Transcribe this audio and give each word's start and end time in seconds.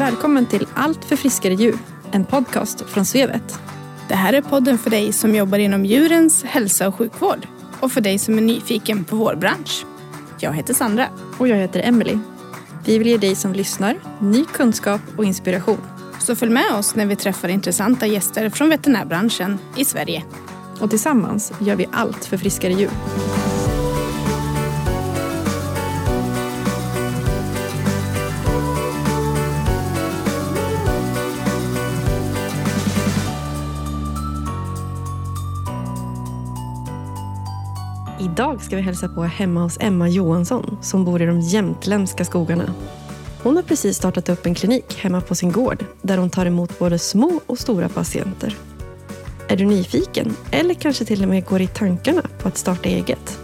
Välkommen 0.00 0.46
till 0.46 0.66
Allt 0.74 1.04
för 1.04 1.16
friskare 1.16 1.54
djur, 1.54 1.78
en 2.10 2.24
podcast 2.24 2.80
från 2.80 3.04
Svevet. 3.04 3.60
Det 4.08 4.14
här 4.14 4.32
är 4.32 4.42
podden 4.42 4.78
för 4.78 4.90
dig 4.90 5.12
som 5.12 5.34
jobbar 5.34 5.58
inom 5.58 5.84
djurens 5.84 6.44
hälsa 6.44 6.88
och 6.88 6.94
sjukvård 6.94 7.46
och 7.80 7.92
för 7.92 8.00
dig 8.00 8.18
som 8.18 8.38
är 8.38 8.42
nyfiken 8.42 9.04
på 9.04 9.16
vår 9.16 9.34
bransch. 9.34 9.86
Jag 10.38 10.52
heter 10.52 10.74
Sandra. 10.74 11.06
Och 11.38 11.48
jag 11.48 11.56
heter 11.56 11.80
Emily. 11.84 12.18
Vi 12.84 12.98
vill 12.98 13.06
ge 13.06 13.16
dig 13.16 13.34
som 13.34 13.52
lyssnar 13.52 13.98
ny 14.20 14.44
kunskap 14.44 15.00
och 15.16 15.24
inspiration. 15.24 15.80
Så 16.20 16.36
följ 16.36 16.52
med 16.52 16.72
oss 16.72 16.94
när 16.94 17.06
vi 17.06 17.16
träffar 17.16 17.48
intressanta 17.48 18.06
gäster 18.06 18.50
från 18.50 18.68
veterinärbranschen 18.68 19.58
i 19.76 19.84
Sverige. 19.84 20.24
Och 20.80 20.90
tillsammans 20.90 21.52
gör 21.60 21.76
vi 21.76 21.86
allt 21.92 22.24
för 22.24 22.36
friskare 22.36 22.72
djur. 22.72 22.90
Ska 38.70 38.76
vi 38.76 38.82
hälsa 38.82 39.08
på 39.08 39.22
hemma 39.22 39.62
hos 39.62 39.78
Emma 39.80 40.08
Johansson 40.08 40.78
som 40.82 41.04
bor 41.04 41.22
i 41.22 41.26
de 41.26 41.40
jämtländska 41.40 42.24
skogarna. 42.24 42.74
Hon 43.42 43.56
har 43.56 43.62
precis 43.62 43.96
startat 43.96 44.28
upp 44.28 44.46
en 44.46 44.54
klinik 44.54 44.96
hemma 44.98 45.20
på 45.20 45.34
sin 45.34 45.52
gård 45.52 45.84
där 46.02 46.18
hon 46.18 46.30
tar 46.30 46.46
emot 46.46 46.78
både 46.78 46.98
små 46.98 47.40
och 47.46 47.58
stora 47.58 47.88
patienter. 47.88 48.56
Är 49.48 49.56
du 49.56 49.64
nyfiken 49.64 50.36
eller 50.50 50.74
kanske 50.74 51.04
till 51.04 51.22
och 51.22 51.28
med 51.28 51.44
går 51.44 51.60
i 51.60 51.66
tankarna 51.66 52.22
på 52.42 52.48
att 52.48 52.56
starta 52.56 52.88
eget? 52.88 53.40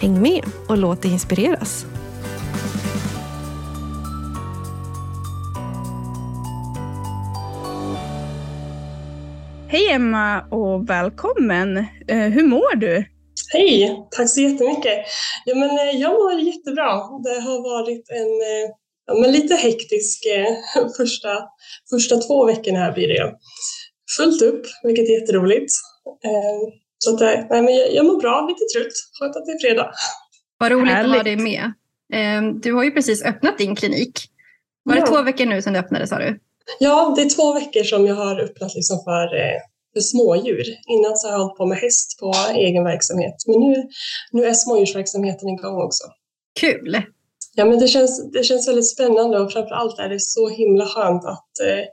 Häng 0.00 0.22
med 0.22 0.44
och 0.68 0.78
låt 0.78 1.02
dig 1.02 1.12
inspireras. 1.12 1.86
Hej 9.68 9.90
Emma 9.90 10.40
och 10.40 10.90
välkommen. 10.90 11.76
Eh, 12.08 12.18
hur 12.18 12.46
mår 12.46 12.76
du? 12.76 13.04
Hej, 13.52 14.06
tack 14.10 14.30
så 14.30 14.40
jättemycket. 14.40 14.98
Ja, 15.44 15.54
men, 15.54 15.70
eh, 15.70 16.00
jag 16.00 16.12
mår 16.12 16.32
jättebra. 16.32 16.90
Det 17.24 17.40
har 17.40 17.62
varit 17.62 18.10
en 18.10 18.26
eh, 18.26 18.70
ja, 19.06 19.14
men 19.14 19.32
lite 19.32 19.54
hektisk 19.54 20.26
eh, 20.26 20.56
första, 20.96 21.28
första 21.90 22.16
två 22.16 22.46
veckorna 22.46 22.78
här 22.78 22.92
blir 22.92 23.08
det. 23.08 23.34
Fullt 24.16 24.42
upp, 24.42 24.66
vilket 24.82 25.08
är 25.08 25.20
jätteroligt. 25.20 25.72
Så 26.98 27.14
att, 27.14 27.20
nej, 27.20 27.62
men 27.62 27.74
jag, 27.74 27.94
jag 27.94 28.06
mår 28.06 28.20
bra, 28.20 28.46
lite 28.48 28.64
trött. 28.74 28.92
Skönt 29.20 29.36
att 29.36 29.46
det 29.46 29.52
är 29.52 29.68
fredag. 29.68 29.90
Vad 30.58 30.72
roligt 30.72 30.92
Härligt. 30.92 31.10
att 31.10 31.16
ha 31.16 31.22
dig 31.22 31.36
med. 31.36 31.72
Du 32.62 32.72
har 32.72 32.84
ju 32.84 32.90
precis 32.90 33.24
öppnat 33.24 33.58
din 33.58 33.76
klinik. 33.76 34.12
Var 34.82 34.94
det 34.94 35.00
ja. 35.00 35.06
två 35.06 35.22
veckor 35.22 35.46
nu 35.46 35.62
sedan 35.62 35.72
du 35.72 35.78
öppnade 35.78 36.06
sa 36.06 36.18
du? 36.18 36.38
Ja, 36.78 37.12
det 37.16 37.22
är 37.22 37.28
två 37.28 37.52
veckor 37.52 37.82
som 37.82 38.06
jag 38.06 38.14
har 38.14 38.40
öppnat 38.40 38.74
liksom 38.74 38.98
för 39.04 39.28
för 39.96 40.00
smådjur. 40.00 40.64
Innan 40.88 41.16
så 41.16 41.28
har 41.28 41.32
jag 41.32 41.40
hållit 41.40 41.56
på 41.56 41.66
med 41.66 41.78
häst 41.78 42.18
på 42.20 42.34
egen 42.54 42.84
verksamhet. 42.84 43.34
Men 43.46 43.60
nu, 43.60 43.88
nu 44.32 44.44
är 44.44 44.54
smådjursverksamheten 44.54 45.48
igång 45.48 45.82
också. 45.82 46.04
Kul! 46.60 47.02
Ja, 47.54 47.64
men 47.64 47.78
det 47.78 47.88
känns, 47.88 48.30
det 48.32 48.44
känns 48.44 48.68
väldigt 48.68 48.90
spännande 48.90 49.40
och 49.40 49.52
framför 49.52 49.74
allt 49.74 49.98
är 49.98 50.08
det 50.08 50.20
så 50.20 50.48
himla 50.48 50.86
skönt 50.86 51.24
att 51.24 51.52
eh, 51.66 51.84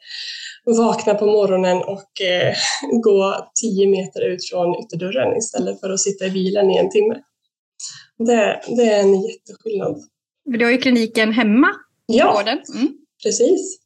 vakna 0.76 1.14
på 1.14 1.26
morgonen 1.26 1.78
och 1.78 2.22
eh, 2.22 2.56
gå 3.04 3.52
tio 3.62 3.88
meter 3.88 4.22
ut 4.22 4.50
från 4.50 4.76
ytterdörren 4.84 5.38
istället 5.38 5.80
för 5.80 5.90
att 5.90 6.00
sitta 6.00 6.26
i 6.26 6.32
bilen 6.32 6.72
i 6.72 6.78
en 6.78 6.90
timme. 6.90 7.16
Det, 8.18 8.62
det 8.68 8.84
är 8.84 9.00
en 9.00 9.22
jätteskillnad. 9.22 9.98
Du 10.46 10.66
har 10.66 10.72
ju 10.72 10.78
kliniken 10.78 11.34
hemma 11.34 11.68
ja, 12.06 12.34
gården. 12.34 12.60
Mm. 12.76 12.98
precis. 13.24 13.83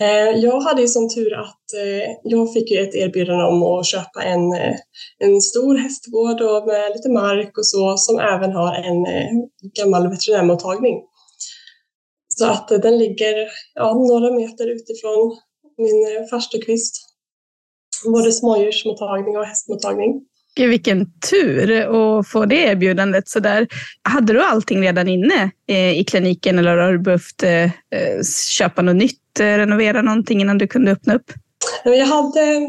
Eh, 0.00 0.38
jag 0.38 0.60
hade 0.60 0.80
ju 0.80 0.88
som 0.88 1.08
tur 1.08 1.34
att 1.34 1.72
eh, 1.82 2.10
jag 2.22 2.52
fick 2.52 2.70
ju 2.70 2.80
ett 2.80 2.94
erbjudande 2.94 3.44
om 3.44 3.62
att 3.62 3.86
köpa 3.86 4.22
en, 4.22 4.52
eh, 4.52 4.76
en 5.18 5.40
stor 5.40 5.76
hästgård 5.76 6.40
och 6.40 6.66
med 6.66 6.92
lite 6.96 7.08
mark 7.08 7.58
och 7.58 7.66
så 7.66 7.96
som 7.96 8.18
även 8.18 8.52
har 8.52 8.74
en 8.74 9.06
gammal 9.78 10.08
veterinärmottagning. 10.08 11.02
Så 12.28 12.46
att 12.46 12.68
den 12.68 12.98
ligger 12.98 13.34
ja, 13.74 13.94
några 13.94 14.32
meter 14.32 14.66
utifrån 14.66 15.36
min 15.78 16.28
farstukvist. 16.30 16.96
Både 18.04 18.32
smådjursmottagning 18.32 19.36
och 19.36 19.44
hästmottagning. 19.44 20.20
Gud, 20.56 20.70
vilken 20.70 21.12
tur 21.30 21.70
att 21.80 22.28
få 22.28 22.44
det 22.44 22.56
erbjudandet. 22.56 23.28
Så 23.28 23.40
där. 23.40 23.66
Hade 24.02 24.32
du 24.32 24.42
allting 24.42 24.82
redan 24.82 25.08
inne 25.08 25.50
i 25.94 26.04
kliniken 26.04 26.58
eller 26.58 26.76
har 26.76 26.92
du 26.92 26.98
behövt 26.98 27.44
köpa 28.58 28.82
något 28.82 28.96
nytt 28.96 29.25
Eh, 29.40 29.56
renovera 29.58 30.02
någonting 30.02 30.40
innan 30.40 30.58
du 30.58 30.66
kunde 30.66 30.92
öppna 30.92 31.14
upp? 31.14 31.32
Jag 31.84 32.06
hade 32.06 32.66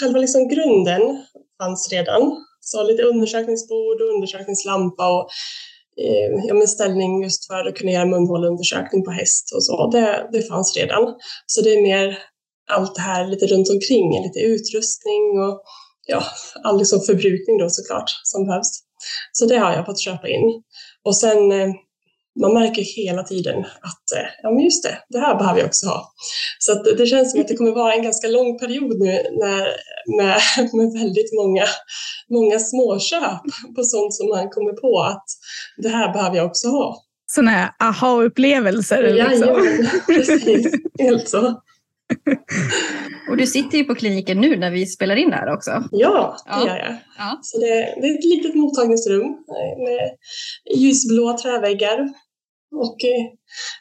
själva 0.00 0.18
liksom 0.18 0.48
grunden 0.48 1.24
fanns 1.62 1.92
redan. 1.92 2.36
Så 2.60 2.82
lite 2.82 3.02
undersökningsbord 3.02 4.00
och 4.00 4.14
undersökningslampa 4.14 5.12
och 5.12 5.28
eh, 6.04 6.44
ja, 6.48 6.54
men 6.54 6.68
ställning 6.68 7.22
just 7.22 7.46
för 7.46 7.68
att 7.68 7.74
kunna 7.74 7.92
göra 7.92 8.06
munhåleundersökning 8.06 9.04
på 9.04 9.10
häst 9.10 9.54
och 9.54 9.64
så. 9.64 9.90
Det, 9.90 10.28
det 10.32 10.42
fanns 10.42 10.76
redan. 10.76 11.14
Så 11.46 11.62
det 11.62 11.70
är 11.70 11.82
mer 11.82 12.18
allt 12.70 12.94
det 12.94 13.00
här 13.00 13.26
lite 13.26 13.46
runt 13.46 13.70
omkring, 13.70 14.22
lite 14.22 14.40
utrustning 14.40 15.40
och 15.40 15.62
ja, 16.06 16.22
all 16.64 16.78
liksom 16.78 17.00
förbrukning 17.00 17.58
då 17.58 17.70
såklart 17.70 18.10
som 18.22 18.46
behövs. 18.46 18.80
Så 19.32 19.46
det 19.46 19.58
har 19.58 19.72
jag 19.72 19.86
fått 19.86 20.00
köpa 20.00 20.28
in. 20.28 20.62
Och 21.04 21.16
sen 21.16 21.52
eh, 21.52 21.70
man 22.40 22.54
märker 22.54 22.82
hela 22.82 23.22
tiden 23.22 23.58
att 23.58 24.16
eh, 24.16 24.28
ja, 24.42 24.50
men 24.50 24.64
just 24.64 24.82
det, 24.82 24.98
det 25.08 25.18
här 25.18 25.38
behöver 25.38 25.60
jag 25.60 25.66
också 25.66 25.86
ha. 25.86 26.12
Så 26.58 26.82
det 26.82 27.06
känns 27.06 27.32
som 27.32 27.40
att 27.40 27.48
det 27.48 27.56
kommer 27.56 27.72
vara 27.72 27.94
en 27.94 28.02
ganska 28.02 28.28
lång 28.28 28.58
period 28.58 28.98
nu 28.98 29.12
när, 29.12 29.66
med, 30.16 30.40
med 30.72 30.92
väldigt 30.92 31.32
många, 31.34 31.64
många 32.30 32.58
småköp 32.58 33.42
på 33.76 33.82
sånt 33.82 34.14
som 34.14 34.28
man 34.28 34.50
kommer 34.50 34.72
på 34.72 35.00
att 35.02 35.24
det 35.76 35.88
här 35.88 36.12
behöver 36.12 36.36
jag 36.36 36.46
också 36.46 36.68
ha. 36.68 36.96
Sådana 37.26 37.50
här 37.50 37.70
aha-upplevelser? 37.78 39.02
Ja, 39.02 39.28
liksom. 39.28 39.88
precis. 40.06 40.72
Helt 40.98 41.28
så. 41.28 41.60
Och 43.30 43.36
du 43.36 43.46
sitter 43.46 43.78
ju 43.78 43.84
på 43.84 43.94
kliniken 43.94 44.40
nu 44.40 44.56
när 44.56 44.70
vi 44.70 44.86
spelar 44.86 45.16
in 45.16 45.30
det 45.30 45.36
här 45.36 45.54
också. 45.54 45.70
Ja, 45.90 46.36
det 46.46 46.50
ja. 46.50 46.66
gör 46.66 46.76
jag. 46.76 46.96
Ja. 47.18 47.38
Så 47.42 47.58
det, 47.58 47.66
det, 48.00 48.06
är 48.08 48.18
ett 48.18 48.24
litet 48.24 48.54
mottagningsrum 48.54 49.36
med 49.86 50.10
ljusblå 50.76 51.38
träväggar 51.38 52.08
och 52.76 53.04
eh, 53.04 53.24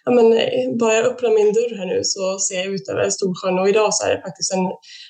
ja, 0.06 0.12
men, 0.12 0.34
eh, 0.34 0.78
bara 0.80 0.94
jag 0.94 1.06
öppnar 1.06 1.30
min 1.30 1.54
dörr 1.54 1.78
här 1.78 1.86
nu 1.86 2.00
så 2.04 2.40
ser 2.40 2.56
jag 2.56 2.66
ut 2.66 2.90
över 2.90 3.10
Storsjön 3.10 3.60
och 3.60 3.70
idag 3.70 3.94
så 3.94 4.06
är 4.08 4.16
det 4.16 4.22
faktiskt 4.22 4.54
en, 4.54 4.66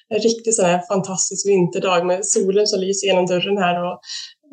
en 0.10 0.20
riktigt 0.20 0.56
sån 0.56 0.66
här 0.66 0.82
fantastisk 0.88 1.48
vinterdag 1.48 2.06
med 2.06 2.26
solen 2.26 2.68
som 2.68 2.80
lyser 2.80 3.08
genom 3.08 3.26
dörren 3.26 3.58
här 3.58 3.84
och 3.84 4.00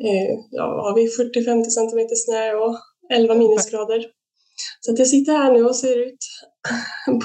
eh, 0.07 0.33
ja, 0.51 0.63
har 0.63 0.95
vi 0.95 1.03
40-50 1.07 1.69
centimeter 1.69 2.15
snö 2.15 2.53
och 2.53 2.75
11 3.13 3.33
minusgrader. 3.33 4.16
Så 4.79 4.91
att 4.91 4.99
jag 4.99 5.07
sitter 5.07 5.33
här 5.33 5.53
nu 5.53 5.65
och 5.65 5.75
ser 5.75 6.07
ut 6.07 6.17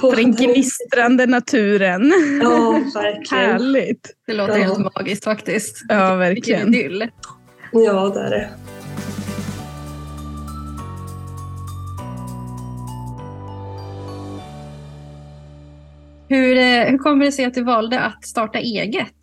på 0.01 0.11
den 0.11 0.33
gnistrande 0.33 1.27
naturen. 1.27 2.13
Ja, 2.43 2.81
verkligen. 2.95 3.45
Härligt. 3.45 4.11
Det 4.27 4.33
låter 4.33 4.59
ja. 4.59 4.65
helt 4.65 4.95
magiskt 4.95 5.25
faktiskt. 5.25 5.77
Ja, 5.89 6.15
verkligen. 6.15 6.71
Vilken 6.71 7.11
Ja, 7.73 8.09
det 8.09 8.21
är 8.21 8.31
det. 8.31 8.51
Hur, 16.29 16.57
eh, 16.57 16.91
hur 16.91 16.99
kommer 16.99 17.25
det 17.25 17.33
sig 17.33 17.45
att 17.45 17.55
du 17.55 17.65
valde 17.65 18.01
att 18.01 18.27
starta 18.27 18.59
eget? 18.59 19.17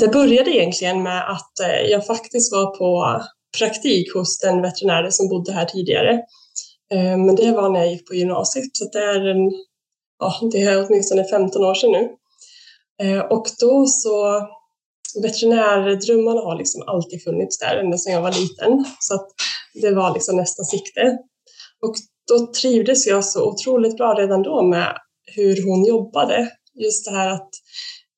Det 0.00 0.12
började 0.12 0.50
egentligen 0.50 1.02
med 1.02 1.30
att 1.30 1.60
eh, 1.60 1.90
jag 1.90 2.06
faktiskt 2.06 2.52
var 2.52 2.78
på 2.78 3.22
praktik 3.58 4.14
hos 4.14 4.38
den 4.38 4.62
veterinär 4.62 5.10
som 5.10 5.28
bodde 5.28 5.52
här 5.52 5.64
tidigare. 5.64 6.20
Eh, 6.94 7.16
men 7.16 7.36
det 7.36 7.52
var 7.52 7.68
när 7.70 7.80
jag 7.80 7.92
gick 7.92 8.08
på 8.08 8.14
gymnasiet, 8.14 8.76
så 8.76 8.88
det 8.92 8.98
är, 8.98 9.26
en, 9.26 9.52
ja, 10.18 10.48
det 10.52 10.62
är 10.62 10.86
åtminstone 10.86 11.24
15 11.24 11.64
år 11.64 11.74
sedan 11.74 11.92
nu. 11.92 12.10
Eh, 13.02 13.20
och 13.20 13.46
då 13.60 13.86
så, 13.86 14.42
veterinärdrömmarna 15.22 16.40
har 16.40 16.58
liksom 16.58 16.82
alltid 16.86 17.24
funnits 17.24 17.58
där 17.58 17.76
ända 17.76 17.98
sedan 17.98 18.12
jag 18.12 18.22
var 18.22 18.32
liten, 18.32 18.84
så 19.00 19.14
att 19.14 19.26
det 19.74 19.94
var 19.94 20.14
liksom 20.14 20.36
nästa 20.36 20.64
sikte. 20.64 21.18
Och 21.82 21.94
då 22.28 22.52
trivdes 22.52 23.06
jag 23.06 23.24
så 23.24 23.50
otroligt 23.50 23.96
bra 23.96 24.14
redan 24.14 24.42
då 24.42 24.62
med 24.62 24.96
hur 25.36 25.64
hon 25.66 25.84
jobbade. 25.84 26.50
Just 26.74 27.04
det 27.04 27.10
här 27.10 27.28
att 27.28 27.50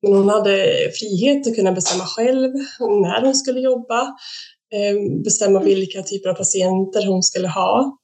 men 0.02 0.12
hon 0.12 0.28
hade 0.28 0.66
frihet 1.00 1.46
att 1.46 1.56
kunna 1.56 1.72
bestämma 1.72 2.04
själv 2.04 2.52
när 2.80 3.24
hon 3.24 3.34
skulle 3.34 3.60
jobba, 3.60 4.00
eh, 4.72 5.22
bestämma 5.24 5.60
vilka 5.60 6.02
typer 6.02 6.30
av 6.30 6.34
patienter 6.34 7.06
hon 7.06 7.22
skulle 7.22 7.48
ha. 7.48 7.98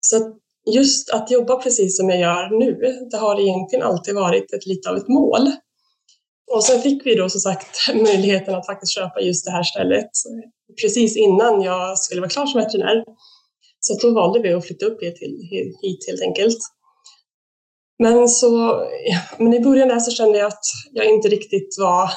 Så 0.00 0.36
just 0.70 1.10
att 1.10 1.30
jobba 1.30 1.56
precis 1.56 1.96
som 1.96 2.08
jag 2.08 2.20
gör 2.20 2.58
nu, 2.58 2.98
det 3.10 3.16
har 3.16 3.40
egentligen 3.40 3.86
alltid 3.86 4.14
varit 4.14 4.52
ett, 4.52 4.66
lite 4.66 4.90
av 4.90 4.96
ett 4.96 5.08
mål. 5.08 5.50
Och 6.52 6.64
sen 6.64 6.82
fick 6.82 7.06
vi 7.06 7.14
då 7.14 7.28
som 7.28 7.40
sagt 7.40 7.76
möjligheten 7.94 8.54
att 8.54 8.66
faktiskt 8.66 8.94
köpa 8.94 9.20
just 9.20 9.44
det 9.44 9.50
här 9.50 9.62
stället 9.62 10.10
precis 10.80 11.16
innan 11.16 11.62
jag 11.62 11.98
skulle 11.98 12.20
vara 12.20 12.30
klar 12.30 12.46
som 12.46 12.60
veterinär. 12.60 13.04
Så 13.80 13.98
då 14.02 14.14
valde 14.14 14.42
vi 14.42 14.52
att 14.52 14.66
flytta 14.66 14.86
upp 14.86 15.02
hit, 15.02 15.18
hit 15.82 16.06
helt 16.08 16.22
enkelt. 16.22 16.58
Men, 17.98 18.28
så, 18.28 18.46
ja, 19.04 19.20
men 19.38 19.54
i 19.54 19.60
början 19.60 19.88
där 19.88 19.98
så 19.98 20.10
kände 20.10 20.38
jag 20.38 20.46
att 20.46 20.64
jag 20.92 21.06
inte 21.06 21.28
riktigt 21.28 21.76
var 21.78 22.10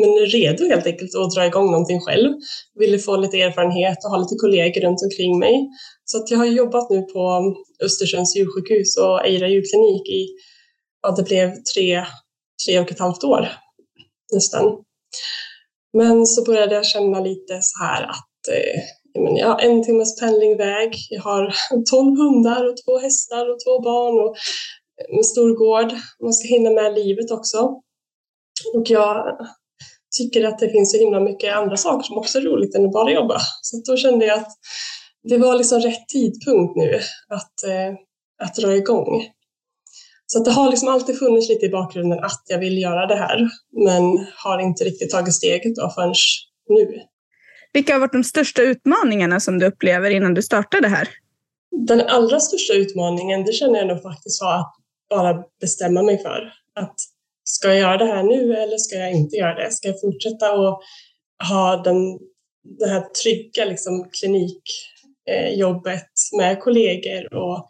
men 0.00 0.26
redo 0.26 0.68
helt 0.68 0.86
enkelt 0.86 1.14
att 1.14 1.34
dra 1.34 1.46
igång 1.46 1.66
någonting 1.66 2.00
själv. 2.00 2.32
Ville 2.78 2.98
få 2.98 3.16
lite 3.16 3.40
erfarenhet 3.40 4.04
och 4.04 4.10
ha 4.10 4.18
lite 4.18 4.34
kollegor 4.34 4.80
runt 4.80 5.02
omkring 5.02 5.38
mig. 5.38 5.68
Så 6.04 6.18
att 6.18 6.30
jag 6.30 6.38
har 6.38 6.46
jobbat 6.46 6.90
nu 6.90 7.02
på 7.02 7.54
Östersunds 7.84 8.36
djursjukhus 8.36 8.96
och 8.96 9.26
Eira 9.26 9.48
djurklinik 9.48 10.08
i, 10.08 10.26
ja 11.02 11.10
det 11.10 11.22
blev 11.22 11.54
tre, 11.74 12.04
tre 12.66 12.80
och 12.80 12.90
ett 12.90 12.98
halvt 12.98 13.24
år 13.24 13.48
nästan. 14.32 14.84
Men 15.92 16.26
så 16.26 16.44
började 16.44 16.74
jag 16.74 16.86
känna 16.86 17.20
lite 17.20 17.58
så 17.62 17.84
här 17.84 18.02
att 18.02 18.48
eh, 18.52 18.82
jag 19.38 19.48
har 19.48 19.60
en 19.60 19.84
timmes 19.84 20.20
pendling 20.20 20.56
väg. 20.56 20.94
jag 21.10 21.22
har 21.22 21.54
tolv 21.90 22.16
hundar 22.16 22.64
och 22.68 22.76
två 22.84 22.98
hästar 22.98 23.50
och 23.50 23.58
två 23.64 23.80
barn 23.80 24.20
och 24.20 24.36
en 25.16 25.24
stor 25.24 25.56
gård. 25.56 25.92
Man 26.22 26.32
ska 26.32 26.48
hinna 26.48 26.70
med 26.70 26.94
livet 26.94 27.30
också. 27.30 27.58
Och 28.74 28.90
jag 28.90 29.38
tycker 30.18 30.44
att 30.44 30.58
det 30.58 30.68
finns 30.68 30.92
så 30.92 30.98
himla 30.98 31.20
mycket 31.20 31.56
andra 31.56 31.76
saker 31.76 32.02
som 32.02 32.18
också 32.18 32.38
är 32.38 32.42
roligt 32.42 32.74
än 32.74 32.84
att 32.84 32.92
bara 32.92 33.12
jobba. 33.12 33.40
Så 33.62 33.82
då 33.86 33.96
kände 33.96 34.26
jag 34.26 34.38
att 34.38 34.52
det 35.22 35.38
var 35.38 35.54
liksom 35.54 35.80
rätt 35.80 36.08
tidpunkt 36.08 36.76
nu 36.76 37.00
att, 37.28 37.64
eh, 37.64 37.94
att 38.42 38.54
dra 38.54 38.76
igång. 38.76 39.22
Så 40.26 40.38
det 40.44 40.50
har 40.50 40.70
liksom 40.70 40.88
alltid 40.88 41.18
funnits 41.18 41.48
lite 41.48 41.66
i 41.66 41.68
bakgrunden 41.68 42.24
att 42.24 42.42
jag 42.46 42.58
vill 42.58 42.82
göra 42.82 43.06
det 43.06 43.16
här, 43.16 43.48
men 43.84 44.26
har 44.44 44.58
inte 44.58 44.84
riktigt 44.84 45.10
tagit 45.10 45.34
steget 45.34 45.76
då 45.76 45.90
förrän 45.90 46.14
nu. 46.68 47.00
Vilka 47.72 47.92
har 47.92 48.00
varit 48.00 48.12
de 48.12 48.24
största 48.24 48.62
utmaningarna 48.62 49.40
som 49.40 49.58
du 49.58 49.66
upplever 49.66 50.10
innan 50.10 50.34
du 50.34 50.42
startade 50.42 50.88
här? 50.88 51.08
Den 51.86 52.00
allra 52.00 52.40
största 52.40 52.72
utmaningen, 52.72 53.44
det 53.44 53.52
känner 53.52 53.78
jag 53.78 53.88
nog 53.88 54.02
faktiskt 54.02 54.42
var 54.42 54.60
att 54.60 54.74
bara 55.10 55.44
bestämma 55.60 56.02
mig 56.02 56.22
för. 56.22 56.52
Att 56.80 56.94
ska 57.48 57.68
jag 57.68 57.78
göra 57.78 57.96
det 57.96 58.04
här 58.04 58.22
nu 58.22 58.56
eller 58.56 58.76
ska 58.76 58.96
jag 58.96 59.12
inte 59.12 59.36
göra 59.36 59.54
det? 59.54 59.72
Ska 59.72 59.88
jag 59.88 60.00
fortsätta 60.00 60.46
att 60.52 60.78
ha 61.48 61.82
den, 61.84 62.18
det 62.78 62.86
här 62.86 63.00
trygga 63.00 63.64
liksom, 63.64 64.10
klinikjobbet 64.20 66.10
med 66.38 66.60
kollegor 66.60 67.34
och 67.34 67.68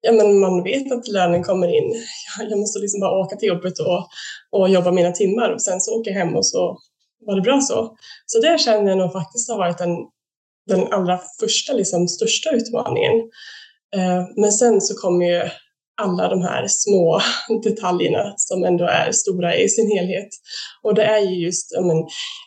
ja, 0.00 0.12
men 0.12 0.38
man 0.38 0.62
vet 0.62 0.92
att 0.92 1.08
lönen 1.08 1.42
kommer 1.42 1.76
in. 1.76 2.04
Jag 2.50 2.58
måste 2.58 2.78
liksom 2.78 3.00
bara 3.00 3.18
åka 3.18 3.36
till 3.36 3.48
jobbet 3.48 3.78
och, 3.78 4.08
och 4.50 4.68
jobba 4.68 4.92
mina 4.92 5.12
timmar 5.12 5.50
och 5.50 5.62
sen 5.62 5.80
så 5.80 6.00
åker 6.00 6.10
jag 6.10 6.18
hem 6.18 6.36
och 6.36 6.46
så 6.46 6.78
var 7.26 7.36
det 7.36 7.42
bra 7.42 7.60
så. 7.60 7.96
Så 8.26 8.40
det 8.40 8.60
känner 8.60 8.88
jag 8.88 8.98
nog 8.98 9.12
faktiskt 9.12 9.50
har 9.50 9.58
varit 9.58 9.78
den, 9.78 9.96
den 10.66 10.92
allra 10.92 11.20
första, 11.40 11.72
liksom, 11.72 12.08
största 12.08 12.50
utmaningen. 12.50 13.12
Eh, 13.96 14.24
men 14.36 14.52
sen 14.52 14.80
så 14.80 14.94
kommer 14.94 15.26
ju 15.26 15.50
alla 16.00 16.28
de 16.28 16.42
här 16.42 16.66
små 16.68 17.20
detaljerna 17.62 18.34
som 18.36 18.64
ändå 18.64 18.84
är 18.84 19.12
stora 19.12 19.56
i 19.56 19.68
sin 19.68 19.90
helhet. 19.90 20.28
Och 20.82 20.94
det 20.94 21.04
är 21.04 21.18
ju 21.18 21.44
just, 21.44 21.76
om 21.78 21.86
men, 21.86 21.96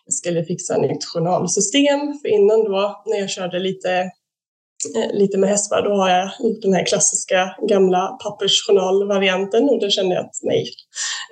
jag 0.05 0.13
skulle 0.13 0.45
fixa 0.45 0.77
nytt 0.77 1.05
journalsystem, 1.05 1.99
för 2.21 2.27
innan 2.27 2.63
då 2.63 3.03
när 3.05 3.17
jag 3.19 3.29
körde 3.29 3.59
lite, 3.59 3.91
eh, 4.95 5.13
lite 5.13 5.37
med 5.37 5.49
hästar, 5.49 5.81
då 5.81 5.95
har 5.95 6.09
jag 6.09 6.31
gjort 6.39 6.61
den 6.61 6.73
här 6.73 6.85
klassiska 6.85 7.55
gamla 7.69 8.07
pappersjournalvarianten 8.07 9.69
och 9.69 9.79
då 9.81 9.89
kände 9.89 10.15
jag 10.15 10.25
att 10.25 10.39
nej, 10.41 10.65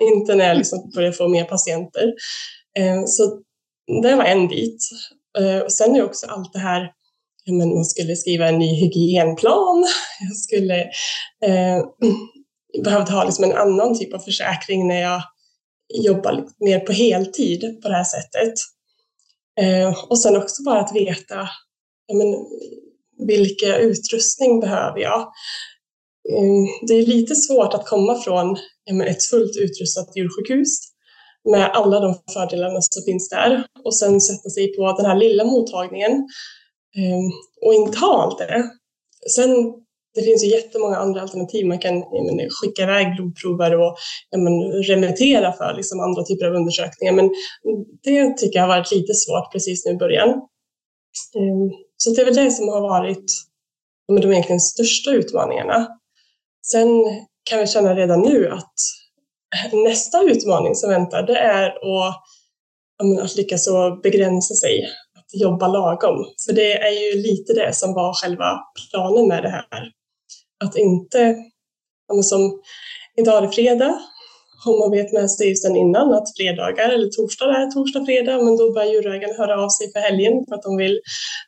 inte 0.00 0.34
när 0.34 0.48
jag 0.48 0.56
liksom 0.56 0.90
börjar 0.94 1.12
få 1.12 1.28
mer 1.28 1.44
patienter. 1.44 2.12
Eh, 2.78 3.02
så 3.06 3.42
det 4.02 4.16
var 4.16 4.24
en 4.24 4.48
bit. 4.48 4.78
Eh, 5.38 5.58
och 5.58 5.72
sen 5.72 5.96
är 5.96 6.04
också 6.04 6.26
allt 6.26 6.52
det 6.52 6.58
här 6.58 6.90
men 7.46 7.74
man 7.74 7.84
skulle 7.84 8.16
skriva 8.16 8.48
en 8.48 8.58
ny 8.58 8.74
hygienplan. 8.74 9.86
Jag 10.20 10.36
skulle 10.36 10.80
eh, 11.44 11.84
behövde 12.82 13.12
ha 13.12 13.24
liksom 13.24 13.44
en 13.44 13.56
annan 13.56 13.98
typ 13.98 14.14
av 14.14 14.18
försäkring 14.18 14.88
när 14.88 15.00
jag 15.00 15.22
jobbar 15.94 16.46
mer 16.60 16.80
på 16.80 16.92
heltid 16.92 17.82
på 17.82 17.88
det 17.88 17.94
här 17.94 18.04
sättet. 18.04 18.54
Eh, 19.60 20.04
och 20.10 20.18
sen 20.18 20.36
också 20.36 20.62
bara 20.62 20.80
att 20.80 20.96
veta 20.96 21.48
ja, 22.06 22.14
men, 22.14 22.34
vilka 23.26 23.78
utrustning 23.78 24.60
behöver 24.60 24.98
jag? 25.00 25.20
Eh, 26.30 26.86
det 26.88 26.94
är 26.94 27.06
lite 27.06 27.34
svårt 27.34 27.74
att 27.74 27.86
komma 27.86 28.18
från 28.20 28.56
ja, 28.84 29.04
ett 29.04 29.24
fullt 29.24 29.56
utrustat 29.56 30.16
djursjukhus 30.16 30.78
med 31.50 31.70
alla 31.72 32.00
de 32.00 32.14
fördelarna 32.32 32.80
som 32.80 33.02
finns 33.04 33.28
där 33.28 33.64
och 33.84 33.96
sen 33.96 34.20
sätta 34.20 34.50
sig 34.50 34.76
på 34.76 34.92
den 34.96 35.06
här 35.06 35.16
lilla 35.16 35.44
mottagningen 35.44 36.28
Ehm, 36.96 37.30
och 37.66 37.74
inte 37.74 37.98
ha 37.98 38.22
allt 38.22 38.38
det. 38.38 38.70
Sen 39.36 39.82
det 40.14 40.22
finns 40.22 40.44
ju 40.44 40.48
jättemånga 40.48 40.96
andra 40.96 41.20
alternativ. 41.20 41.66
Man 41.66 41.78
kan 41.78 41.94
men, 41.98 42.48
skicka 42.50 42.82
iväg 42.82 43.16
blodprover 43.16 43.80
och 43.80 43.96
men, 44.36 44.72
remittera 44.72 45.52
för 45.52 45.74
liksom, 45.76 46.00
andra 46.00 46.22
typer 46.22 46.46
av 46.46 46.54
undersökningar. 46.54 47.12
Men 47.12 47.30
det 48.02 48.36
tycker 48.36 48.58
jag 48.58 48.66
har 48.66 48.76
varit 48.76 48.92
lite 48.92 49.14
svårt 49.14 49.52
precis 49.52 49.86
nu 49.86 49.92
i 49.92 49.96
början. 49.96 50.28
Ehm, 51.36 51.70
så 51.96 52.10
det 52.10 52.20
är 52.20 52.24
väl 52.24 52.34
det 52.34 52.50
som 52.50 52.68
har 52.68 52.80
varit 52.80 53.24
de 54.20 54.32
egentligen 54.32 54.60
största 54.60 55.10
utmaningarna. 55.10 55.88
Sen 56.66 56.88
kan 57.50 57.58
vi 57.58 57.66
känna 57.66 57.94
redan 57.94 58.20
nu 58.20 58.48
att 58.48 58.74
nästa 59.72 60.22
utmaning 60.22 60.74
som 60.74 60.90
väntar, 60.90 61.22
det 61.22 61.38
är 61.38 61.66
att, 61.68 62.16
att 63.22 63.36
lyckas 63.36 63.68
begränsa 64.02 64.54
sig 64.54 64.88
jobba 65.32 65.68
lagom. 65.68 66.24
För 66.46 66.52
det 66.52 66.72
är 66.72 66.90
ju 66.90 67.22
lite 67.22 67.52
det 67.52 67.72
som 67.74 67.94
var 67.94 68.14
själva 68.14 68.60
planen 68.90 69.28
med 69.28 69.42
det 69.42 69.48
här. 69.48 69.90
Att 70.64 70.76
inte, 70.76 71.36
som 72.22 72.60
idag 73.16 73.38
är 73.38 73.42
det 73.42 73.52
fredag, 73.52 73.98
om 74.66 74.78
man 74.78 74.90
vet 74.90 75.12
med 75.12 75.30
styrelsen 75.30 75.76
innan 75.76 76.12
att 76.14 76.36
fredagar 76.36 76.88
eller 76.90 77.08
torsdag 77.08 77.44
är 77.44 77.70
torsdag, 77.70 78.04
fredag, 78.04 78.44
men 78.44 78.56
då 78.56 78.72
börjar 78.72 78.92
djurägarna 78.92 79.34
höra 79.34 79.64
av 79.64 79.68
sig 79.68 79.92
för 79.92 80.00
helgen 80.00 80.44
för 80.48 80.54
att 80.54 80.62
de 80.62 80.76
vill 80.76 81.00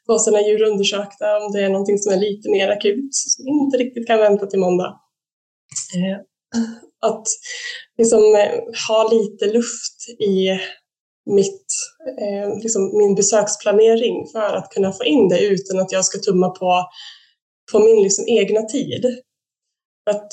få 0.07 0.19
sina 0.19 0.41
djur 0.41 0.63
undersökta 0.63 1.37
om 1.39 1.53
det 1.53 1.61
är 1.65 1.69
någonting 1.69 1.99
som 1.99 2.13
är 2.13 2.17
lite 2.17 2.51
mer 2.51 2.69
akut, 2.69 3.11
som 3.13 3.49
inte 3.49 3.77
riktigt 3.77 4.07
kan 4.07 4.19
vänta 4.19 4.47
till 4.47 4.59
måndag. 4.59 5.01
Eh, 5.97 6.19
att 7.11 7.27
liksom 7.99 8.21
eh, 8.21 8.51
ha 8.89 9.11
lite 9.13 9.47
luft 9.47 9.99
i 10.21 10.59
mitt, 11.27 11.67
eh, 12.21 12.63
liksom 12.63 12.99
min 12.99 13.15
besöksplanering 13.15 14.27
för 14.33 14.57
att 14.57 14.71
kunna 14.71 14.93
få 14.93 15.05
in 15.05 15.29
det 15.29 15.41
utan 15.41 15.81
att 15.81 15.93
jag 15.93 16.05
ska 16.05 16.19
tumma 16.19 16.49
på, 16.49 16.85
på 17.73 17.79
min 17.79 18.03
liksom 18.03 18.25
egna 18.29 18.63
tid. 18.63 19.05
Att, 20.11 20.29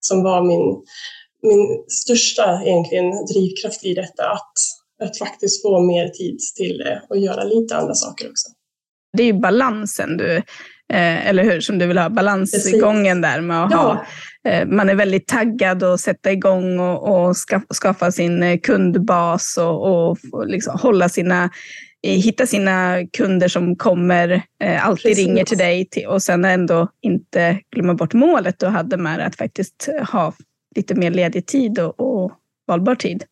som 0.00 0.22
var 0.22 0.42
min, 0.42 0.84
min 1.42 1.84
största 1.88 2.62
egentligen 2.64 3.10
drivkraft 3.10 3.84
i 3.84 3.94
detta, 3.94 4.30
att, 4.30 4.52
att 5.02 5.18
faktiskt 5.18 5.62
få 5.62 5.80
mer 5.80 6.08
tid 6.08 6.38
till 6.56 6.78
det 6.78 7.02
och 7.08 7.18
göra 7.18 7.44
lite 7.44 7.76
andra 7.76 7.94
saker 7.94 8.30
också. 8.30 8.48
Det 9.16 9.22
är 9.22 9.26
ju 9.26 9.40
balansen 9.40 10.16
du 10.16 10.42
Eh, 10.92 11.28
eller 11.28 11.44
hur? 11.44 11.60
Som 11.60 11.78
du 11.78 11.86
vill 11.86 11.98
ha 11.98 12.08
balansgången 12.08 13.20
där 13.20 13.40
med 13.40 13.64
att 13.64 13.70
ja. 13.70 13.78
ha 13.78 13.92
eh, 13.92 13.98
man 14.66 14.88
är 14.88 14.94
väldigt 14.94 15.28
taggad 15.28 15.82
att 15.82 16.00
sätta 16.00 16.32
igång 16.32 16.80
och, 16.80 17.28
och 17.28 17.36
skaffa 17.82 18.12
sin 18.12 18.42
eh, 18.42 18.58
kundbas 18.58 19.58
och, 19.58 20.10
och 20.32 20.46
liksom 20.46 20.78
hålla 20.78 21.08
sina, 21.08 21.50
hitta 22.02 22.46
sina 22.46 23.06
kunder 23.12 23.48
som 23.48 23.76
kommer, 23.76 24.42
alltid 24.80 25.02
Precis. 25.02 25.26
ringer 25.26 25.44
till 25.44 25.58
dig 25.58 25.88
och 26.08 26.22
sen 26.22 26.44
ändå 26.44 26.88
inte 27.00 27.60
glömma 27.70 27.94
bort 27.94 28.14
målet 28.14 28.58
du 28.58 28.66
hade 28.66 28.96
med 28.96 29.26
att 29.26 29.36
faktiskt 29.36 29.88
ha 30.12 30.34
lite 30.76 30.94
mer 30.94 31.10
ledig 31.10 31.46
tid 31.46 31.78
och, 31.78 32.00
och 32.00 32.32
valbar 32.66 32.94
tid. 32.94 33.24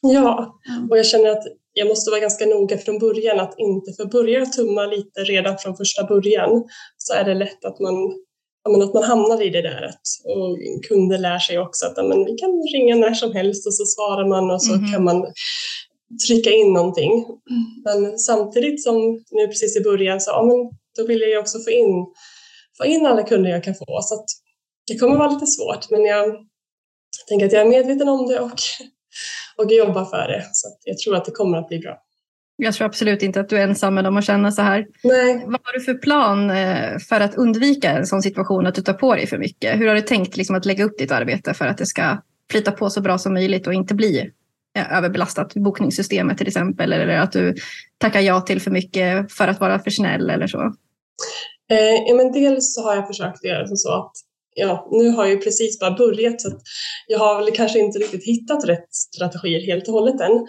Ja, 0.00 0.60
och 0.90 0.98
jag 0.98 1.06
känner 1.06 1.30
att 1.30 1.44
jag 1.72 1.88
måste 1.88 2.10
vara 2.10 2.20
ganska 2.20 2.46
noga 2.46 2.78
från 2.78 2.98
början 2.98 3.40
att 3.40 3.54
inte, 3.58 3.92
för 3.92 4.04
börjar 4.04 4.46
tumma 4.46 4.86
lite 4.86 5.20
redan 5.20 5.58
från 5.58 5.76
första 5.76 6.04
början 6.04 6.64
så 6.96 7.14
är 7.14 7.24
det 7.24 7.34
lätt 7.34 7.64
att 7.64 7.80
man, 7.80 7.94
ja, 8.64 8.84
att 8.84 8.94
man 8.94 9.02
hamnar 9.02 9.42
i 9.42 9.50
det 9.50 9.62
där. 9.62 9.82
Att, 9.82 10.00
och 10.24 10.58
kunder 10.88 11.18
lär 11.18 11.38
sig 11.38 11.58
också 11.58 11.86
att 11.86 12.06
men 12.06 12.24
vi 12.24 12.34
kan 12.34 12.50
ringa 12.74 12.96
när 12.96 13.14
som 13.14 13.32
helst 13.32 13.66
och 13.66 13.74
så 13.74 13.84
svarar 13.84 14.28
man 14.28 14.50
och 14.50 14.62
så 14.62 14.74
mm. 14.74 14.92
kan 14.92 15.04
man 15.04 15.26
trycka 16.28 16.50
in 16.50 16.72
någonting. 16.72 17.26
Men 17.84 18.18
samtidigt 18.18 18.82
som 18.82 19.24
nu 19.30 19.46
precis 19.46 19.76
i 19.76 19.80
början 19.80 20.20
så 20.20 20.30
ja, 20.30 20.42
men 20.42 20.78
då 20.96 21.06
vill 21.06 21.20
jag 21.20 21.40
också 21.40 21.58
få 21.58 21.70
in, 21.70 22.06
få 22.78 22.84
in 22.84 23.06
alla 23.06 23.22
kunder 23.22 23.50
jag 23.50 23.64
kan 23.64 23.74
få. 23.74 24.00
Så 24.02 24.14
att 24.14 24.26
det 24.86 24.98
kommer 24.98 25.16
vara 25.16 25.30
lite 25.30 25.46
svårt 25.46 25.90
men 25.90 26.04
jag 26.04 26.36
tänker 27.28 27.46
att 27.46 27.52
jag 27.52 27.62
är 27.62 27.70
medveten 27.70 28.08
om 28.08 28.26
det 28.26 28.40
och 28.40 28.60
och 29.56 29.72
jobba 29.72 30.04
för 30.04 30.28
det. 30.28 30.44
Så 30.52 30.68
jag 30.84 30.98
tror 30.98 31.16
att 31.16 31.24
det 31.24 31.30
kommer 31.30 31.58
att 31.58 31.68
bli 31.68 31.78
bra. 31.78 32.01
Jag 32.62 32.74
tror 32.74 32.86
absolut 32.86 33.22
inte 33.22 33.40
att 33.40 33.48
du 33.48 33.58
är 33.58 33.62
ensam 33.62 33.94
med 33.94 34.06
om 34.06 34.16
att 34.16 34.24
känna 34.24 34.52
så 34.52 34.62
här. 34.62 34.86
Nej. 35.02 35.42
Vad 35.46 35.60
har 35.64 35.72
du 35.72 35.80
för 35.80 35.94
plan 35.94 36.50
eh, 36.50 36.98
för 37.08 37.20
att 37.20 37.34
undvika 37.34 37.90
en 37.90 38.06
sån 38.06 38.22
situation 38.22 38.66
att 38.66 38.74
du 38.74 38.82
tar 38.82 38.92
på 38.92 39.14
dig 39.14 39.26
för 39.26 39.38
mycket? 39.38 39.80
Hur 39.80 39.88
har 39.88 39.94
du 39.94 40.00
tänkt 40.00 40.36
liksom 40.36 40.56
att 40.56 40.64
lägga 40.64 40.84
upp 40.84 40.98
ditt 40.98 41.12
arbete 41.12 41.54
för 41.54 41.66
att 41.66 41.78
det 41.78 41.86
ska 41.86 42.22
flyta 42.50 42.72
på 42.72 42.90
så 42.90 43.00
bra 43.00 43.18
som 43.18 43.34
möjligt 43.34 43.66
och 43.66 43.74
inte 43.74 43.94
bli 43.94 44.30
eh, 44.76 44.96
överbelastat 44.98 45.54
bokningssystemet 45.54 46.38
till 46.38 46.46
exempel 46.46 46.92
eller 46.92 47.08
att 47.08 47.32
du 47.32 47.54
tackar 47.98 48.20
ja 48.20 48.40
till 48.40 48.60
för 48.60 48.70
mycket 48.70 49.32
för 49.32 49.48
att 49.48 49.60
vara 49.60 49.78
för 49.78 49.90
snäll 49.90 50.30
eller 50.30 50.46
så? 50.46 50.60
Eh, 51.70 52.02
ja, 52.06 52.14
men 52.14 52.32
dels 52.32 52.74
så 52.74 52.82
har 52.82 52.94
jag 52.94 53.06
försökt 53.06 53.44
göra 53.44 53.66
så 53.66 53.92
att 53.92 54.12
ja, 54.54 54.88
nu 54.90 55.10
har 55.10 55.24
jag 55.24 55.32
ju 55.32 55.40
precis 55.40 55.80
bara 55.80 55.90
börjat 55.90 56.40
så 56.40 56.50
jag 57.06 57.18
har 57.18 57.44
väl 57.44 57.54
kanske 57.54 57.78
inte 57.78 57.98
riktigt 57.98 58.24
hittat 58.24 58.68
rätt 58.68 58.94
strategier 58.94 59.66
helt 59.66 59.88
och 59.88 59.94
hållet 59.94 60.20
än. 60.20 60.46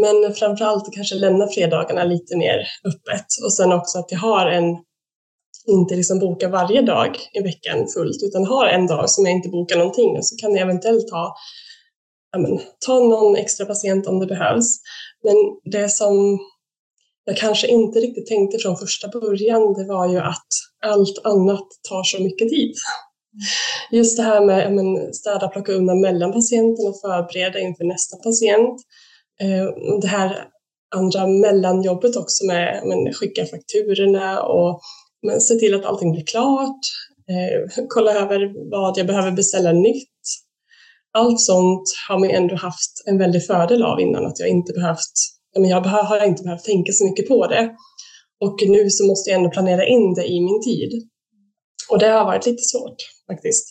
Men 0.00 0.34
framför 0.34 0.64
allt 0.64 0.88
att 0.88 0.94
kanske 0.94 1.14
lämna 1.14 1.48
fredagarna 1.48 2.04
lite 2.04 2.36
mer 2.36 2.66
öppet 2.84 3.26
och 3.44 3.52
sen 3.52 3.72
också 3.72 3.98
att 3.98 4.12
jag 4.12 4.18
har 4.18 4.46
en, 4.46 4.64
inte 5.66 5.94
liksom 5.96 6.18
boka 6.18 6.48
varje 6.48 6.82
dag 6.82 7.18
i 7.32 7.42
veckan 7.42 7.86
fullt 7.94 8.22
utan 8.22 8.46
har 8.46 8.66
en 8.66 8.86
dag 8.86 9.10
som 9.10 9.24
jag 9.24 9.34
inte 9.34 9.48
bokar 9.48 9.78
någonting 9.78 10.16
och 10.16 10.26
så 10.26 10.36
kan 10.36 10.52
jag 10.52 10.60
eventuellt 10.60 11.10
ha 11.10 11.34
ja, 12.32 12.38
men, 12.38 12.60
ta 12.86 12.98
någon 12.98 13.36
extra 13.36 13.66
patient 13.66 14.06
om 14.06 14.20
det 14.20 14.26
behövs. 14.26 14.78
Men 15.22 15.34
det 15.72 15.88
som 15.88 16.38
jag 17.24 17.36
kanske 17.36 17.66
inte 17.66 17.98
riktigt 17.98 18.26
tänkte 18.26 18.58
från 18.58 18.76
första 18.76 19.08
början, 19.08 19.72
det 19.72 19.84
var 19.84 20.08
ju 20.08 20.18
att 20.18 20.48
allt 20.84 21.18
annat 21.24 21.66
tar 21.88 22.02
så 22.02 22.22
mycket 22.22 22.48
tid. 22.48 22.74
Just 23.90 24.16
det 24.16 24.22
här 24.22 24.46
med 24.46 24.72
men, 24.72 25.14
städa, 25.14 25.48
plocka 25.48 25.72
undan 25.72 26.00
mellan 26.00 26.32
patienterna, 26.32 26.92
förbereda 27.02 27.58
inför 27.58 27.84
nästa 27.84 28.16
patient. 28.16 28.80
Eh, 29.42 29.98
det 30.00 30.08
här 30.08 30.48
andra 30.94 31.26
mellanjobbet 31.26 32.16
också 32.16 32.46
med 32.46 32.82
men, 32.84 33.12
skicka 33.12 33.46
fakturorna 33.46 34.42
och 34.42 34.80
men, 35.26 35.40
se 35.40 35.54
till 35.54 35.74
att 35.74 35.84
allting 35.84 36.12
blir 36.12 36.24
klart. 36.24 36.80
Eh, 37.28 37.84
kolla 37.88 38.12
över 38.12 38.70
vad 38.70 38.98
jag 38.98 39.06
behöver 39.06 39.30
beställa 39.30 39.72
nytt. 39.72 40.08
Allt 41.18 41.40
sånt 41.40 41.82
har 42.08 42.18
man 42.18 42.30
ändå 42.30 42.56
haft 42.56 43.02
en 43.06 43.18
väldig 43.18 43.46
fördel 43.46 43.82
av 43.82 44.00
innan, 44.00 44.26
att 44.26 44.40
jag 44.40 44.48
inte 44.48 44.72
behövt 44.72 45.12
men 45.58 45.70
jag 45.70 45.80
har 45.80 46.24
inte 46.24 46.42
behövt 46.42 46.64
tänka 46.64 46.92
så 46.92 47.04
mycket 47.04 47.28
på 47.28 47.46
det. 47.46 47.76
Och 48.40 48.56
nu 48.66 48.90
så 48.90 49.06
måste 49.06 49.30
jag 49.30 49.38
ändå 49.38 49.50
planera 49.50 49.86
in 49.86 50.14
det 50.14 50.26
i 50.26 50.40
min 50.40 50.62
tid. 50.62 51.08
Och 51.90 51.98
det 51.98 52.08
har 52.08 52.24
varit 52.24 52.46
lite 52.46 52.62
svårt 52.62 52.96
faktiskt. 53.30 53.64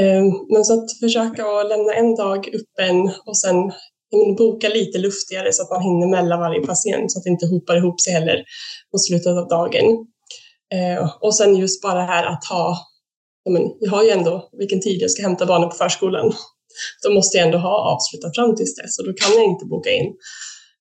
Eh, 0.00 0.24
men 0.52 0.64
så 0.64 0.74
att 0.74 0.98
försöka 1.00 1.46
att 1.46 1.68
lämna 1.68 1.94
en 1.94 2.14
dag 2.14 2.48
öppen 2.48 3.12
och 3.26 3.38
sen 3.38 3.72
boka 4.38 4.68
lite 4.68 4.98
luftigare 4.98 5.52
så 5.52 5.62
att 5.62 5.70
man 5.70 5.82
hinner 5.82 6.06
mellan 6.06 6.40
varje 6.40 6.60
patient 6.60 7.12
så 7.12 7.18
att 7.18 7.24
det 7.24 7.30
inte 7.30 7.46
hopar 7.46 7.76
ihop 7.76 8.00
sig 8.00 8.12
heller 8.12 8.44
på 8.92 8.98
slutet 8.98 9.26
av 9.26 9.48
dagen. 9.48 10.06
Eh, 10.74 11.10
och 11.20 11.34
sen 11.34 11.56
just 11.56 11.82
bara 11.82 11.94
det 11.94 12.06
här 12.06 12.26
att 12.26 12.44
ha, 12.44 12.78
jag 13.80 13.90
har 13.90 14.02
ju 14.02 14.10
ändå 14.10 14.48
vilken 14.52 14.80
tid 14.80 15.02
jag 15.02 15.10
ska 15.10 15.22
hämta 15.22 15.46
barnen 15.46 15.68
på 15.68 15.76
förskolan. 15.76 16.32
Då 17.02 17.12
måste 17.12 17.36
jag 17.36 17.46
ändå 17.46 17.58
ha 17.58 17.76
avslutat 17.94 18.34
fram 18.34 18.56
tills 18.56 18.76
dess 18.76 18.98
och 18.98 19.06
då 19.06 19.12
kan 19.12 19.34
jag 19.34 19.44
inte 19.44 19.64
boka 19.64 19.90
in 19.90 20.14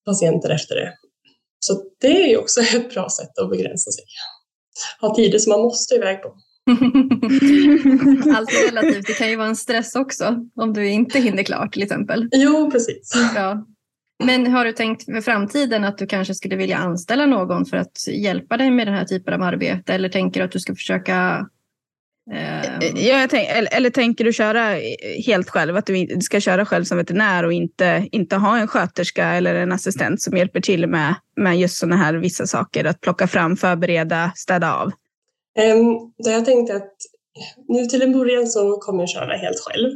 patienter 0.06 0.50
efter 0.50 0.76
det. 0.76 0.94
Så 1.60 1.82
det 2.02 2.24
är 2.24 2.28
ju 2.28 2.38
också 2.38 2.62
ett 2.76 2.94
bra 2.94 3.10
sätt 3.10 3.38
att 3.38 3.50
begränsa 3.50 3.92
sig. 3.92 4.04
Ha 5.02 5.16
tider 5.16 5.40
som 5.40 5.50
man 5.50 5.62
måste 5.62 5.96
iväg 5.96 6.22
på. 6.24 6.34
Allt 8.36 8.50
är 8.50 8.66
relativt. 8.72 9.08
Det 9.08 9.14
kan 9.14 9.30
ju 9.30 9.36
vara 9.36 9.48
en 9.48 9.56
stress 9.56 9.96
också 9.96 10.46
om 10.56 10.74
du 10.74 10.90
inte 10.90 11.20
hinner 11.20 11.44
klart 11.44 11.74
till 11.74 11.84
exempel. 11.84 12.30
Jo, 12.32 12.72
precis. 12.72 13.12
Ja. 13.36 13.66
Men 14.24 14.48
har 14.48 14.66
du 14.66 14.72
tänkt 14.72 15.06
för 15.06 15.22
framtiden 15.22 15.84
att 15.84 15.98
du 15.98 16.08
kanske 16.08 16.34
skulle 16.34 16.56
vilja 16.56 16.78
anställa 16.78 17.26
någon 17.26 17.66
för 17.66 17.78
att 17.78 18.08
hjälpa 18.08 18.58
dig 18.58 18.72
med 18.72 18.88
den 18.88 18.96
här 18.96 19.06
typen 19.06 19.34
av 19.34 19.42
arbete? 19.42 19.94
Eller 19.94 20.10
tänker 20.10 20.40
du 20.40 20.46
att 20.46 20.52
du 20.52 20.60
ska 20.60 20.76
försöka 20.76 21.48
Eh, 22.32 23.08
ja, 23.08 23.28
tänk, 23.30 23.50
eller, 23.50 23.74
eller, 23.74 23.90
tänker 23.90 24.24
du 24.24 24.34
köra 24.34 24.76
helt 25.26 25.50
själv? 25.50 25.78
Att 25.78 25.86
du 25.86 26.08
ska 26.22 26.40
köra 26.40 26.66
själv 26.66 26.84
som 26.84 26.98
veterinär 26.98 27.46
och 27.46 27.54
inte, 27.54 28.08
inte 28.12 28.36
ha 28.36 28.58
en 28.58 28.68
sköterska 28.68 29.26
eller 29.26 29.56
en 29.56 29.72
assistent 29.72 30.22
som 30.22 30.38
hjälper 30.38 30.62
till 30.62 30.88
med, 30.88 31.16
med 31.36 31.60
just 31.60 31.78
sådana 31.78 31.96
här 31.96 32.14
vissa 32.14 32.48
saker? 32.48 32.86
Att 32.86 33.02
plocka 33.02 33.28
fram, 33.28 33.58
förbereda, 33.58 34.32
städa 34.36 34.74
av? 34.74 34.92
Um, 35.60 36.14
jag 36.18 36.46
tänkte 36.46 36.76
att 36.76 36.94
nu 37.68 37.86
till 37.86 38.02
en 38.02 38.14
början 38.14 38.48
så 38.48 38.78
kommer 38.78 39.00
jag 39.00 39.10
köra 39.10 39.38
helt 39.38 39.60
själv. 39.60 39.92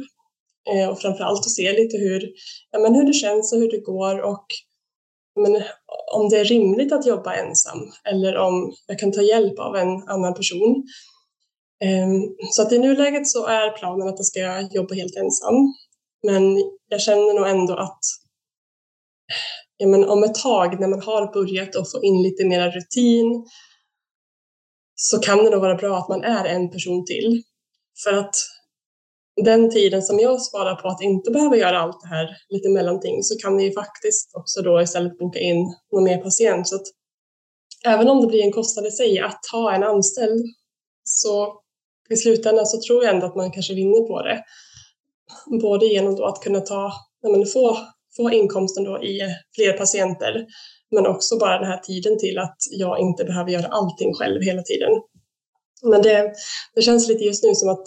Uh, 0.74 0.88
och 0.88 1.00
framförallt 1.00 1.40
att 1.40 1.50
se 1.50 1.72
lite 1.72 1.96
hur, 1.96 2.32
ja, 2.70 2.78
men 2.78 2.94
hur 2.94 3.04
det 3.04 3.12
känns 3.12 3.52
och 3.52 3.58
hur 3.58 3.70
det 3.70 3.80
går 3.80 4.20
och 4.20 4.46
men, 5.40 5.62
om 6.14 6.28
det 6.28 6.36
är 6.36 6.44
rimligt 6.44 6.92
att 6.92 7.06
jobba 7.06 7.34
ensam 7.34 7.92
eller 8.04 8.36
om 8.36 8.74
jag 8.86 8.98
kan 8.98 9.12
ta 9.12 9.22
hjälp 9.22 9.58
av 9.58 9.76
en 9.76 10.08
annan 10.08 10.34
person. 10.34 10.84
Ehm, 11.84 12.22
så 12.50 12.62
att 12.62 12.72
i 12.72 12.78
nuläget 12.78 13.28
så 13.28 13.46
är 13.46 13.70
planen 13.70 14.08
att 14.08 14.18
jag 14.18 14.26
ska 14.26 14.68
jobba 14.70 14.94
helt 14.94 15.16
ensam. 15.16 15.54
Men 16.26 16.56
jag 16.88 17.00
känner 17.00 17.34
nog 17.34 17.48
ändå 17.48 17.76
att 17.76 18.00
ja, 19.76 19.86
men 19.86 20.04
om 20.04 20.24
ett 20.24 20.34
tag 20.34 20.80
när 20.80 20.88
man 20.88 21.02
har 21.02 21.32
börjat 21.32 21.74
och 21.74 21.90
få 21.90 22.02
in 22.02 22.22
lite 22.22 22.44
mera 22.44 22.70
rutin 22.70 23.46
så 24.94 25.18
kan 25.18 25.44
det 25.44 25.50
nog 25.50 25.60
vara 25.60 25.74
bra 25.74 25.98
att 25.98 26.08
man 26.08 26.24
är 26.24 26.44
en 26.44 26.70
person 26.70 27.04
till. 27.04 27.42
För 28.04 28.12
att 28.12 28.34
den 29.44 29.70
tiden 29.70 30.02
som 30.02 30.20
jag 30.20 30.42
sparar 30.42 30.74
på 30.74 30.88
att 30.88 31.02
inte 31.02 31.30
behöva 31.30 31.56
göra 31.56 31.80
allt 31.80 32.00
det 32.02 32.08
här 32.08 32.36
lite 32.48 32.68
mellanting 32.68 33.22
så 33.22 33.38
kan 33.38 33.56
vi 33.56 33.72
faktiskt 33.72 34.30
också 34.34 34.62
då 34.62 34.82
istället 34.82 35.18
boka 35.18 35.38
in 35.38 35.74
någon 35.92 36.04
mer 36.04 36.18
patient. 36.18 36.68
Så 36.68 36.76
att 36.76 36.86
även 37.84 38.08
om 38.08 38.20
det 38.20 38.26
blir 38.26 38.42
en 38.42 38.52
kostnad 38.52 38.86
i 38.86 38.90
sig 38.90 39.18
att 39.20 39.40
ha 39.52 39.74
en 39.74 39.82
anställd 39.82 40.44
så 41.04 41.60
i 42.10 42.16
slutändan 42.16 42.66
så 42.66 42.80
tror 42.80 43.04
jag 43.04 43.14
ändå 43.14 43.26
att 43.26 43.36
man 43.36 43.52
kanske 43.52 43.74
vinner 43.74 44.08
på 44.08 44.22
det. 44.22 44.44
Både 45.60 45.86
genom 45.86 46.16
då 46.16 46.24
att 46.24 46.42
kunna 46.42 46.60
ta, 46.60 46.92
men 47.22 47.46
få, 47.46 47.78
få 48.16 48.30
inkomsten 48.30 48.84
då 48.84 49.02
i 49.02 49.20
fler 49.54 49.72
patienter, 49.72 50.46
men 50.90 51.06
också 51.06 51.38
bara 51.38 51.58
den 51.58 51.68
här 51.68 51.78
tiden 51.78 52.18
till 52.18 52.38
att 52.38 52.56
jag 52.70 53.00
inte 53.00 53.24
behöver 53.24 53.50
göra 53.50 53.66
allting 53.66 54.14
själv 54.14 54.42
hela 54.42 54.62
tiden. 54.62 54.90
Men 55.82 56.02
det, 56.02 56.32
det 56.74 56.82
känns 56.82 57.08
lite 57.08 57.24
just 57.24 57.44
nu 57.44 57.54
som 57.54 57.68
att 57.68 57.86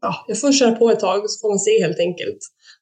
ja, 0.00 0.24
jag 0.28 0.40
får 0.40 0.52
köra 0.52 0.72
på 0.72 0.90
ett 0.90 1.00
tag 1.00 1.30
så 1.30 1.40
får 1.40 1.48
man 1.48 1.58
se 1.58 1.82
helt 1.82 1.98
enkelt. 1.98 2.38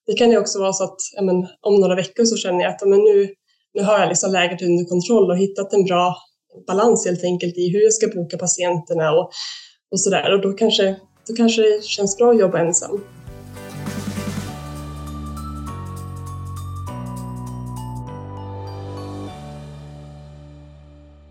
Det 0.07 0.15
kan 0.15 0.31
ju 0.31 0.39
också 0.39 0.59
vara 0.59 0.73
så 0.73 0.85
att 0.85 1.01
ja, 1.17 1.23
men, 1.23 1.37
om 1.61 1.81
några 1.81 1.95
veckor 1.95 2.25
så 2.25 2.37
känner 2.37 2.61
jag 2.61 2.73
att 2.73 2.81
ja, 2.81 2.87
men 2.87 3.01
nu, 3.01 3.29
nu 3.75 3.83
har 3.83 3.99
jag 4.01 4.09
liksom 4.09 4.33
läget 4.33 4.63
under 4.63 4.85
kontroll 4.85 5.31
och 5.31 5.39
hittat 5.39 5.73
en 5.73 5.85
bra 5.85 6.17
balans 6.67 7.07
helt 7.07 7.25
enkelt 7.25 7.57
i 7.57 7.73
hur 7.73 7.83
jag 7.83 7.93
ska 7.93 8.07
boka 8.07 8.39
patienterna 8.39 9.13
och 9.13 9.31
och 9.91 10.01
sådär. 10.01 10.35
Och 10.35 10.41
då 10.41 10.53
kanske, 10.53 10.97
då 11.29 11.35
kanske 11.35 11.63
det 11.63 11.85
känns 11.85 12.17
bra 12.17 12.31
att 12.31 12.41
jobba 12.41 12.59
ensam. 12.59 13.01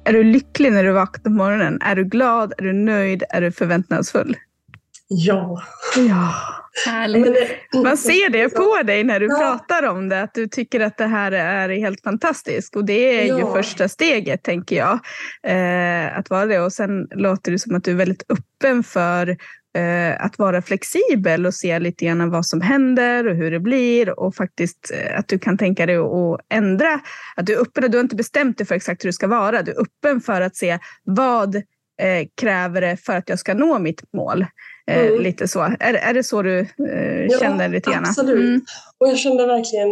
Är 0.07 0.13
du 0.13 0.23
lycklig 0.23 0.71
när 0.71 0.83
du 0.83 0.91
vaknar 0.91 1.23
på 1.23 1.29
morgonen? 1.29 1.81
Är 1.81 1.95
du 1.95 2.03
glad? 2.03 2.53
Är 2.57 2.63
du 2.63 2.73
nöjd? 2.73 3.23
Är 3.29 3.41
du 3.41 3.51
förväntansfull? 3.51 4.35
Ja. 5.07 5.63
Ja. 5.97 6.33
Härligt. 6.85 7.37
Man 7.83 7.97
ser 7.97 8.29
det 8.29 8.49
på 8.49 8.83
dig 8.83 9.03
när 9.03 9.19
du 9.19 9.25
ja. 9.25 9.37
pratar 9.37 9.87
om 9.87 10.09
det, 10.09 10.21
att 10.21 10.33
du 10.33 10.47
tycker 10.47 10.79
att 10.79 10.97
det 10.97 11.05
här 11.05 11.31
är 11.31 11.69
helt 11.69 12.03
fantastiskt. 12.03 12.75
Och 12.75 12.85
det 12.85 13.21
är 13.21 13.27
ja. 13.27 13.39
ju 13.39 13.45
första 13.45 13.89
steget, 13.89 14.43
tänker 14.43 14.75
jag. 14.75 14.99
Eh, 15.43 16.17
att 16.17 16.29
vara 16.29 16.45
det. 16.45 16.59
Och 16.59 16.73
sen 16.73 17.07
låter 17.11 17.51
det 17.51 17.59
som 17.59 17.75
att 17.75 17.83
du 17.83 17.91
är 17.91 17.95
väldigt 17.95 18.23
öppen 18.29 18.83
för 18.83 19.29
eh, 19.29 19.35
att 20.19 20.39
vara 20.39 20.61
flexibel 20.61 21.45
och 21.45 21.53
se 21.53 21.79
lite 21.79 22.05
grann 22.05 22.29
vad 22.29 22.45
som 22.45 22.61
händer 22.61 23.27
och 23.27 23.35
hur 23.35 23.51
det 23.51 23.59
blir 23.59 24.19
och 24.19 24.35
faktiskt 24.35 24.91
eh, 24.93 25.19
att 25.19 25.27
du 25.27 25.39
kan 25.39 25.57
tänka 25.57 25.85
dig 25.85 25.95
att 25.95 26.39
ändra. 26.49 26.99
Att 27.35 27.45
du 27.45 27.53
är 27.53 27.61
öppen, 27.61 27.91
du 27.91 27.97
har 27.97 28.03
inte 28.03 28.15
bestämt 28.15 28.57
dig 28.57 28.67
för 28.67 28.75
exakt 28.75 29.03
hur 29.03 29.09
det 29.09 29.13
ska 29.13 29.27
vara. 29.27 29.61
Du 29.61 29.71
är 29.71 29.81
öppen 29.81 30.21
för 30.21 30.41
att 30.41 30.55
se 30.55 30.79
vad 31.03 31.55
eh, 31.55 32.27
kräver 32.41 32.81
det 32.81 32.97
för 32.97 33.13
att 33.13 33.29
jag 33.29 33.39
ska 33.39 33.53
nå 33.53 33.79
mitt 33.79 34.13
mål. 34.13 34.45
Eh, 34.91 35.07
mm. 35.07 35.21
Lite 35.21 35.47
så. 35.47 35.59
Är, 35.79 35.93
är 35.93 36.13
det 36.13 36.23
så 36.23 36.41
du 36.41 36.59
eh, 36.59 37.39
känner 37.39 37.63
ja, 37.63 37.67
lite 37.67 37.91
grann? 37.91 38.05
absolut. 38.05 38.39
Mm. 38.39 38.61
Och 38.97 39.07
jag 39.07 39.17
kände 39.17 39.45
verkligen, 39.45 39.89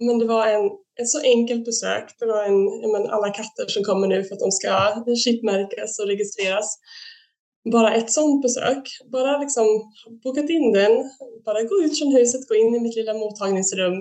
men 0.00 0.18
det 0.18 0.26
var 0.26 0.46
en, 0.46 0.64
ett 1.00 1.08
så 1.08 1.22
enkelt 1.22 1.64
besök. 1.64 2.04
Det 2.18 2.26
var 2.26 2.44
en, 2.44 2.64
men 2.92 3.10
alla 3.10 3.28
katter 3.28 3.66
som 3.68 3.84
kommer 3.84 4.06
nu 4.08 4.24
för 4.24 4.34
att 4.34 4.40
de 4.40 4.52
ska 4.52 5.04
chipmärkas 5.24 5.98
och 5.98 6.06
registreras. 6.06 6.78
Bara 7.72 7.94
ett 7.94 8.12
sånt 8.12 8.42
besök, 8.42 8.88
bara 9.12 9.38
liksom 9.38 9.66
bokat 10.24 10.50
in 10.50 10.72
den, 10.72 11.10
bara 11.44 11.62
gå 11.62 11.82
ut 11.82 11.98
från 11.98 12.12
huset, 12.12 12.48
gå 12.48 12.54
in 12.54 12.74
i 12.74 12.80
mitt 12.80 12.96
lilla 12.96 13.14
mottagningsrum, 13.14 13.94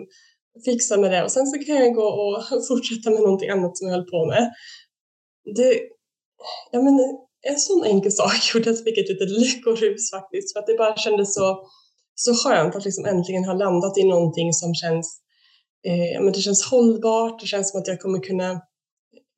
fixa 0.66 0.98
med 0.98 1.12
det 1.12 1.24
och 1.24 1.32
sen 1.32 1.48
så 1.48 1.60
kan 1.60 1.76
jag 1.76 1.94
gå 1.94 2.08
och 2.08 2.44
fortsätta 2.68 3.10
med 3.10 3.22
någonting 3.22 3.50
annat 3.50 3.78
som 3.78 3.88
jag 3.88 3.96
höll 3.96 4.10
på 4.10 4.26
med. 4.26 4.54
Det, 5.56 5.80
ja 6.72 6.82
men 6.82 7.00
en 7.48 7.60
sån 7.60 7.84
enkel 7.86 8.12
sak 8.12 8.34
gjorde 8.54 8.70
att 8.70 8.76
jag 8.76 8.86
fick 8.86 8.98
ett 8.98 9.10
litet 9.10 9.30
lyckorus 9.30 10.12
faktiskt. 10.12 10.54
För 10.54 10.60
att 10.60 10.68
det 10.68 10.78
bara 10.78 10.98
kändes 10.98 11.34
så, 11.34 11.68
så 12.16 12.34
skönt 12.36 12.76
att 12.76 12.86
liksom 12.86 13.06
äntligen 13.06 13.46
ha 13.46 13.54
landat 13.54 13.98
i 13.98 14.04
någonting 14.04 14.54
som 14.54 14.76
känns, 14.76 15.20
eh, 15.88 16.24
men 16.24 16.34
det 16.34 16.40
känns 16.40 16.66
hållbart. 16.66 17.42
Det 17.42 17.48
känns 17.48 17.72
som 17.72 17.82
att 17.82 17.88
jag 17.88 18.00
kommer 18.00 18.20
kunna 18.20 18.62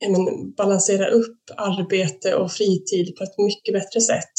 men, 0.01 0.51
balansera 0.51 1.07
upp 1.07 1.39
arbete 1.57 2.35
och 2.35 2.51
fritid 2.51 3.15
på 3.15 3.23
ett 3.23 3.37
mycket 3.37 3.73
bättre 3.73 4.01
sätt. 4.01 4.33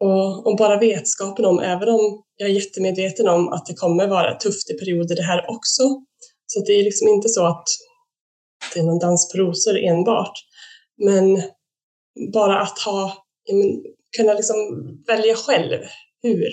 Och, 0.00 0.46
och, 0.46 0.56
bara 0.56 0.78
vetskapen 0.78 1.44
om, 1.44 1.58
även 1.58 1.88
om 1.88 2.22
jag 2.36 2.50
är 2.50 2.54
jättemedveten 2.54 3.28
om 3.28 3.48
att 3.48 3.66
det 3.66 3.74
kommer 3.74 4.06
vara 4.06 4.34
tufft 4.34 4.70
i 4.70 4.74
perioder 4.74 5.16
det 5.16 5.22
här 5.22 5.50
också. 5.50 5.82
Så 6.46 6.60
det 6.66 6.72
är 6.72 6.84
liksom 6.84 7.08
inte 7.08 7.28
så 7.28 7.46
att 7.46 7.64
det 8.74 8.80
är 8.80 8.84
någon 8.84 8.98
dans 8.98 9.32
på 9.32 9.38
rosor 9.38 9.78
enbart. 9.78 10.32
Men 11.04 11.42
bara 12.32 12.60
att 12.60 12.78
ha, 12.78 13.24
kunna 14.16 14.34
liksom 14.34 14.56
välja 15.06 15.34
själv 15.34 15.80
hur, 16.22 16.50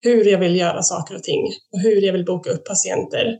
hur 0.00 0.24
jag 0.24 0.38
vill 0.38 0.56
göra 0.56 0.82
saker 0.82 1.14
och 1.14 1.22
ting 1.22 1.46
och 1.72 1.80
hur 1.80 2.00
jag 2.02 2.12
vill 2.12 2.24
boka 2.24 2.50
upp 2.50 2.64
patienter. 2.64 3.38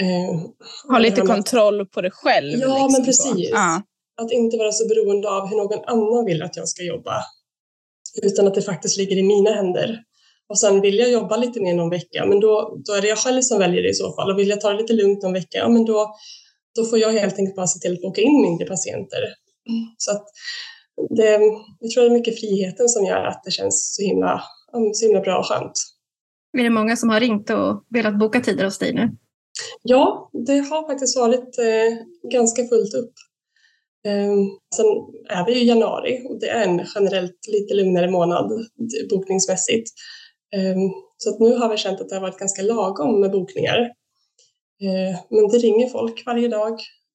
Eh, 0.00 0.40
ha 0.88 0.98
lite 0.98 1.20
kontroll 1.20 1.86
på 1.86 2.00
det 2.00 2.10
själv. 2.10 2.58
Ja, 2.58 2.66
liksom 2.66 2.92
men 2.92 3.04
precis. 3.04 3.50
Ja. 3.52 3.82
Att 4.22 4.32
inte 4.32 4.56
vara 4.56 4.72
så 4.72 4.88
beroende 4.88 5.30
av 5.30 5.46
hur 5.48 5.56
någon 5.56 5.84
annan 5.86 6.24
vill 6.24 6.42
att 6.42 6.56
jag 6.56 6.68
ska 6.68 6.82
jobba. 6.82 7.14
Utan 8.22 8.46
att 8.46 8.54
det 8.54 8.62
faktiskt 8.62 8.98
ligger 8.98 9.16
i 9.16 9.22
mina 9.22 9.50
händer. 9.50 9.98
Och 10.48 10.58
sen 10.60 10.80
vill 10.80 10.98
jag 10.98 11.10
jobba 11.10 11.36
lite 11.36 11.60
mer 11.60 11.74
någon 11.74 11.90
vecka, 11.90 12.26
men 12.26 12.40
då, 12.40 12.80
då 12.86 12.92
är 12.92 13.02
det 13.02 13.08
jag 13.08 13.18
själv 13.18 13.42
som 13.42 13.58
väljer 13.58 13.82
det 13.82 13.88
i 13.88 13.94
så 13.94 14.14
fall. 14.14 14.30
Och 14.30 14.38
vill 14.38 14.48
jag 14.48 14.60
ta 14.60 14.70
det 14.70 14.78
lite 14.78 14.92
lugnt 14.92 15.22
någon 15.22 15.32
vecka, 15.32 15.58
ja, 15.58 15.68
men 15.68 15.84
då, 15.84 16.14
då 16.76 16.84
får 16.84 16.98
jag 16.98 17.12
helt 17.12 17.38
enkelt 17.38 17.56
bara 17.56 17.66
se 17.66 17.78
till 17.78 17.92
att 17.92 18.00
boka 18.00 18.20
in 18.20 18.42
mindre 18.42 18.66
patienter. 18.66 19.22
Mm. 19.68 19.86
Så 19.98 20.10
att 20.10 20.24
det, 21.16 21.40
jag 21.80 21.90
tror 21.90 22.02
det 22.04 22.10
är 22.10 22.18
mycket 22.18 22.40
friheten 22.40 22.88
som 22.88 23.04
gör 23.04 23.24
att 23.24 23.42
det 23.44 23.50
känns 23.50 23.94
så 23.96 24.02
himla, 24.02 24.42
så 24.94 25.06
himla 25.06 25.20
bra 25.20 25.38
och 25.38 25.46
skönt. 25.46 25.72
Är 26.58 26.62
det 26.62 26.70
många 26.70 26.96
som 26.96 27.08
har 27.08 27.20
ringt 27.20 27.50
och 27.50 27.84
velat 27.90 28.18
boka 28.18 28.40
tider 28.40 28.64
hos 28.64 28.78
dig 28.78 28.92
nu? 28.94 29.16
Ja, 29.82 30.30
det 30.46 30.58
har 30.58 30.86
faktiskt 30.86 31.16
varit 31.16 31.58
eh, 31.58 32.30
ganska 32.30 32.64
fullt 32.64 32.94
upp. 32.94 33.12
Eh, 34.06 34.34
sen 34.76 34.86
är 35.28 35.46
vi 35.46 35.60
i 35.60 35.68
januari 35.68 36.26
och 36.28 36.40
det 36.40 36.48
är 36.48 36.68
en 36.68 36.86
generellt 36.94 37.46
lite 37.48 37.74
lugnare 37.74 38.10
månad 38.10 38.66
bokningsmässigt. 39.10 39.90
Eh, 40.56 40.76
så 41.16 41.30
att 41.30 41.40
nu 41.40 41.56
har 41.56 41.68
vi 41.68 41.76
känt 41.76 42.00
att 42.00 42.08
det 42.08 42.14
har 42.14 42.22
varit 42.22 42.38
ganska 42.38 42.62
lagom 42.62 43.20
med 43.20 43.30
bokningar. 43.30 43.78
Eh, 44.82 45.20
men 45.30 45.48
det 45.48 45.58
ringer 45.58 45.88
folk 45.88 46.26
varje 46.26 46.48
dag 46.48 46.72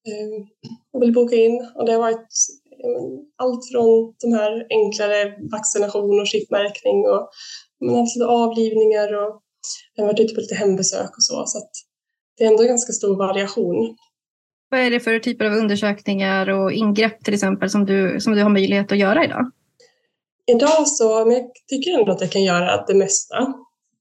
eh, 0.07 0.45
och 0.93 1.01
vill 1.01 1.13
boka 1.13 1.35
in 1.35 1.71
och 1.75 1.85
det 1.85 1.91
har 1.91 1.99
varit 1.99 2.29
allt 3.35 3.71
från 3.71 4.13
de 4.21 4.33
här 4.33 4.67
enklare 4.69 5.33
vaccination 5.51 6.19
och 6.19 6.27
chipmärkning 6.27 7.07
och 7.07 7.29
man 7.85 7.95
har 7.95 8.01
haft 8.01 8.15
lite 8.15 8.27
avlivningar 8.27 9.13
och 9.13 9.41
jag 9.95 10.03
har 10.03 10.13
varit 10.13 10.19
ute 10.19 10.33
på 10.33 10.41
lite 10.41 10.55
hembesök 10.55 11.09
och 11.09 11.23
så. 11.23 11.43
så 11.45 11.59
det 12.37 12.43
är 12.43 12.47
ändå 12.47 12.63
ganska 12.63 12.93
stor 12.93 13.17
variation. 13.17 13.97
Vad 14.69 14.79
är 14.79 14.91
det 14.91 14.99
för 14.99 15.19
typer 15.19 15.45
av 15.45 15.53
undersökningar 15.53 16.49
och 16.49 16.71
ingrepp 16.71 17.23
till 17.23 17.33
exempel 17.33 17.69
som 17.69 17.85
du, 17.85 18.19
som 18.19 18.33
du 18.35 18.43
har 18.43 18.49
möjlighet 18.49 18.91
att 18.91 18.97
göra 18.97 19.25
idag? 19.25 19.51
Idag 20.47 20.87
så, 20.87 21.25
men 21.25 21.33
jag 21.33 21.45
tycker 21.69 21.99
ändå 21.99 22.11
att 22.11 22.21
jag 22.21 22.31
kan 22.31 22.43
göra 22.43 22.85
det 22.85 22.93
mesta. 22.93 23.53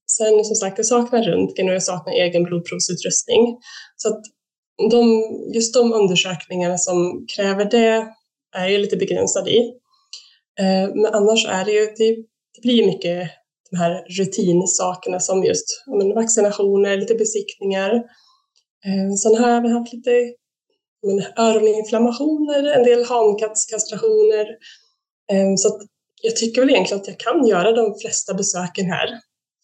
Sen 0.07 0.45
som 0.45 0.57
sagt, 0.57 0.79
jag 0.79 0.87
saknar 0.87 1.23
röntgen 1.23 1.69
och 1.69 1.75
jag 1.75 1.83
saknar 1.83 2.13
egen 2.13 2.45
blodprovsutrustning. 2.45 3.59
Så 3.97 4.09
att 4.09 4.21
de, 4.91 5.23
just 5.55 5.75
de 5.75 5.93
undersökningarna 5.93 6.79
som 6.79 7.27
kräver 7.37 7.65
det 7.65 8.07
är 8.57 8.69
ju 8.69 8.79
lite 8.79 8.97
begränsad 8.97 9.49
i. 9.49 9.59
Eh, 10.61 10.95
men 10.95 11.07
annars 11.07 11.47
är 11.47 11.65
det 11.65 11.73
ju, 11.73 11.87
det, 11.87 12.17
det 12.55 12.63
blir 12.63 12.87
mycket 12.87 13.31
de 13.71 13.77
här 13.77 14.05
rutinsakerna 14.19 15.21
som 15.21 15.45
just 15.45 15.85
men, 15.87 16.15
vaccinationer, 16.15 16.97
lite 16.97 17.15
besiktningar. 17.15 18.03
Eh, 18.87 19.15
sen 19.15 19.35
har 19.37 19.49
jag 19.49 19.59
även 19.59 19.73
haft 19.73 19.93
lite 19.93 20.35
men, 21.07 21.25
öroninflammationer, 21.37 22.73
en 22.77 22.85
del 22.85 23.05
hankattskastrationer. 23.05 24.47
Eh, 25.33 25.55
så 25.57 25.69
att 25.69 25.81
jag 26.23 26.37
tycker 26.37 26.61
väl 26.61 26.71
egentligen 26.71 27.01
att 27.01 27.09
jag 27.09 27.19
kan 27.19 27.47
göra 27.47 27.73
de 27.73 27.99
flesta 27.99 28.35
besöken 28.35 28.87
här. 28.87 29.09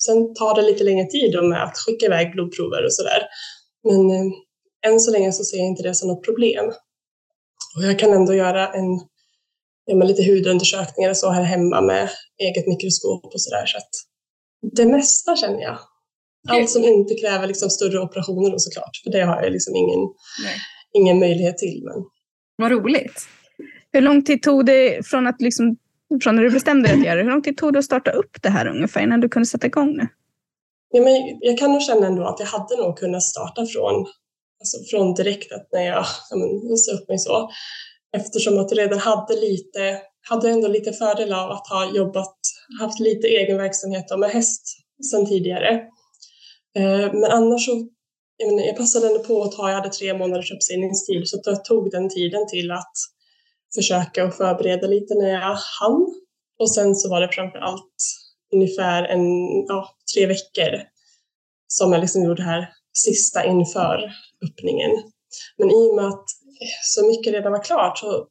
Sen 0.02 0.34
tar 0.34 0.54
det 0.54 0.62
lite 0.62 0.84
längre 0.84 1.06
tid 1.06 1.42
med 1.42 1.64
att 1.64 1.78
skicka 1.78 2.06
iväg 2.06 2.32
blodprover 2.32 2.84
och 2.84 2.92
sådär. 2.92 3.22
Men 3.84 4.10
eh, 4.10 4.32
än 4.86 5.00
så 5.00 5.10
länge 5.10 5.32
så 5.32 5.44
ser 5.44 5.58
jag 5.58 5.66
inte 5.66 5.82
det 5.82 5.94
som 5.94 6.08
något 6.08 6.24
problem. 6.24 6.66
Och 7.76 7.84
jag 7.84 7.98
kan 7.98 8.12
ändå 8.12 8.34
göra 8.34 8.68
en, 8.68 9.00
ja, 9.84 10.04
lite 10.04 10.24
hudundersökningar 10.24 11.10
och 11.10 11.16
så 11.16 11.30
här 11.30 11.42
hemma 11.42 11.80
med 11.80 12.10
eget 12.38 12.66
mikroskop 12.66 13.24
och 13.24 13.40
sådär. 13.40 13.66
Så 13.66 13.78
att 13.78 13.90
det 14.72 14.86
mesta 14.86 15.36
känner 15.36 15.60
jag. 15.60 15.78
Allt 16.48 16.70
som 16.70 16.84
inte 16.84 17.14
kräver 17.14 17.46
liksom 17.46 17.70
större 17.70 17.98
operationer 17.98 18.54
och 18.54 18.62
såklart, 18.62 18.96
för 19.04 19.10
det 19.10 19.20
har 19.20 19.42
jag 19.42 19.52
liksom 19.52 19.76
ingen, 19.76 20.08
ingen 20.92 21.18
möjlighet 21.18 21.58
till. 21.58 21.82
Men... 21.84 22.04
Vad 22.56 22.72
roligt. 22.72 23.28
Hur 23.92 24.00
lång 24.00 24.24
tid 24.24 24.42
tog 24.42 24.66
det 24.66 25.06
från, 25.06 25.26
att 25.26 25.40
liksom, 25.40 25.76
från 26.22 26.36
när 26.36 26.42
du 26.42 26.50
bestämde 26.50 26.88
dig 26.88 26.98
att 26.98 27.04
göra 27.04 27.16
det, 27.16 27.22
hur 27.22 27.30
lång 27.30 27.42
tid 27.42 27.56
tog 27.56 27.72
det 27.72 27.78
att 27.78 27.84
starta 27.84 28.10
upp 28.10 28.42
det 28.42 28.48
här 28.48 28.66
ungefär 28.66 29.00
innan 29.00 29.20
du 29.20 29.28
kunde 29.28 29.46
sätta 29.46 29.66
igång 29.66 29.96
nu? 29.96 30.08
Ja, 30.92 31.02
men 31.02 31.38
jag 31.40 31.58
kan 31.58 31.72
nog 31.72 31.82
känna 31.82 32.06
ändå 32.06 32.24
att 32.24 32.40
jag 32.40 32.46
hade 32.46 32.76
nog 32.76 32.98
kunnat 32.98 33.22
starta 33.22 33.66
från 33.66 34.06
alltså 34.60 34.78
från 34.90 35.14
direkt 35.14 35.52
att 35.52 35.68
när 35.72 35.86
jag, 35.86 36.04
jag 36.70 36.78
sa 36.78 36.92
upp 36.92 37.08
mig 37.08 37.18
så. 37.18 37.50
Eftersom 38.16 38.58
att 38.58 38.70
jag 38.70 38.78
redan 38.78 38.98
hade 38.98 39.36
lite, 39.36 39.98
hade 40.28 40.50
ändå 40.50 40.68
lite 40.68 40.92
fördel 40.92 41.32
av 41.32 41.50
att 41.50 41.68
ha 41.68 41.96
jobbat, 41.96 42.36
haft 42.80 43.00
lite 43.00 43.26
egen 43.26 43.56
verksamhet 43.56 44.18
med 44.18 44.30
häst 44.30 44.62
sedan 45.10 45.26
tidigare. 45.26 45.80
Eh, 46.76 47.12
men 47.12 47.24
annars 47.24 47.66
så, 47.66 47.88
jag, 48.36 48.48
menar, 48.48 48.66
jag 48.66 48.76
passade 48.76 49.06
ändå 49.06 49.20
på 49.24 49.42
att 49.42 49.52
ta, 49.52 49.68
jag 49.68 49.76
hade 49.76 49.88
tre 49.88 50.14
månaders 50.14 50.52
uppsägningstid 50.52 51.28
så 51.28 51.40
jag 51.44 51.64
tog 51.64 51.90
den 51.90 52.08
tiden 52.08 52.48
till 52.48 52.70
att 52.70 52.92
försöka 53.74 54.24
och 54.24 54.34
förbereda 54.34 54.86
lite 54.86 55.14
när 55.14 55.28
jag 55.28 55.58
hann. 55.80 56.14
Och 56.58 56.74
sen 56.74 56.96
så 56.96 57.10
var 57.10 57.20
det 57.20 57.32
framför 57.32 57.58
allt 57.58 57.94
ungefär 58.52 59.04
en, 59.04 59.26
ja, 59.66 59.88
tre 60.14 60.26
veckor 60.26 60.82
som 61.68 61.92
jag 61.92 62.00
liksom 62.00 62.24
gjorde 62.24 62.42
det 62.42 62.48
här 62.48 62.68
sista 62.92 63.44
inför 63.44 64.12
öppningen. 64.44 64.90
Men 65.56 65.70
i 65.70 65.90
och 65.90 65.96
med 65.96 66.06
att 66.06 66.24
så 66.84 67.06
mycket 67.06 67.32
redan 67.32 67.52
var 67.52 67.64
klart 67.64 67.98
så, 67.98 68.26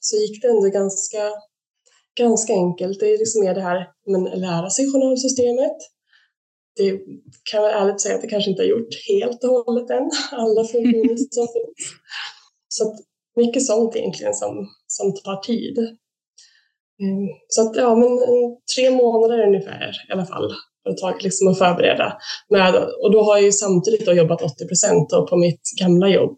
så 0.00 0.16
gick 0.16 0.42
det 0.42 0.48
ändå 0.48 0.68
ganska, 0.68 1.32
ganska 2.18 2.52
enkelt. 2.52 3.00
Det 3.00 3.06
är 3.06 3.18
liksom 3.18 3.40
mer 3.44 3.54
det 3.54 3.60
här 3.60 3.90
men 4.06 4.24
lära 4.24 4.70
sig 4.70 4.92
journalsystemet. 4.92 5.76
Det 6.78 6.90
kan 7.50 7.62
jag 7.62 7.82
ärligt 7.82 8.00
säga 8.00 8.14
att 8.14 8.22
det 8.22 8.28
kanske 8.28 8.50
inte 8.50 8.62
har 8.62 8.68
gjort 8.68 8.94
helt 9.08 9.44
och 9.44 9.50
hållet 9.50 9.90
än, 9.90 10.10
alla 10.32 10.64
funktioner 10.64 11.16
som 11.16 11.46
finns. 11.54 11.94
Så 12.68 12.96
mycket 13.36 13.66
sånt 13.66 13.96
egentligen 13.96 14.34
som, 14.34 14.68
som 14.86 15.14
tar 15.14 15.36
tid. 15.36 15.78
Mm. 17.02 17.28
Så 17.48 17.62
att 17.62 17.76
ja, 17.76 17.94
men 17.94 18.08
tre 18.76 18.90
månader 18.90 19.46
ungefär 19.46 19.90
i 20.08 20.12
alla 20.12 20.26
fall 20.26 20.52
företag 20.88 21.22
liksom 21.22 21.48
att 21.48 21.58
förbereda. 21.58 22.18
Med, 22.48 22.74
och 23.02 23.12
då 23.12 23.22
har 23.22 23.36
jag 23.36 23.44
ju 23.44 23.52
samtidigt 23.52 24.16
jobbat 24.16 24.42
80 24.42 24.66
procent 24.66 25.08
på 25.08 25.36
mitt 25.36 25.60
gamla 25.80 26.08
jobb. 26.08 26.36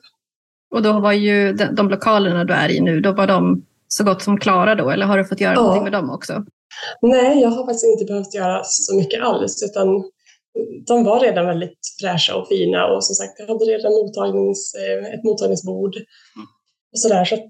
Och 0.74 0.82
då 0.82 1.00
var 1.00 1.12
ju 1.12 1.52
de, 1.52 1.64
de 1.64 1.88
lokalerna 1.88 2.44
du 2.44 2.54
är 2.54 2.68
i 2.68 2.80
nu, 2.80 3.00
då 3.00 3.12
var 3.12 3.26
de 3.26 3.64
så 3.88 4.04
gott 4.04 4.22
som 4.22 4.40
klara 4.40 4.74
då, 4.74 4.90
eller 4.90 5.06
har 5.06 5.18
du 5.18 5.24
fått 5.24 5.40
göra 5.40 5.54
ja. 5.54 5.60
någonting 5.60 5.84
med 5.84 5.92
dem 5.92 6.10
också? 6.10 6.44
Nej, 7.02 7.40
jag 7.40 7.48
har 7.48 7.66
faktiskt 7.66 7.84
inte 7.84 8.04
behövt 8.04 8.34
göra 8.34 8.60
så 8.64 8.96
mycket 8.96 9.22
alls, 9.22 9.62
utan 9.62 9.88
de 10.86 11.04
var 11.04 11.20
redan 11.20 11.46
väldigt 11.46 11.78
fräscha 12.00 12.36
och 12.36 12.48
fina 12.48 12.86
och 12.86 13.04
som 13.04 13.14
sagt, 13.14 13.38
jag 13.38 13.46
hade 13.46 13.64
redan 13.64 13.92
mottagnings, 13.92 14.74
eh, 14.74 15.14
ett 15.14 15.24
mottagningsbord 15.24 15.96
och 16.92 17.00
sådär. 17.00 17.24
Så 17.24 17.34
att 17.34 17.48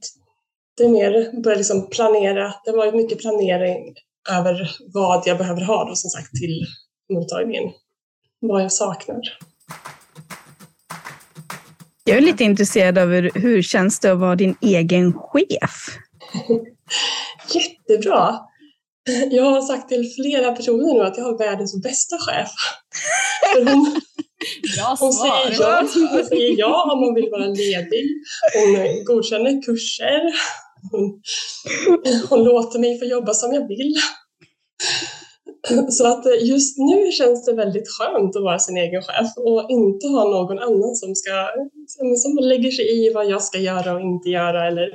det 0.77 0.85
är 0.85 0.89
mer 0.89 1.43
börja 1.43 1.57
liksom 1.57 1.87
planera. 1.91 2.55
Det 2.65 2.73
var 2.73 2.93
mycket 2.93 3.19
planering 3.19 3.95
över 4.31 4.71
vad 4.95 5.23
jag 5.27 5.39
behöver 5.39 5.63
ha 5.63 5.85
då 5.89 5.95
som 5.95 6.11
sagt 6.11 6.35
till 6.35 6.67
mottagningen. 7.13 7.71
Vad 8.41 8.63
jag 8.63 8.73
saknar. 8.73 9.21
Jag 12.05 12.17
är 12.17 12.21
lite 12.21 12.45
intresserad 12.45 12.99
av 12.99 13.09
hur 13.35 13.63
känns 13.63 14.01
det 14.01 14.13
att 14.13 14.19
vara 14.19 14.37
din 14.37 14.57
egen 14.61 15.13
chef? 15.13 15.99
Jättebra! 17.55 18.39
Jag 19.31 19.45
har 19.45 19.61
sagt 19.61 19.89
till 19.89 20.13
flera 20.15 20.53
personer 20.53 20.95
nu 20.95 21.01
att 21.01 21.17
jag 21.17 21.25
har 21.25 21.39
världens 21.39 21.83
bästa 21.83 22.17
chef. 22.19 22.51
hon, 23.57 24.01
Bra 24.77 24.97
hon, 25.01 25.13
säger 25.13 25.61
ja, 25.61 25.87
hon 26.11 26.25
säger 26.25 26.59
ja 26.59 26.93
om 26.93 26.99
hon 26.99 27.15
vill 27.15 27.31
vara 27.31 27.47
ledig. 27.47 28.07
Hon 28.55 29.05
godkänner 29.05 29.63
kurser. 29.63 30.21
Hon, 30.93 31.23
hon 32.29 32.45
låter 32.45 32.79
mig 32.79 32.99
få 32.99 33.05
jobba 33.05 33.35
som 33.35 33.53
jag 33.53 33.69
vill. 33.69 33.95
Så 35.89 36.07
att 36.07 36.25
just 36.41 36.79
nu 36.79 37.13
känns 37.13 37.45
det 37.45 37.53
väldigt 37.53 37.89
skönt 37.89 38.37
att 38.37 38.43
vara 38.43 38.59
sin 38.59 38.77
egen 38.77 39.03
chef 39.03 39.27
och 39.37 39.71
inte 39.71 40.07
ha 40.07 40.25
någon 40.25 40.59
annan 40.59 40.95
som, 40.95 41.15
ska, 41.15 41.49
som 42.17 42.39
lägger 42.41 42.71
sig 42.71 43.07
i 43.07 43.13
vad 43.13 43.31
jag 43.31 43.43
ska 43.43 43.59
göra 43.59 43.95
och 43.95 44.01
inte 44.01 44.29
göra 44.29 44.67
eller 44.67 44.89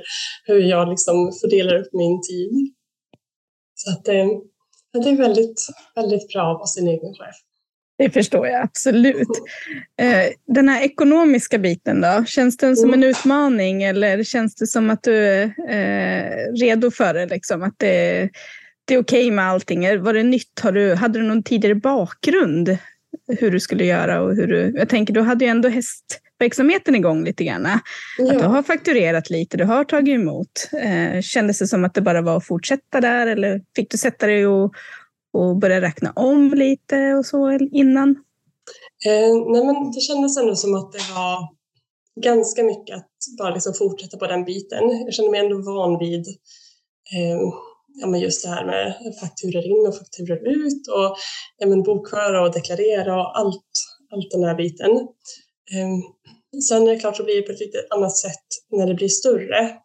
hur 0.44 0.60
jag 0.60 0.88
liksom 0.88 1.32
fördelar 1.40 1.76
upp 1.80 1.92
min 1.92 2.20
tid. 2.22 2.75
Så 3.86 3.92
att 3.92 4.04
det, 4.04 4.40
det 5.02 5.10
är 5.10 5.16
väldigt, 5.16 5.66
väldigt 5.94 6.28
bra 6.28 6.52
att 6.52 6.58
vara 6.58 6.66
sin 6.66 6.88
egen 6.88 7.14
chef. 7.14 7.36
Det 7.98 8.10
förstår 8.10 8.46
jag 8.46 8.62
absolut. 8.62 9.28
Eh, 10.00 10.32
den 10.46 10.68
här 10.68 10.82
ekonomiska 10.82 11.58
biten 11.58 12.00
då, 12.00 12.24
känns 12.26 12.56
den 12.56 12.76
som 12.76 12.88
en 12.88 12.94
mm. 12.94 13.10
utmaning 13.10 13.82
eller 13.82 14.22
känns 14.22 14.54
det 14.54 14.66
som 14.66 14.90
att 14.90 15.02
du 15.02 15.16
är 15.16 15.44
eh, 15.68 16.52
redo 16.60 16.90
för 16.90 17.14
det? 17.14 17.26
Liksom? 17.26 17.62
Att 17.62 17.74
det 17.78 18.30
det 18.86 18.94
är 18.94 19.02
okej 19.02 19.20
okay 19.20 19.30
med 19.30 19.44
allting. 19.44 20.02
Var 20.02 20.14
det 20.14 20.22
nytt? 20.22 20.60
Har 20.62 20.72
du, 20.72 20.94
hade 20.94 21.18
du 21.18 21.24
någon 21.24 21.42
tidigare 21.42 21.74
bakgrund 21.74 22.78
hur 23.38 23.50
du 23.50 23.60
skulle 23.60 23.84
göra? 23.84 24.20
Och 24.20 24.36
hur 24.36 24.46
du, 24.46 24.72
jag 24.76 24.88
tänker, 24.88 25.14
du 25.14 25.20
hade 25.20 25.44
ju 25.44 25.50
ändå 25.50 25.68
hästverksamheten 26.40 26.94
igång 26.94 27.24
lite 27.24 27.44
grann. 27.44 27.68
Ja. 28.18 28.32
Att 28.32 28.38
du 28.38 28.44
har 28.44 28.62
fakturerat 28.62 29.30
lite, 29.30 29.56
du 29.56 29.64
har 29.64 29.84
tagit 29.84 30.14
emot. 30.14 30.68
Eh, 30.72 31.20
kändes 31.22 31.58
det 31.58 31.66
som 31.66 31.84
att 31.84 31.94
det 31.94 32.00
bara 32.00 32.22
var 32.22 32.36
att 32.36 32.46
fortsätta 32.46 33.00
där 33.00 33.26
eller 33.26 33.62
fick 33.76 33.90
du 33.90 33.98
sätta 33.98 34.26
dig 34.26 34.46
och, 34.46 34.74
och 35.32 35.56
börja 35.56 35.80
räkna 35.80 36.12
om 36.16 36.54
lite 36.54 37.14
och 37.14 37.26
så 37.26 37.50
innan? 37.72 38.10
Eh, 39.06 39.52
nej 39.52 39.64
men 39.64 39.92
det 39.92 40.00
kändes 40.00 40.36
ändå 40.36 40.56
som 40.56 40.74
att 40.74 40.92
det 40.92 41.12
var 41.14 41.48
ganska 42.20 42.62
mycket 42.62 42.96
att 42.96 43.10
bara 43.38 43.54
liksom 43.54 43.74
fortsätta 43.74 44.16
på 44.16 44.26
den 44.26 44.44
biten. 44.44 45.04
Jag 45.04 45.14
kände 45.14 45.30
mig 45.30 45.40
ändå 45.40 45.62
van 45.62 45.98
vid 45.98 46.26
eh, 47.16 47.40
ja, 48.00 48.06
men 48.06 48.20
just 48.20 48.44
det 48.44 48.48
här 48.48 48.66
med 48.66 48.94
fakturer 49.20 49.66
in 49.66 49.86
och 49.88 49.98
fakturer 49.98 50.48
ut 50.48 50.88
och 50.88 51.16
ja, 51.58 51.66
men 51.66 51.82
bokföra 51.82 52.42
och 52.42 52.52
deklarera 52.52 53.20
och 53.20 53.38
allt, 53.38 53.70
allt 54.12 54.30
den 54.30 54.44
här 54.44 54.54
biten. 54.54 55.08
Ehm, 55.74 56.02
sen 56.68 56.88
är 56.88 56.92
det 56.92 56.98
klart 56.98 57.16
så 57.16 57.24
blir 57.24 57.36
det 57.36 57.42
på 57.42 57.52
ett 57.52 57.60
lite 57.60 57.86
annat 57.90 58.16
sätt 58.16 58.46
när 58.70 58.86
det 58.86 58.94
blir 58.94 59.08
större. 59.08 59.76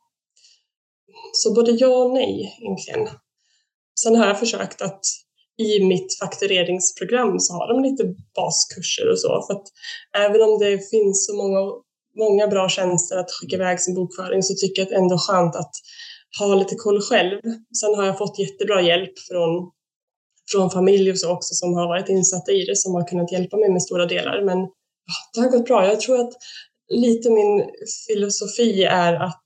Så 1.33 1.53
både 1.53 1.71
ja 1.71 1.87
och 1.87 2.13
nej 2.13 2.57
egentligen. 2.61 3.09
Sen 4.03 4.15
har 4.15 4.27
jag 4.27 4.39
försökt 4.39 4.81
att 4.81 5.01
i 5.57 5.83
mitt 5.83 6.19
faktureringsprogram 6.19 7.39
så 7.39 7.53
har 7.53 7.73
de 7.73 7.83
lite 7.83 8.03
baskurser 8.35 9.11
och 9.11 9.19
så. 9.19 9.43
För 9.47 9.53
att 9.53 9.67
även 10.17 10.41
om 10.41 10.59
det 10.59 10.89
finns 10.89 11.25
så 11.25 11.35
många, 11.35 11.59
många 12.17 12.47
bra 12.47 12.69
tjänster 12.69 13.17
att 13.17 13.31
skicka 13.31 13.55
iväg 13.55 13.79
sin 13.79 13.95
bokföring 13.95 14.43
så 14.43 14.53
tycker 14.53 14.81
jag 14.81 14.85
att 14.85 14.89
det 14.89 14.95
ändå 14.95 15.15
är 15.15 15.19
skönt 15.19 15.55
att 15.55 15.71
ha 16.39 16.55
lite 16.55 16.75
koll 16.75 17.01
själv. 17.01 17.41
Sen 17.81 17.95
har 17.95 18.05
jag 18.05 18.17
fått 18.17 18.39
jättebra 18.39 18.81
hjälp 18.81 19.19
från, 19.29 19.71
från 20.51 20.69
familj 20.69 21.11
och 21.11 21.19
så 21.19 21.31
också 21.31 21.53
som 21.53 21.73
har 21.73 21.87
varit 21.87 22.09
insatta 22.09 22.51
i 22.51 22.65
det 22.65 22.77
som 22.77 22.93
har 22.93 23.07
kunnat 23.07 23.31
hjälpa 23.31 23.57
mig 23.57 23.71
med 23.71 23.83
stora 23.83 24.05
delar. 24.05 24.45
Men 24.45 24.67
det 25.33 25.41
har 25.41 25.49
gått 25.49 25.65
bra. 25.65 25.87
Jag 25.87 25.99
tror 25.99 26.21
att 26.21 26.33
lite 26.93 27.29
min 27.29 27.65
filosofi 28.07 28.83
är 28.83 29.13
att 29.13 29.45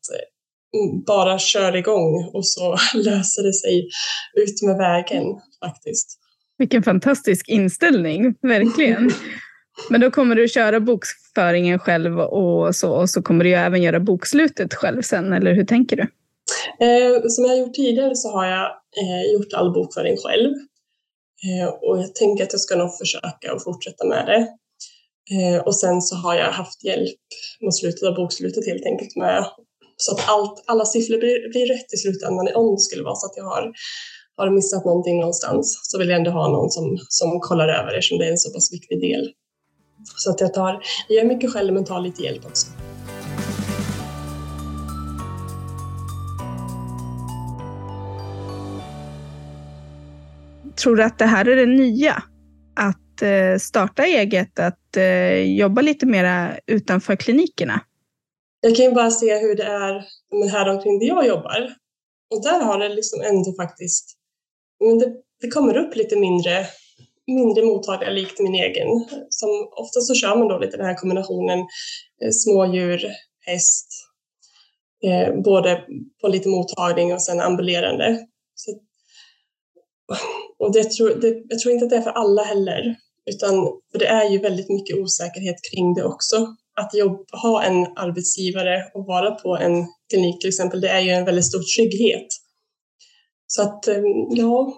bara 1.08 1.40
kör 1.40 1.76
igång 1.76 2.30
och 2.34 2.48
så 2.48 2.72
löser 2.94 3.44
det 3.44 3.54
sig 3.54 3.90
ut 4.34 4.62
med 4.62 4.78
vägen 4.78 5.24
faktiskt. 5.66 6.20
Vilken 6.58 6.84
fantastisk 6.84 7.50
inställning, 7.50 8.36
verkligen. 8.42 9.12
Men 9.90 10.02
då 10.02 10.12
kommer 10.12 10.36
du 10.36 10.48
köra 10.48 10.80
bokföringen 10.80 11.80
själv 11.80 12.20
och 12.20 12.76
så, 12.76 12.92
och 12.92 13.10
så 13.10 13.22
kommer 13.22 13.44
du 13.44 13.54
även 13.54 13.84
göra 13.84 14.00
bokslutet 14.00 14.74
själv 14.74 15.02
sen, 15.02 15.34
eller 15.34 15.54
hur 15.54 15.66
tänker 15.66 15.96
du? 15.96 16.04
Eh, 16.86 17.22
som 17.28 17.46
jag 17.46 17.58
gjort 17.58 17.74
tidigare 17.74 18.16
så 18.16 18.30
har 18.30 18.46
jag 18.46 18.66
eh, 18.72 19.34
gjort 19.34 19.54
all 19.54 19.74
bokföring 19.74 20.18
själv. 20.18 20.54
Eh, 21.46 21.68
och 21.68 21.98
jag 22.00 22.16
tänker 22.16 22.44
att 22.44 22.54
jag 22.54 22.62
ska 22.62 22.76
nog 22.76 22.98
försöka 22.98 23.54
att 23.54 23.64
fortsätta 23.64 24.08
med 24.08 24.26
det. 24.26 24.48
Eh, 25.32 25.62
och 25.62 25.76
sen 25.76 26.02
så 26.02 26.16
har 26.16 26.36
jag 26.36 26.52
haft 26.52 26.84
hjälp 26.84 27.20
mot 27.62 27.76
slutet 27.76 28.04
av 28.04 28.16
bokslutet 28.16 28.68
helt 28.68 28.86
enkelt 28.86 29.16
med 29.16 29.46
så 29.98 30.16
att 30.16 30.30
allt, 30.30 30.64
alla 30.68 30.86
siffror 30.86 31.18
blir, 31.18 31.50
blir 31.50 31.66
rätt 31.74 31.94
i 31.94 31.98
slutändan. 31.98 32.48
Om 32.56 32.76
det 32.76 32.82
skulle 32.82 33.04
vara 33.04 33.16
så 33.16 33.26
att 33.26 33.38
jag 33.38 33.44
har, 33.44 33.74
har 34.38 34.50
missat 34.50 34.86
någonting 34.86 35.20
någonstans 35.20 35.80
så 35.84 35.98
vill 35.98 36.10
jag 36.10 36.18
ändå 36.18 36.32
ha 36.32 36.48
någon 36.48 36.70
som, 36.70 36.98
som 37.10 37.40
kollar 37.40 37.68
över 37.68 37.92
det 37.92 37.98
eftersom 37.98 38.18
det 38.18 38.26
är 38.26 38.32
en 38.32 38.38
så 38.38 38.54
pass 38.54 38.74
viktig 38.74 39.02
del. 39.02 39.32
Så 40.16 40.32
att 40.32 40.42
jag 40.42 40.54
tar, 40.54 40.82
jag 41.08 41.18
gör 41.18 41.26
mycket 41.26 41.54
själv 41.54 41.74
men 41.74 41.86
tar 41.86 42.00
lite 42.00 42.24
hjälp 42.24 42.46
också. 42.46 42.68
Tror 50.76 50.96
du 50.96 51.04
att 51.04 51.20
det 51.20 51.26
här 51.26 51.48
är 51.48 51.56
det 51.56 51.66
nya? 51.66 52.24
Att 52.76 53.05
Eh, 53.22 53.58
starta 53.58 54.06
eget, 54.06 54.60
att 54.60 54.98
eh, 54.98 55.58
jobba 55.58 55.82
lite 55.82 56.06
mera 56.06 56.58
utanför 56.68 57.16
klinikerna? 57.16 57.82
Jag 58.62 58.76
kan 58.76 58.86
ju 58.86 58.92
bara 58.92 59.12
se 59.12 59.38
hur 59.38 59.56
det 59.56 59.64
är 59.64 60.04
här 60.50 60.70
omkring 60.70 61.00
där 61.00 61.08
jag 61.08 61.28
jobbar. 61.28 61.76
Och 62.32 62.44
där 62.44 62.60
har 62.60 62.80
det 62.80 62.90
liksom 62.90 63.22
ändå 63.22 63.54
faktiskt, 63.62 64.18
men 64.80 65.00
det, 65.00 65.14
det 65.42 65.48
kommer 65.48 65.78
upp 65.78 65.96
lite 65.96 66.16
mindre, 66.16 66.66
mindre 67.28 67.64
mottagare 67.64 68.14
likt 68.14 68.40
min 68.40 68.56
egen. 68.56 68.88
Som 69.30 69.50
ofta 69.72 70.00
så 70.00 70.16
kör 70.16 70.36
man 70.36 70.48
då 70.48 70.58
lite 70.60 70.78
den 70.78 70.86
här 70.86 70.96
kombinationen 70.96 71.60
eh, 72.22 72.32
smådjur, 72.32 73.06
häst, 73.46 73.88
eh, 75.04 75.42
både 75.42 75.84
på 76.22 76.28
lite 76.28 76.50
mottagning 76.50 77.14
och 77.14 77.22
sen 77.22 77.40
ambulerande. 77.40 78.28
Så, 78.56 78.72
och 80.60 80.74
det 80.74 80.84
tror, 80.84 81.10
det, 81.10 81.44
jag 81.50 81.60
tror 81.60 81.74
inte 81.74 81.86
att 81.86 81.90
det 81.90 81.98
är 81.98 82.02
för 82.02 82.12
alla 82.12 82.44
heller, 82.44 82.96
utan 83.26 83.54
för 83.92 84.00
det 84.00 84.08
är 84.08 84.30
ju 84.30 84.40
väldigt 84.40 84.70
mycket 84.70 84.98
osäkerhet 84.98 85.56
kring 85.72 85.94
det 85.94 86.04
också 86.04 86.56
att 86.82 86.94
jobba, 86.94 87.24
ha 87.32 87.64
en 87.64 87.88
arbetsgivare 87.96 88.92
och 88.94 89.06
vara 89.06 89.32
på 89.32 89.58
en 89.58 89.88
klinik 90.10 90.42
till 90.42 90.48
exempel, 90.48 90.82
det 90.82 90.90
är 90.90 91.00
ju 91.00 91.10
en 91.10 91.26
väldigt 91.26 91.46
stor 91.46 91.64
trygghet. 91.76 92.28
Så 93.48 93.62
att 93.62 93.88
eh, 93.88 94.02
ja, 94.30 94.74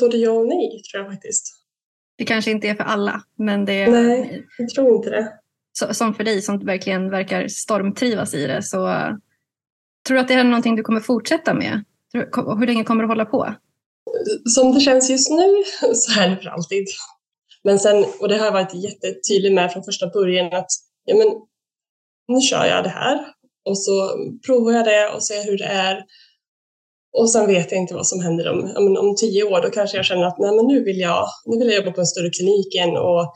både 0.00 0.16
ja 0.16 0.30
och 0.30 0.46
nej 0.46 0.82
tror 0.92 1.02
jag 1.02 1.12
faktiskt. 1.12 1.44
Det 2.18 2.24
kanske 2.24 2.50
inte 2.50 2.68
är 2.68 2.74
för 2.74 2.84
alla, 2.84 3.22
men 3.38 3.64
det 3.64 3.72
är... 3.72 3.90
Nej, 3.90 4.46
jag 4.58 4.68
tror 4.68 4.96
inte 4.96 5.10
det. 5.10 5.94
som 5.94 6.14
för 6.14 6.24
dig 6.24 6.42
som 6.42 6.66
verkligen 6.66 7.10
verkar 7.10 7.48
stormtrivas 7.48 8.34
i 8.34 8.46
det, 8.46 8.62
så 8.62 8.78
tror 10.06 10.14
du 10.14 10.20
att 10.20 10.28
det 10.28 10.34
är 10.34 10.44
någonting 10.44 10.76
du 10.76 10.82
kommer 10.82 11.00
fortsätta 11.00 11.54
med? 11.54 11.84
Hur 12.12 12.66
länge 12.66 12.84
kommer 12.84 13.02
du 13.02 13.08
hålla 13.08 13.24
på? 13.24 13.54
Som 14.44 14.74
det 14.74 14.80
känns 14.80 15.10
just 15.10 15.30
nu 15.30 15.62
så 15.94 16.20
är 16.20 16.28
det 16.28 16.36
för 16.36 16.48
alltid. 16.48 16.86
Men 17.64 17.78
sen, 17.78 18.04
och 18.20 18.28
det 18.28 18.36
har 18.36 18.44
jag 18.44 18.52
varit 18.52 18.74
jättetydlig 18.74 19.52
med 19.52 19.72
från 19.72 19.84
första 19.84 20.06
början, 20.06 20.52
att 20.52 20.70
ja, 21.04 21.16
men, 21.16 21.28
nu 22.28 22.40
kör 22.40 22.64
jag 22.66 22.84
det 22.84 22.90
här 22.90 23.26
och 23.64 23.78
så 23.78 24.10
provar 24.46 24.72
jag 24.72 24.84
det 24.84 25.08
och 25.14 25.22
ser 25.22 25.44
hur 25.44 25.58
det 25.58 25.64
är. 25.64 26.04
Och 27.18 27.30
sen 27.30 27.46
vet 27.46 27.72
jag 27.72 27.80
inte 27.80 27.94
vad 27.94 28.06
som 28.06 28.20
händer 28.20 28.50
om, 28.50 28.72
om, 28.76 28.96
om 28.96 29.16
tio 29.16 29.44
år. 29.44 29.62
Då 29.62 29.70
kanske 29.70 29.96
jag 29.96 30.06
känner 30.06 30.24
att 30.24 30.38
nej, 30.38 30.56
men 30.56 30.66
nu, 30.66 30.84
vill 30.84 31.00
jag, 31.00 31.28
nu 31.46 31.58
vill 31.58 31.68
jag 31.68 31.76
jobba 31.76 31.92
på 31.92 32.00
en 32.00 32.06
större 32.06 32.30
klinik 32.30 32.74
igen 32.74 32.96
och 32.96 33.34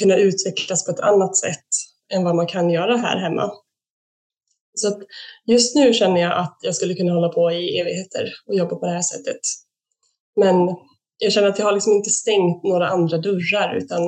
kunna 0.00 0.16
utvecklas 0.16 0.84
på 0.84 0.90
ett 0.90 1.00
annat 1.00 1.36
sätt 1.36 1.66
än 2.12 2.24
vad 2.24 2.36
man 2.36 2.46
kan 2.46 2.70
göra 2.70 2.96
här 2.96 3.16
hemma. 3.16 3.52
Så 4.74 4.88
att 4.88 4.98
just 5.46 5.74
nu 5.74 5.92
känner 5.92 6.20
jag 6.20 6.38
att 6.38 6.58
jag 6.62 6.74
skulle 6.74 6.94
kunna 6.94 7.12
hålla 7.12 7.28
på 7.28 7.52
i 7.52 7.78
evigheter 7.78 8.32
och 8.46 8.54
jobba 8.54 8.76
på 8.76 8.86
det 8.86 8.92
här 8.92 9.02
sättet. 9.02 9.40
Men 10.36 10.68
jag 11.18 11.32
känner 11.32 11.48
att 11.48 11.58
jag 11.58 11.66
har 11.66 11.72
liksom 11.72 11.92
inte 11.92 12.10
stängt 12.10 12.62
några 12.62 12.88
andra 12.88 13.18
dörrar 13.18 13.76
utan 13.76 14.00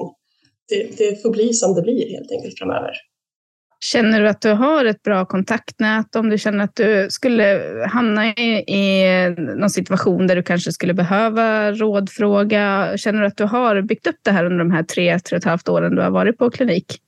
det, 0.68 0.98
det 0.98 1.22
får 1.22 1.30
bli 1.30 1.52
som 1.52 1.74
det 1.74 1.82
blir 1.82 2.10
helt 2.10 2.32
enkelt 2.32 2.58
framöver. 2.58 2.92
Känner 3.84 4.20
du 4.20 4.28
att 4.28 4.40
du 4.40 4.50
har 4.50 4.84
ett 4.84 5.02
bra 5.02 5.24
kontaktnät? 5.24 6.16
Om 6.16 6.30
du 6.30 6.38
känner 6.38 6.64
att 6.64 6.76
du 6.76 7.06
skulle 7.10 7.62
hamna 7.88 8.26
i, 8.26 8.64
i 8.66 9.04
någon 9.56 9.70
situation 9.70 10.26
där 10.26 10.36
du 10.36 10.42
kanske 10.42 10.72
skulle 10.72 10.94
behöva 10.94 11.72
rådfråga. 11.72 12.92
Känner 12.96 13.20
du 13.20 13.26
att 13.26 13.36
du 13.36 13.44
har 13.44 13.82
byggt 13.82 14.06
upp 14.06 14.18
det 14.22 14.30
här 14.30 14.44
under 14.44 14.58
de 14.58 14.70
här 14.70 14.82
tre, 14.82 15.18
tre 15.18 15.36
och 15.36 15.38
ett 15.38 15.44
halvt 15.44 15.68
åren 15.68 15.94
du 15.94 16.02
har 16.02 16.10
varit 16.10 16.38
på 16.38 16.50
klinik? 16.50 17.00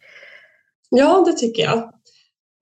Ja, 0.90 1.24
det 1.26 1.32
tycker 1.32 1.62
jag. 1.62 1.92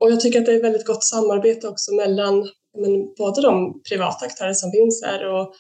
Och 0.01 0.11
jag 0.11 0.21
tycker 0.21 0.41
att 0.41 0.47
det 0.47 0.53
är 0.53 0.63
väldigt 0.63 0.87
gott 0.87 1.05
samarbete 1.05 1.69
också 1.69 1.95
mellan 1.95 2.49
men, 2.79 3.15
både 3.19 3.43
de 3.43 3.83
privata 3.89 4.27
aktörer 4.27 4.53
som 4.53 4.71
finns 4.73 5.05
här 5.05 5.33
och, 5.33 5.55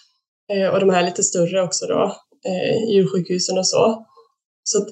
Eh, 0.53 0.69
och 0.69 0.81
de 0.81 0.91
här 0.91 1.03
lite 1.05 1.23
större 1.23 1.63
också 1.63 1.87
då, 1.87 2.17
eh, 2.47 2.95
djursjukhusen 2.95 3.59
och 3.59 3.67
så. 3.67 4.07
Så 4.63 4.87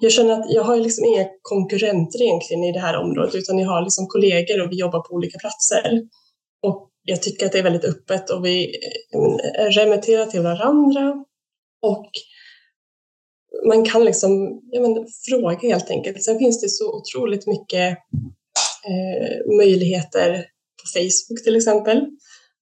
jag 0.00 0.12
känner 0.12 0.40
att 0.40 0.52
jag 0.52 0.64
har 0.64 0.76
liksom 0.76 1.04
inga 1.04 1.26
konkurrenter 1.42 2.22
egentligen 2.22 2.64
i 2.64 2.72
det 2.72 2.80
här 2.80 2.96
området 2.96 3.34
utan 3.34 3.58
jag 3.58 3.68
har 3.68 3.82
liksom 3.82 4.06
kollegor 4.06 4.60
och 4.60 4.72
vi 4.72 4.76
jobbar 4.76 5.00
på 5.00 5.14
olika 5.14 5.38
platser. 5.38 6.02
Och 6.62 6.90
jag 7.02 7.22
tycker 7.22 7.46
att 7.46 7.52
det 7.52 7.58
är 7.58 7.62
väldigt 7.62 7.84
öppet 7.84 8.30
och 8.30 8.44
vi 8.44 8.76
eh, 9.14 9.64
remitterar 9.64 10.26
till 10.26 10.40
varandra 10.40 11.24
och 11.82 12.10
man 13.66 13.84
kan 13.84 14.04
liksom 14.04 14.60
men, 14.80 15.06
fråga 15.28 15.58
helt 15.58 15.90
enkelt. 15.90 16.24
Sen 16.24 16.38
finns 16.38 16.60
det 16.60 16.68
så 16.68 16.96
otroligt 16.96 17.46
mycket 17.46 17.98
eh, 18.88 19.56
möjligheter 19.56 20.32
på 20.82 20.86
Facebook 20.94 21.44
till 21.44 21.56
exempel. 21.56 22.06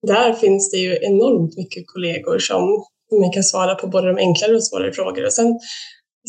Där 0.06 0.32
finns 0.32 0.70
det 0.70 0.76
ju 0.76 0.98
enormt 1.02 1.56
mycket 1.56 1.84
kollegor 1.86 2.38
som 2.38 2.84
man 3.20 3.32
kan 3.32 3.44
svara 3.44 3.74
på 3.74 3.86
både 3.86 4.06
de 4.06 4.16
enklare 4.16 4.54
och 4.54 4.64
svårare 4.64 4.92
frågor. 4.92 5.24
Och 5.24 5.32
sen 5.32 5.58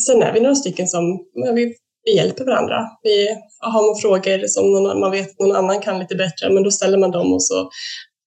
Sen 0.06 0.22
är 0.22 0.32
vi 0.32 0.40
några 0.40 0.54
stycken 0.54 0.88
som 0.88 1.18
vi, 1.54 1.74
vi 2.04 2.16
hjälper 2.16 2.44
varandra. 2.44 2.86
Vi 3.02 3.28
har 3.58 3.86
man 3.86 4.00
frågor 4.00 4.46
som 4.46 4.72
någon, 4.72 5.00
man 5.00 5.10
vet 5.10 5.30
att 5.30 5.38
någon 5.38 5.56
annan 5.56 5.80
kan 5.80 5.98
lite 5.98 6.14
bättre, 6.14 6.50
men 6.50 6.62
då 6.62 6.70
ställer 6.70 6.98
man 6.98 7.10
dem 7.10 7.32
och 7.32 7.42
så 7.42 7.70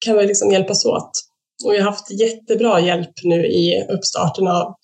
kan 0.06 0.18
vi 0.18 0.26
liksom 0.26 0.52
hjälpas 0.52 0.86
åt. 0.86 1.12
Och 1.66 1.74
vi 1.74 1.78
har 1.78 1.86
haft 1.86 2.12
jättebra 2.12 2.80
hjälp 2.80 3.14
nu 3.24 3.46
i 3.46 3.86
uppstarten 3.90 4.48
av 4.48 4.76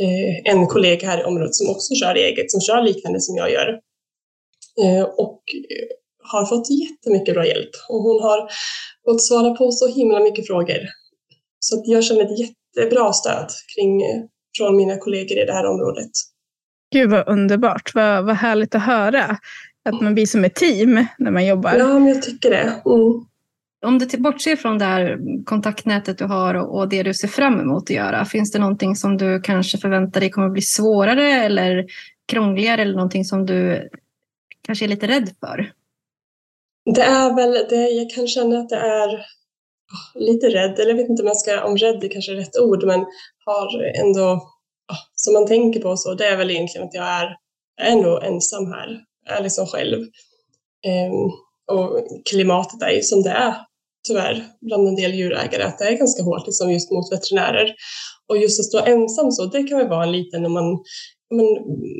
eh, 0.00 0.52
en 0.52 0.66
kollega 0.66 1.06
här 1.06 1.20
i 1.20 1.24
området 1.24 1.54
som 1.54 1.70
också 1.70 1.94
kör 1.94 2.14
eget, 2.14 2.50
som 2.50 2.60
kör 2.60 2.82
liknande 2.82 3.20
som 3.20 3.36
jag 3.36 3.52
gör. 3.52 3.68
Eh, 4.84 5.02
och 5.02 5.42
har 6.22 6.46
fått 6.46 6.66
jättemycket 6.70 7.34
bra 7.34 7.46
hjälp 7.46 7.70
och 7.88 8.02
hon 8.02 8.22
har 8.22 8.48
fått 9.04 9.22
svara 9.22 9.54
på 9.54 9.72
så 9.72 9.88
himla 9.88 10.20
mycket 10.20 10.46
frågor. 10.46 10.78
Så 11.58 11.78
att 11.78 11.86
jag 11.86 12.04
känner 12.04 12.22
ett 12.22 12.38
jättebra 12.38 13.12
stöd 13.12 13.48
kring 13.76 14.02
från 14.58 14.76
mina 14.76 14.96
kollegor 14.96 15.38
i 15.38 15.44
det 15.44 15.52
här 15.52 15.66
området. 15.66 16.10
Gud 16.92 17.10
vad 17.10 17.28
underbart, 17.28 17.94
vad, 17.94 18.24
vad 18.24 18.36
härligt 18.36 18.74
att 18.74 18.82
höra 18.82 19.38
att 19.84 20.00
man 20.00 20.14
blir 20.14 20.26
som 20.26 20.44
ett 20.44 20.54
team 20.54 21.06
när 21.18 21.30
man 21.30 21.46
jobbar. 21.46 21.74
Ja, 21.74 21.98
men 21.98 22.06
jag 22.06 22.22
tycker 22.22 22.50
det. 22.50 22.82
Mm. 22.86 23.26
Om 23.86 23.98
du 23.98 24.18
bortser 24.18 24.56
från 24.56 24.78
det 24.78 24.84
här 24.84 25.18
kontaktnätet 25.44 26.18
du 26.18 26.24
har 26.24 26.54
och 26.54 26.88
det 26.88 27.02
du 27.02 27.14
ser 27.14 27.28
fram 27.28 27.60
emot 27.60 27.82
att 27.82 27.90
göra, 27.90 28.24
finns 28.24 28.52
det 28.52 28.58
någonting 28.58 28.96
som 28.96 29.16
du 29.16 29.40
kanske 29.40 29.78
förväntar 29.78 30.20
dig 30.20 30.30
kommer 30.30 30.48
bli 30.48 30.62
svårare 30.62 31.30
eller 31.30 31.86
krångligare 32.28 32.82
eller 32.82 32.94
någonting 32.94 33.24
som 33.24 33.46
du 33.46 33.88
kanske 34.66 34.84
är 34.84 34.88
lite 34.88 35.06
rädd 35.06 35.30
för? 35.40 35.72
Det 36.84 37.02
är 37.02 37.34
väl 37.34 37.66
det 37.68 37.88
jag 37.88 38.10
kan 38.10 38.28
känna 38.28 38.58
att 38.58 38.68
det 38.68 38.76
är 38.76 39.08
ah, 39.92 40.18
lite 40.18 40.46
rädd, 40.48 40.78
eller 40.78 40.90
jag 40.90 40.96
vet 40.96 41.08
inte 41.08 41.22
om, 41.22 41.26
jag 41.26 41.36
ska, 41.36 41.64
om 41.64 41.76
rädd 41.76 42.04
är 42.04 42.08
kanske 42.08 42.32
rätt 42.32 42.58
ord, 42.58 42.84
men 42.84 43.04
har 43.44 43.82
ändå, 44.00 44.22
ah, 44.92 45.02
som 45.14 45.34
man 45.34 45.46
tänker 45.46 45.80
på 45.80 45.96
så, 45.96 46.14
det 46.14 46.26
är 46.26 46.36
väl 46.36 46.50
egentligen 46.50 46.86
att 46.86 46.94
jag 46.94 47.06
är, 47.06 47.36
är 47.80 47.96
nog 47.96 48.24
ensam 48.24 48.66
här, 48.72 49.00
jag 49.26 49.38
är 49.38 49.42
liksom 49.42 49.66
själv. 49.66 49.98
Um, 50.86 51.32
och 51.76 52.06
klimatet 52.30 52.82
är 52.82 52.90
ju 52.90 53.02
som 53.02 53.22
det 53.22 53.30
är, 53.30 53.54
tyvärr, 54.08 54.44
bland 54.60 54.88
en 54.88 54.96
del 54.96 55.14
djurägare, 55.14 55.62
att 55.62 55.78
det 55.78 55.84
är 55.84 55.98
ganska 55.98 56.22
hårt 56.22 56.46
liksom 56.46 56.72
just 56.72 56.90
mot 56.90 57.12
veterinärer. 57.12 57.74
Och 58.28 58.38
just 58.38 58.60
att 58.60 58.66
stå 58.66 58.78
ensam 58.78 59.30
så, 59.30 59.44
det 59.44 59.62
kan 59.62 59.78
väl 59.78 59.88
vara 59.88 60.04
en 60.04 60.12
liten, 60.12 60.46
om 60.46 60.52
man, 60.52 60.64
om 61.30 61.36
man 61.36 61.46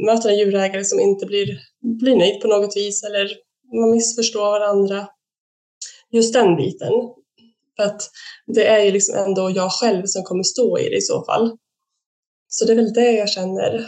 möter 0.06 0.28
en 0.28 0.38
djurägare 0.38 0.84
som 0.84 1.00
inte 1.00 1.26
blir, 1.26 1.58
blir 2.00 2.16
nöjd 2.16 2.40
på 2.40 2.48
något 2.48 2.76
vis, 2.76 3.04
eller 3.04 3.28
man 3.80 3.90
missförstår 3.90 4.50
varandra. 4.50 5.08
Just 6.10 6.32
den 6.34 6.56
biten. 6.56 6.92
För 7.76 7.82
att 7.84 8.10
det 8.46 8.66
är 8.66 8.84
ju 8.84 8.90
liksom 8.90 9.14
ändå 9.14 9.50
jag 9.50 9.72
själv 9.72 10.06
som 10.06 10.22
kommer 10.22 10.42
stå 10.42 10.78
i 10.78 10.88
det 10.88 10.96
i 10.96 11.00
så 11.00 11.24
fall. 11.24 11.56
Så 12.48 12.64
det 12.64 12.72
är 12.72 12.76
väl 12.76 12.92
det 12.92 13.12
jag 13.12 13.28
känner. 13.28 13.86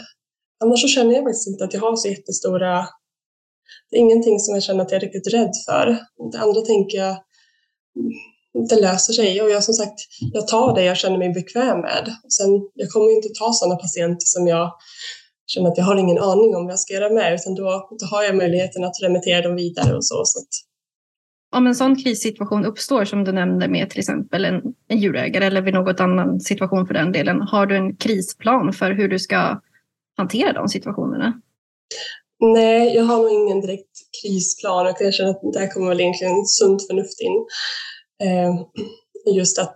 Annars 0.59 0.81
så 0.81 0.87
känner 0.87 1.13
jag 1.15 1.23
faktiskt 1.23 1.47
inte 1.47 1.63
att 1.65 1.73
jag 1.73 1.81
har 1.81 1.95
så 1.95 2.07
jättestora... 2.07 2.87
Det 3.89 3.97
är 3.97 3.99
ingenting 3.99 4.39
som 4.39 4.53
jag 4.53 4.63
känner 4.63 4.83
att 4.83 4.91
jag 4.91 5.03
är 5.03 5.05
riktigt 5.05 5.33
rädd 5.33 5.51
för. 5.65 5.97
Det 6.31 6.39
andra 6.39 6.61
tänker 6.61 6.97
jag, 6.97 7.15
det 8.69 8.81
löser 8.81 9.13
sig. 9.13 9.41
Och 9.41 9.49
jag 9.49 9.63
som 9.63 9.73
sagt, 9.73 9.99
jag 10.33 10.47
tar 10.47 10.75
det 10.75 10.83
jag 10.83 10.97
känner 10.97 11.17
mig 11.17 11.33
bekväm 11.33 11.79
med. 11.79 12.15
Sen, 12.37 12.49
jag 12.73 12.89
kommer 12.89 13.15
inte 13.15 13.29
ta 13.29 13.53
sådana 13.53 13.75
patienter 13.75 14.25
som 14.25 14.47
jag 14.47 14.71
känner 15.47 15.69
att 15.69 15.77
jag 15.77 15.85
har 15.85 15.95
ingen 15.95 16.17
aning 16.17 16.55
om 16.55 16.63
vad 16.63 16.71
jag 16.71 16.79
ska 16.79 16.93
göra 16.93 17.09
med, 17.09 17.33
utan 17.33 17.55
då, 17.55 17.89
då 17.99 18.05
har 18.05 18.23
jag 18.23 18.35
möjligheten 18.35 18.83
att 18.83 18.95
remittera 19.03 19.41
dem 19.41 19.55
vidare 19.55 19.95
och 19.95 20.05
så. 20.05 20.21
så 20.25 20.39
att, 20.39 20.49
om 21.55 21.67
en 21.67 21.75
sån 21.75 21.95
krissituation 21.95 22.65
uppstår 22.65 23.05
som 23.05 23.23
du 23.23 23.31
nämnde 23.31 23.67
med 23.67 23.89
till 23.89 23.99
exempel 23.99 24.45
en, 24.45 24.61
en 24.87 24.97
djurägare 24.97 25.45
eller 25.45 25.61
vid 25.61 25.73
något 25.73 25.99
annan 25.99 26.39
situation 26.39 26.87
för 26.87 26.93
den 26.93 27.11
delen, 27.11 27.41
har 27.41 27.65
du 27.65 27.75
en 27.75 27.95
krisplan 27.95 28.73
för 28.73 28.91
hur 28.91 29.07
du 29.07 29.19
ska 29.19 29.61
hantera 30.17 30.53
de 30.53 30.69
situationerna? 30.69 31.41
Nej, 32.39 32.95
jag 32.95 33.03
har 33.03 33.17
nog 33.17 33.31
ingen 33.31 33.61
direkt 33.61 33.89
krisplan 34.21 34.87
och 34.87 34.95
jag 34.99 35.13
känner 35.13 35.29
att 35.29 35.53
där 35.53 35.67
kommer 35.67 35.89
väl 35.89 36.01
egentligen 36.01 36.45
sunt 36.45 36.87
förnuft 36.87 37.21
in. 37.21 37.45
Eh, 38.23 38.55
just 39.35 39.59
att, 39.59 39.75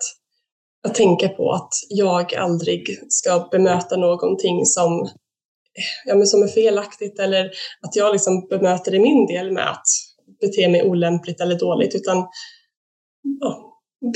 att 0.87 0.95
tänka 0.95 1.29
på 1.29 1.51
att 1.51 1.73
jag 1.89 2.35
aldrig 2.35 2.99
ska 3.09 3.47
bemöta 3.51 3.97
någonting 3.97 4.65
som, 4.65 5.09
ja, 6.05 6.15
men 6.15 6.27
som 6.27 6.43
är 6.43 6.47
felaktigt 6.47 7.19
eller 7.19 7.45
att 7.81 7.95
jag 7.95 8.11
liksom 8.13 8.47
bemöter 8.47 8.95
i 8.95 8.99
min 8.99 9.25
del 9.27 9.51
med 9.51 9.71
att 9.71 9.85
bete 10.41 10.69
mig 10.69 10.83
olämpligt 10.83 11.41
eller 11.41 11.59
dåligt, 11.59 11.95
utan 11.95 12.27
ja, 13.39 13.69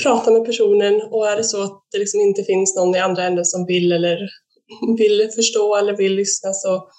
prata 0.04 0.32
med 0.32 0.45
personen 0.45 1.02
och 1.02 1.28
är 1.28 1.36
det 1.36 1.43
så 1.43 1.63
att 1.63 1.84
det 1.91 1.97
liksom 1.97 2.19
inte 2.19 2.43
finns 2.43 2.76
någon 2.76 2.95
i 2.95 2.99
andra 2.99 3.23
änden 3.23 3.45
som 3.45 3.65
vill 3.65 3.91
eller 3.91 4.30
vill 4.97 5.30
förstå 5.36 5.76
eller 5.76 5.97
vill 5.97 6.15
lyssna 6.15 6.54
så 6.54 6.89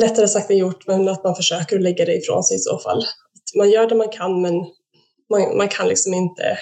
lättare 0.00 0.28
sagt 0.28 0.50
än 0.50 0.58
gjort, 0.58 0.86
men 0.86 1.08
att 1.08 1.24
man 1.24 1.34
försöker 1.34 1.78
lägga 1.78 2.04
det 2.04 2.16
ifrån 2.16 2.42
sig 2.42 2.56
i 2.56 2.60
så 2.60 2.78
fall. 2.78 3.04
Man 3.56 3.70
gör 3.70 3.88
det 3.88 3.94
man 3.94 4.08
kan, 4.08 4.42
men 4.42 4.54
man, 5.30 5.56
man 5.56 5.68
kan 5.68 5.88
liksom 5.88 6.14
inte, 6.14 6.58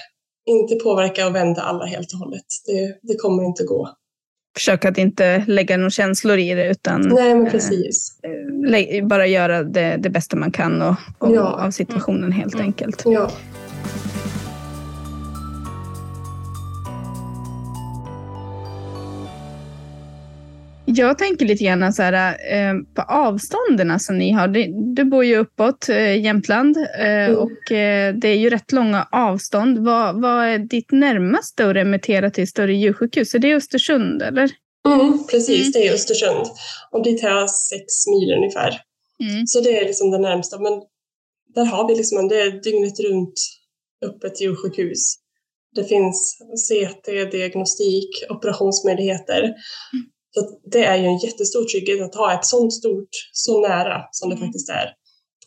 inte 0.47 0.77
påverka 0.77 1.27
och 1.27 1.35
vända 1.35 1.63
alla 1.63 1.85
helt 1.85 2.13
och 2.13 2.19
hållet. 2.19 2.47
Det, 2.67 2.99
det 3.03 3.17
kommer 3.17 3.45
inte 3.45 3.65
gå 3.65 3.89
försöka 4.57 4.89
att 4.89 4.99
inte 4.99 5.45
lägga 5.47 5.77
några 5.77 5.91
känslor 5.91 6.39
i 6.39 6.55
det 6.55 6.71
utan 6.71 7.01
Nej, 7.01 7.51
precis. 7.51 8.21
Eh, 8.23 9.07
bara 9.07 9.27
göra 9.27 9.63
det, 9.63 9.97
det 9.97 10.11
bästa 10.11 10.37
man 10.37 10.53
kan 10.53 10.83
och, 10.83 10.95
och 11.19 11.35
ja. 11.35 11.67
av 11.67 11.71
situationen 11.71 12.33
helt 12.33 12.55
mm. 12.55 12.67
enkelt. 12.67 13.03
Ja. 13.07 13.31
Jag 20.95 21.19
tänker 21.19 21.47
lite 21.47 21.65
grann 21.65 21.93
så 21.93 22.03
här, 22.03 22.37
eh, 22.53 22.75
på 22.95 23.03
avstånden 23.03 24.01
som 24.01 24.19
ni 24.19 24.31
har. 24.33 24.49
Du, 24.95 25.05
bor 25.05 25.25
ju 25.25 25.37
uppåt 25.37 25.89
eh, 25.89 26.21
Jämtland 26.25 26.77
eh, 26.77 27.25
mm. 27.25 27.37
och 27.37 27.59
det 28.15 28.29
är 28.29 28.37
ju 28.37 28.51
rätt 28.51 28.73
långa 28.73 29.09
avstånd. 29.13 29.79
Vad, 29.79 30.23
vad 30.23 30.47
är 30.47 30.59
ditt 30.59 30.93
närmaste 30.93 31.69
att 31.71 31.77
remittera 31.77 32.31
till 32.31 32.49
större 32.49 32.75
djursjukhus? 32.75 33.35
Är 33.35 33.39
det 33.39 33.55
Östersund 33.55 34.23
eller? 34.23 34.51
Mm, 34.89 35.27
precis, 35.31 35.61
mm. 35.61 35.73
det 35.73 35.89
är 35.89 35.95
Östersund. 35.95 36.47
Och 36.91 37.05
dit 37.05 37.23
har 37.23 37.31
jag 37.31 37.51
sex 37.51 37.85
mil 38.07 38.35
ungefär. 38.37 38.81
Mm. 39.23 39.47
Så 39.47 39.61
det 39.61 39.79
är 39.79 39.85
liksom 39.85 40.11
det 40.11 40.19
närmsta. 40.19 40.59
Men 40.59 40.73
där 41.55 41.65
har 41.65 41.89
vi 41.89 41.95
liksom, 41.95 42.29
det 42.29 42.41
är 42.41 42.63
dygnet 42.63 43.01
runt 43.01 43.35
öppet 44.07 44.41
djursjukhus. 44.41 45.17
Det 45.75 45.85
finns 45.85 46.39
CT, 46.69 47.07
diagnostik, 47.31 48.11
operationsmöjligheter. 48.31 49.55
Så 50.31 50.59
det 50.73 50.85
är 50.85 50.97
ju 50.97 51.07
en 51.07 51.19
jättestor 51.19 51.65
trygghet 51.65 52.03
att 52.03 52.15
ha 52.15 52.35
ett 52.35 52.45
sånt 52.45 52.73
stort, 52.73 53.09
så 53.33 53.61
nära 53.61 54.03
som 54.11 54.31
det 54.31 54.37
mm. 54.37 54.47
faktiskt 54.47 54.69
är. 54.69 54.95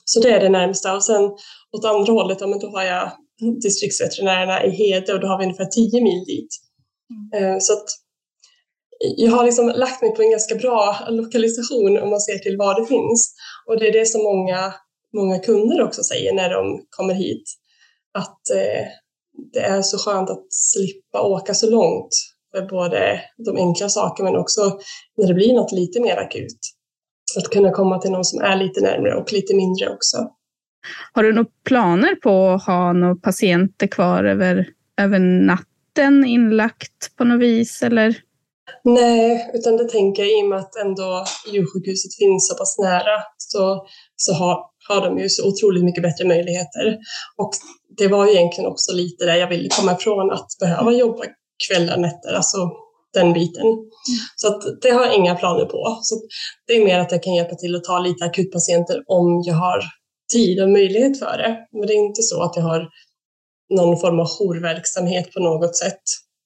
Så 0.06 0.19
det 0.19 0.32
är 0.32 0.39
det 0.39 0.50
närmsta. 0.50 0.96
Och 0.96 1.04
sen 1.04 1.24
åt 1.72 1.86
andra 1.86 2.13
hållet, 2.13 2.38
ja, 2.41 2.48
men 2.48 2.60
då 2.60 2.67
har 2.67 2.84
jag 2.84 3.12
distriktsveterinärerna 3.62 4.65
i 4.65 4.69
Hede 4.69 5.13
och 5.13 5.19
då 5.19 5.28
har 5.28 5.38
vi 5.38 5.43
ungefär 5.43 5.65
10 5.65 6.04
mil 6.04 6.26
dit. 6.26 6.50
Mm. 7.34 7.54
Eh, 7.54 7.58
så 7.60 7.74
att 7.74 7.86
jag 9.00 9.32
har 9.32 9.46
liksom 9.46 9.67
lagt 9.67 10.02
mig 10.02 10.15
på 10.15 10.22
en 10.22 10.32
ganska 10.32 10.56
bra 10.56 10.98
lokalisation 11.10 11.98
om 11.98 12.10
man 12.10 12.22
ser 12.22 12.38
till 12.38 12.58
var 12.58 12.82
det 12.82 12.88
finns. 12.88 13.36
Och 13.67 13.80
det 13.80 13.88
är 13.88 13.93
det 13.93 14.06
som 14.06 14.24
många, 14.24 14.74
många 15.13 15.39
kunder 15.39 15.82
också 15.82 16.04
säger 16.04 16.34
när 16.34 16.50
de 16.50 16.86
kommer 16.89 17.13
hit. 17.13 17.43
Att 18.13 18.50
eh, 18.50 18.86
det 19.54 19.60
är 19.60 19.82
så 19.82 19.98
skönt 19.98 20.30
att 20.30 20.46
slippa 20.50 21.22
åka 21.22 21.54
så 21.54 21.69
långt 21.69 22.10
för 22.56 22.66
både 22.66 23.22
de 23.38 23.58
enkla 23.58 23.89
sakerna 23.89 24.32
men 24.32 24.39
också 24.39 24.80
när 25.18 25.28
det 25.28 25.34
blir 25.34 25.54
något 25.54 25.72
lite 25.72 26.02
mer 26.02 26.18
akut. 26.18 26.60
Att 27.38 27.50
kunna 27.50 27.72
komma 27.72 28.00
till 28.00 28.12
någon 28.12 28.26
som 28.26 28.42
är 28.42 28.58
lite 28.58 28.82
närmare 28.82 29.16
och 29.16 29.34
lite 29.34 29.56
mindre 29.56 29.89
också. 29.89 30.18
Har 31.13 31.24
du 31.24 31.34
några 31.34 31.50
planer 31.66 32.16
på 32.16 32.50
att 32.50 32.66
ha 32.66 32.94
några 32.94 33.16
patienter 33.16 33.88
kvar 33.88 34.24
över, 34.24 34.68
över 35.02 35.20
natten 35.20 36.26
inlagt 36.26 37.16
på 37.18 37.24
något 37.24 37.42
vis 37.42 37.84
eller? 37.84 38.18
Nej, 38.84 39.52
utan 39.54 39.78
det 39.78 39.89
tänker 39.89 40.24
jag 40.24 40.39
i 40.39 40.44
och 40.44 40.50
med 40.50 40.60
att 40.60 40.76
ändå 40.76 41.26
djursjukhuset 41.54 42.16
finns 42.16 42.48
så 42.48 42.56
pass 42.56 42.78
nära 42.80 43.24
så, 43.38 43.86
så 44.16 44.34
har, 44.34 44.66
har 44.89 45.02
de 45.02 45.20
ju 45.20 45.30
så 45.30 45.48
otroligt 45.48 45.84
mycket 45.84 46.04
bättre 46.04 46.28
möjligheter. 46.28 46.98
Och 47.38 47.52
det 47.98 48.08
var 48.08 48.26
ju 48.26 48.32
egentligen 48.32 48.70
också 48.70 48.94
lite 48.94 49.26
där 49.26 49.36
jag 49.36 49.50
ville 49.50 49.70
komma 49.70 49.92
ifrån 49.94 50.32
att 50.32 50.48
behöva 50.60 50.92
jobba 50.92 51.24
kvällar, 51.68 51.98
nätter, 51.98 52.34
alltså 52.34 52.72
den 53.13 53.34
biten. 53.34 53.66
Så 54.36 54.48
att 54.48 54.82
det 54.82 54.89
har 54.89 55.06
jag 55.06 55.16
inga 55.16 55.36
planer 55.36 55.66
på. 55.66 56.00
Så 56.02 56.22
det 56.68 56.74
är 56.74 56.86
mer 56.86 57.00
att 57.00 57.12
jag 57.12 57.24
kan 57.24 57.34
hjälpa 57.34 57.56
till 57.56 57.76
att 57.76 57.84
ta 57.84 58.00
lite 58.00 58.26
akutpatienter 58.26 59.04
om 59.08 59.44
jag 59.46 59.56
har 59.56 59.84
tid 60.34 60.62
och 60.62 60.70
möjlighet 60.70 61.20
för 61.20 61.38
det. 61.38 61.68
Men 61.72 61.88
det 61.88 61.94
är 61.94 62.06
inte 62.06 62.22
så 62.22 62.44
att 62.44 62.56
jag 62.56 62.63
har 62.63 62.89
någon 63.70 64.00
form 64.00 64.20
av 64.20 64.28
jourverksamhet 64.28 65.34
på 65.34 65.39
något 65.39 65.76
sätt, 65.76 66.02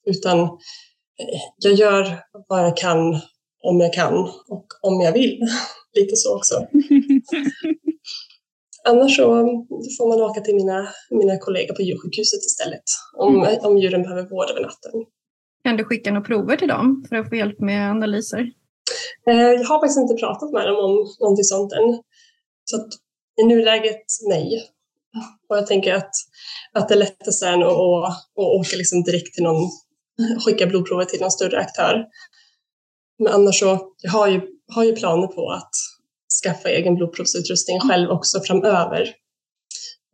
utan 0.05 0.39
eh, 0.39 1.39
jag 1.57 1.73
gör 1.73 2.19
vad 2.47 2.63
jag 2.63 2.77
kan 2.77 3.19
om 3.63 3.79
jag 3.79 3.93
kan 3.93 4.13
och 4.49 4.65
om 4.81 5.01
jag 5.01 5.11
vill. 5.11 5.39
Lite 5.93 6.15
så 6.15 6.35
också. 6.35 6.55
Annars 8.89 9.15
så 9.15 9.25
får 9.97 10.09
man 10.09 10.21
åka 10.21 10.41
till 10.41 10.55
mina, 10.55 10.87
mina 11.09 11.37
kollegor 11.37 11.75
på 11.75 11.81
djursjukhuset 11.81 12.39
istället 12.39 12.83
om, 13.17 13.35
mm. 13.35 13.57
om 13.61 13.77
djuren 13.77 14.03
behöver 14.03 14.29
vård 14.29 14.49
över 14.49 14.61
natten. 14.61 14.91
Kan 15.63 15.77
du 15.77 15.83
skicka 15.83 16.11
några 16.11 16.25
prover 16.25 16.57
till 16.57 16.67
dem 16.67 17.05
för 17.09 17.15
att 17.15 17.29
få 17.29 17.35
hjälp 17.35 17.59
med 17.59 17.91
analyser? 17.91 18.51
Eh, 19.29 19.35
jag 19.35 19.63
har 19.63 19.79
faktiskt 19.79 19.99
inte 19.99 20.13
pratat 20.13 20.51
med 20.51 20.67
dem 20.67 20.77
om 20.85 21.07
någonting 21.19 21.43
sånt 21.43 21.73
än. 21.73 22.01
Så 22.63 22.75
att 22.75 22.87
i 23.41 23.43
nuläget 23.43 24.05
nej. 24.29 24.71
Och 25.49 25.57
jag 25.57 25.67
tänker 25.67 25.93
att, 25.93 26.11
att 26.73 26.89
det 26.89 26.95
är 26.95 27.01
att, 27.01 27.27
att, 27.27 27.27
att 27.27 28.37
åka 28.37 28.77
liksom 28.77 29.03
direkt 29.03 29.33
till 29.33 29.43
någon, 29.43 29.69
skicka 30.45 30.65
blodprover 30.65 31.05
till 31.05 31.21
någon 31.21 31.31
större 31.31 31.59
aktör. 31.59 32.05
Men 33.19 33.33
annars 33.33 33.59
så, 33.59 33.93
jag 34.01 34.11
har 34.11 34.27
ju, 34.27 34.41
har 34.75 34.83
ju 34.83 34.95
planer 34.95 35.27
på 35.27 35.51
att 35.51 35.71
skaffa 36.43 36.69
egen 36.69 36.95
blodprovsutrustning 36.95 37.79
själv 37.79 38.09
också 38.09 38.41
framöver. 38.41 39.13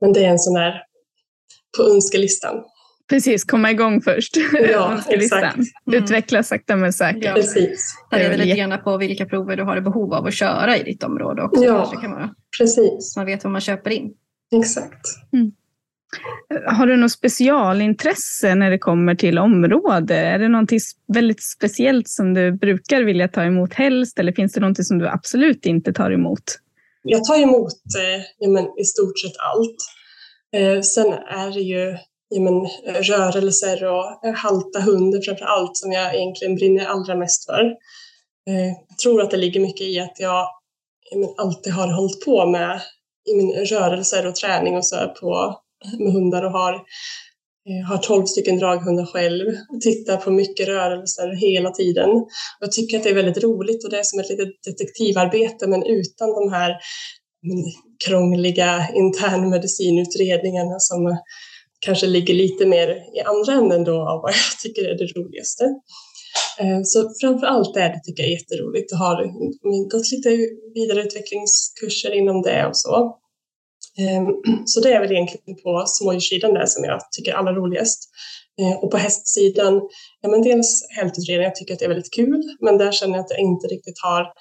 Men 0.01 0.13
det 0.13 0.25
är 0.25 0.29
en 0.29 0.39
sån 0.39 0.53
där 0.53 0.73
på 1.77 1.83
önskelistan. 1.83 2.63
Precis, 3.09 3.43
komma 3.43 3.71
igång 3.71 4.01
först. 4.01 4.37
Ja, 4.71 4.99
exakt. 5.09 5.55
Mm. 5.55 6.03
Utveckla 6.03 6.43
sakta 6.43 6.75
men 6.75 6.93
säkert. 6.93 7.23
Ja, 7.23 7.33
precis. 7.33 7.95
Ta 8.11 8.19
reda 8.19 8.35
lite 8.35 8.57
grann 8.57 8.83
på 8.83 8.97
vilka 8.97 9.25
prover 9.25 9.57
du 9.57 9.63
har 9.63 9.81
behov 9.81 10.13
av 10.13 10.25
att 10.25 10.33
köra 10.33 10.77
i 10.77 10.83
ditt 10.83 11.03
område 11.03 11.41
också. 11.43 11.63
Ja, 11.63 12.33
precis. 12.57 13.13
Så 13.13 13.19
man 13.19 13.25
vet 13.25 13.43
vad 13.43 13.51
man 13.51 13.61
köper 13.61 13.91
in. 13.91 14.13
Exakt. 14.61 15.05
Mm. 15.33 15.51
Har 16.67 16.87
du 16.87 16.97
något 16.97 17.11
specialintresse 17.11 18.55
när 18.55 18.71
det 18.71 18.77
kommer 18.77 19.15
till 19.15 19.37
område? 19.37 20.15
Är 20.15 20.39
det 20.39 20.47
något 20.47 20.71
väldigt 21.07 21.43
speciellt 21.43 22.07
som 22.07 22.33
du 22.33 22.51
brukar 22.51 23.03
vilja 23.03 23.27
ta 23.27 23.43
emot 23.43 23.73
helst 23.73 24.19
eller 24.19 24.31
finns 24.31 24.53
det 24.53 24.59
något 24.59 24.85
som 24.85 24.99
du 24.99 25.07
absolut 25.07 25.65
inte 25.65 25.93
tar 25.93 26.11
emot? 26.11 26.43
Jag 27.03 27.23
tar 27.23 27.43
emot 27.43 27.73
eh, 27.99 28.23
ja, 28.37 28.49
men, 28.49 28.65
i 28.79 28.83
stort 28.83 29.19
sett 29.19 29.37
allt. 29.37 29.77
Eh, 30.55 30.81
sen 30.81 31.13
är 31.13 31.51
det 31.53 31.59
ju 31.59 31.97
ja, 32.29 32.41
men, 32.41 32.67
rörelser 33.03 33.83
och 33.83 34.25
eh, 34.25 34.33
halta 34.33 34.79
hundar 34.79 35.21
framför 35.21 35.45
allt 35.45 35.77
som 35.77 35.91
jag 35.91 36.15
egentligen 36.15 36.55
brinner 36.55 36.85
allra 36.85 37.15
mest 37.15 37.45
för. 37.45 37.63
Eh, 38.49 38.67
jag 38.89 38.97
tror 39.03 39.21
att 39.21 39.31
det 39.31 39.37
ligger 39.37 39.59
mycket 39.59 39.87
i 39.87 39.99
att 39.99 40.19
jag 40.19 40.47
ja, 41.11 41.17
men, 41.17 41.29
alltid 41.37 41.73
har 41.73 41.87
hållit 41.87 42.25
på 42.25 42.45
med 42.45 42.81
i 43.31 43.35
min 43.35 43.51
rörelser 43.65 44.27
och 44.27 44.35
träning 44.35 44.77
och 44.77 44.85
så 44.85 45.07
på, 45.21 45.59
med 45.99 46.13
hundar 46.13 46.43
och 46.43 46.51
har, 46.51 46.73
eh, 46.73 47.89
har 47.89 47.97
12 47.97 48.25
stycken 48.25 48.57
draghundar 48.59 49.05
själv. 49.05 49.45
Tittar 49.83 50.17
på 50.17 50.31
mycket 50.31 50.67
rörelser 50.67 51.35
hela 51.35 51.71
tiden. 51.71 52.09
Jag 52.59 52.71
tycker 52.71 52.97
att 52.97 53.03
det 53.03 53.09
är 53.09 53.15
väldigt 53.15 53.43
roligt 53.43 53.83
och 53.83 53.89
det 53.91 53.99
är 53.99 54.03
som 54.03 54.19
ett 54.19 54.29
litet 54.29 54.63
detektivarbete 54.67 55.67
men 55.67 55.83
utan 55.83 56.29
de 56.29 56.51
här 56.51 56.69
mm, 56.69 57.65
krångliga 58.07 58.89
internmedicinutredningarna 58.95 60.79
som 60.79 61.17
kanske 61.85 62.07
ligger 62.07 62.33
lite 62.33 62.65
mer 62.65 62.89
i 62.89 63.21
andra 63.25 63.53
änden 63.53 63.83
då 63.83 64.09
av 64.09 64.21
vad 64.21 64.31
jag 64.31 64.59
tycker 64.63 64.83
är 64.83 64.97
det 64.97 65.19
roligaste. 65.19 65.63
Eh, 66.59 66.81
så 66.83 67.11
framför 67.21 67.47
allt 67.47 67.73
det 67.73 68.01
tycker 68.03 68.23
jag 68.23 68.31
är 68.31 68.35
jätteroligt 68.35 68.91
och 68.91 68.97
har 68.97 69.23
mm, 69.23 69.89
gått 69.91 70.11
lite 70.11 70.29
vidareutvecklingskurser 70.75 72.11
inom 72.11 72.41
det 72.41 72.65
och 72.67 72.77
så. 72.77 73.17
Ehm, 73.97 74.25
så 74.65 74.79
det 74.79 74.93
är 74.93 74.99
väl 74.99 75.11
egentligen 75.11 75.63
på 75.63 75.83
smådjurssidan 75.87 76.53
där 76.53 76.65
som 76.65 76.83
jag 76.83 76.99
tycker 77.11 77.31
är 77.31 77.35
allra 77.35 77.53
roligast. 77.53 78.09
Ehm, 78.61 78.77
och 78.77 78.91
på 78.91 78.97
hästsidan, 78.97 79.81
ja 80.21 80.29
men 80.29 80.41
dels 80.41 80.87
hälsoutredning, 80.97 81.43
jag 81.43 81.55
tycker 81.55 81.73
att 81.73 81.79
det 81.79 81.85
är 81.85 81.89
väldigt 81.89 82.13
kul, 82.13 82.43
men 82.61 82.77
där 82.77 82.91
känner 82.91 83.15
jag 83.15 83.23
att 83.23 83.31
jag 83.31 83.39
inte 83.39 83.67
riktigt 83.67 83.99
har 84.03 84.33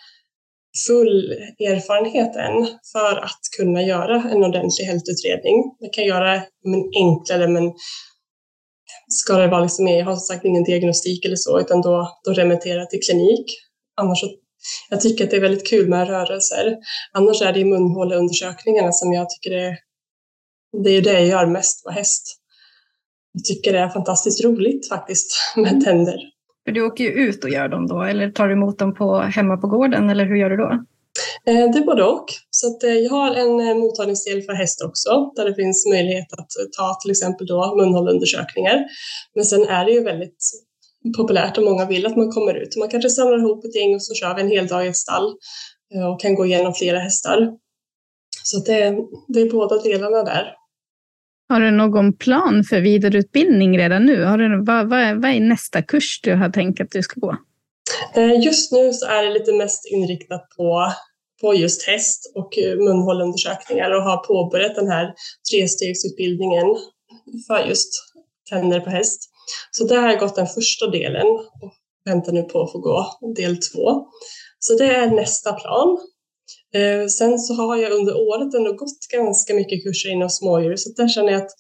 full 0.86 1.32
erfarenhet 1.58 2.36
än 2.36 2.66
för 2.92 3.16
att 3.16 3.40
kunna 3.58 3.82
göra 3.82 4.22
en 4.30 4.44
ordentlig 4.44 4.84
hältutredning. 4.84 5.56
Jag 5.78 5.92
kan 5.92 6.04
göra 6.04 6.42
men 6.64 6.90
enklare, 6.94 7.48
men 7.48 7.72
ska 9.08 9.36
det 9.36 9.48
vara 9.48 9.62
liksom, 9.62 9.88
jag 9.88 10.04
har 10.04 10.16
som 10.16 10.34
sagt 10.34 10.44
ingen 10.44 10.64
diagnostik 10.64 11.24
eller 11.24 11.36
så, 11.36 11.60
utan 11.60 11.80
då, 11.80 12.08
då 12.24 12.32
remitterar 12.32 12.84
till 12.86 13.00
klinik. 13.00 13.46
Annars 14.00 14.20
så, 14.20 14.26
jag 14.90 15.00
tycker 15.00 15.24
att 15.24 15.30
det 15.30 15.36
är 15.36 15.40
väldigt 15.40 15.68
kul 15.68 15.88
med 15.88 16.08
rörelser. 16.08 16.76
Annars 17.12 17.42
är 17.42 17.52
det 17.52 17.64
munhåleundersökningarna 17.64 18.92
som 18.92 19.12
jag 19.12 19.30
tycker 19.30 19.56
är, 19.56 19.76
det 20.82 20.90
är 20.90 21.02
det 21.02 21.12
jag 21.12 21.26
gör 21.26 21.46
mest 21.46 21.84
på 21.84 21.90
häst. 21.90 22.38
Jag 23.32 23.44
tycker 23.44 23.72
det 23.72 23.78
är 23.78 23.88
fantastiskt 23.88 24.44
roligt 24.44 24.88
faktiskt 24.88 25.32
med 25.56 25.84
tänder. 25.84 26.18
För 26.64 26.72
du 26.72 26.82
åker 26.82 27.04
ju 27.04 27.10
ut 27.10 27.44
och 27.44 27.50
gör 27.50 27.68
dem 27.68 27.86
då, 27.86 28.02
eller 28.02 28.30
tar 28.30 28.48
du 28.48 28.52
emot 28.52 28.78
dem 28.78 28.94
på, 28.94 29.18
hemma 29.18 29.56
på 29.56 29.66
gården, 29.66 30.10
eller 30.10 30.24
hur 30.26 30.36
gör 30.36 30.50
du 30.50 30.56
då? 30.56 30.84
Eh, 31.46 31.70
det 31.72 31.78
är 31.78 31.84
både 31.84 32.04
och. 32.04 32.26
Så 32.50 32.66
att, 32.66 32.82
eh, 32.82 32.90
jag 32.90 33.10
har 33.10 33.34
en 33.34 33.60
eh, 33.60 33.76
mottagningsdel 33.76 34.42
för 34.42 34.52
häst 34.52 34.82
också, 34.84 35.32
där 35.36 35.44
det 35.44 35.54
finns 35.54 35.86
möjlighet 35.86 36.32
att 36.32 36.50
ta 36.78 36.98
till 37.02 37.10
exempel 37.10 37.46
då 37.46 37.76
munhålundersökningar. 37.76 38.84
Men 39.34 39.44
sen 39.44 39.62
är 39.68 39.84
det 39.84 39.92
ju 39.92 40.02
väldigt 40.02 40.44
populärt 41.16 41.58
och 41.58 41.64
många 41.64 41.86
vill 41.86 42.06
att 42.06 42.16
man 42.16 42.30
kommer 42.30 42.54
ut. 42.54 42.76
Man 42.76 42.88
kanske 42.88 43.10
samlar 43.10 43.38
ihop 43.38 43.64
ett 43.64 43.76
gäng 43.76 43.94
och 43.94 44.02
så 44.02 44.14
kör 44.14 44.34
vi 44.34 44.40
en 44.40 44.48
hel 44.48 44.66
dag 44.66 44.86
i 44.86 44.88
ett 44.88 44.96
stall 44.96 45.34
och 46.10 46.20
kan 46.20 46.34
gå 46.34 46.46
igenom 46.46 46.74
flera 46.74 46.98
hästar. 46.98 47.48
Så 48.44 48.58
det, 48.58 48.96
det 49.28 49.40
är 49.40 49.50
båda 49.50 49.78
delarna 49.78 50.22
där. 50.22 50.54
Har 51.48 51.60
du 51.60 51.70
någon 51.70 52.12
plan 52.16 52.64
för 52.64 52.80
vidareutbildning 52.80 53.78
redan 53.78 54.06
nu? 54.06 54.24
Har 54.24 54.38
du, 54.38 54.64
vad, 54.64 54.90
vad, 54.90 55.00
är, 55.00 55.14
vad 55.14 55.30
är 55.30 55.40
nästa 55.40 55.82
kurs 55.82 56.20
du 56.22 56.34
har 56.34 56.48
tänkt 56.48 56.80
att 56.80 56.90
du 56.90 57.02
ska 57.02 57.20
gå? 57.20 57.36
Eh, 58.14 58.44
just 58.44 58.72
nu 58.72 58.92
så 58.92 59.06
är 59.06 59.22
det 59.22 59.30
lite 59.30 59.52
mest 59.52 59.92
inriktat 59.92 60.48
på, 60.56 60.92
på 61.40 61.54
just 61.54 61.86
häst 61.86 62.32
och 62.34 62.52
munhålundersökningar 62.76 63.90
och 63.90 64.02
har 64.02 64.16
påbörjat 64.16 64.74
den 64.74 64.88
här 64.88 65.14
trestegsutbildningen 65.50 66.66
för 67.46 67.68
just 67.68 67.92
tänder 68.50 68.80
på 68.80 68.90
häst. 68.90 69.31
Så 69.70 69.84
där 69.84 70.02
har 70.02 70.08
jag 70.08 70.20
gått 70.20 70.36
den 70.36 70.46
första 70.46 70.86
delen 70.86 71.26
och 71.26 71.72
väntar 72.04 72.32
nu 72.32 72.42
på 72.42 72.62
att 72.62 72.72
få 72.72 72.78
gå 72.78 73.06
del 73.36 73.56
två. 73.56 74.06
Så 74.58 74.74
det 74.74 74.94
är 74.94 75.10
nästa 75.10 75.52
plan. 75.52 75.98
Eh, 76.74 77.06
sen 77.06 77.38
så 77.38 77.54
har 77.54 77.76
jag 77.76 77.92
under 77.92 78.16
året 78.16 78.54
ändå 78.54 78.72
gått 78.72 79.06
ganska 79.12 79.54
mycket 79.54 79.84
kurser 79.84 80.10
inom 80.10 80.30
smådjur 80.30 80.76
så 80.76 80.90
där 80.96 81.08
känner 81.08 81.32
jag 81.32 81.42
att 81.42 81.50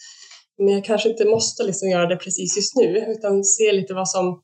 men 0.58 0.74
jag 0.74 0.84
kanske 0.84 1.08
inte 1.08 1.24
måste 1.24 1.62
liksom 1.62 1.88
göra 1.88 2.06
det 2.06 2.16
precis 2.16 2.56
just 2.56 2.76
nu 2.76 2.98
utan 3.08 3.44
se 3.44 3.72
lite 3.72 3.94
vad 3.94 4.08
som, 4.08 4.42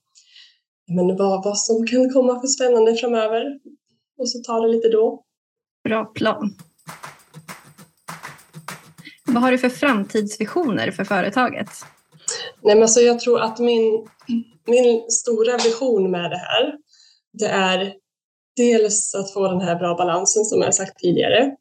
men 0.88 1.16
vad, 1.16 1.44
vad 1.44 1.58
som 1.58 1.86
kan 1.86 2.12
komma 2.12 2.40
för 2.40 2.46
spännande 2.46 2.94
framöver 2.94 3.44
och 4.18 4.30
så 4.30 4.38
ta 4.38 4.60
det 4.60 4.68
lite 4.68 4.88
då. 4.88 5.24
Bra 5.84 6.04
plan. 6.04 6.54
Vad 9.26 9.42
har 9.42 9.52
du 9.52 9.58
för 9.58 9.68
framtidsvisioner 9.68 10.90
för 10.90 11.04
företaget? 11.04 11.68
Nej, 12.62 12.76
men 12.76 12.88
så 12.88 13.00
jag 13.00 13.20
tror 13.20 13.40
att 13.40 13.58
min, 13.58 14.06
min 14.66 15.10
stora 15.10 15.56
vision 15.56 16.10
med 16.10 16.30
det 16.30 16.36
här, 16.36 16.74
det 17.32 17.46
är 17.46 17.94
dels 18.56 19.14
att 19.14 19.32
få 19.32 19.48
den 19.48 19.60
här 19.60 19.76
bra 19.76 19.94
balansen 19.94 20.44
som 20.44 20.62
jag 20.62 20.74
sagt 20.74 20.98
tidigare. 20.98 21.56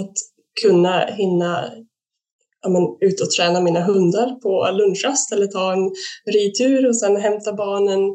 Att 0.00 0.12
kunna 0.62 1.06
hinna 1.06 1.70
ja, 2.62 2.68
men, 2.68 2.82
ut 3.00 3.20
och 3.20 3.30
träna 3.30 3.60
mina 3.60 3.80
hundar 3.80 4.40
på 4.40 4.70
lunchrast 4.72 5.32
eller 5.32 5.46
ta 5.46 5.72
en 5.72 5.90
ridtur 6.34 6.88
och 6.88 6.96
sen 6.96 7.16
hämta 7.16 7.52
barnen 7.52 8.14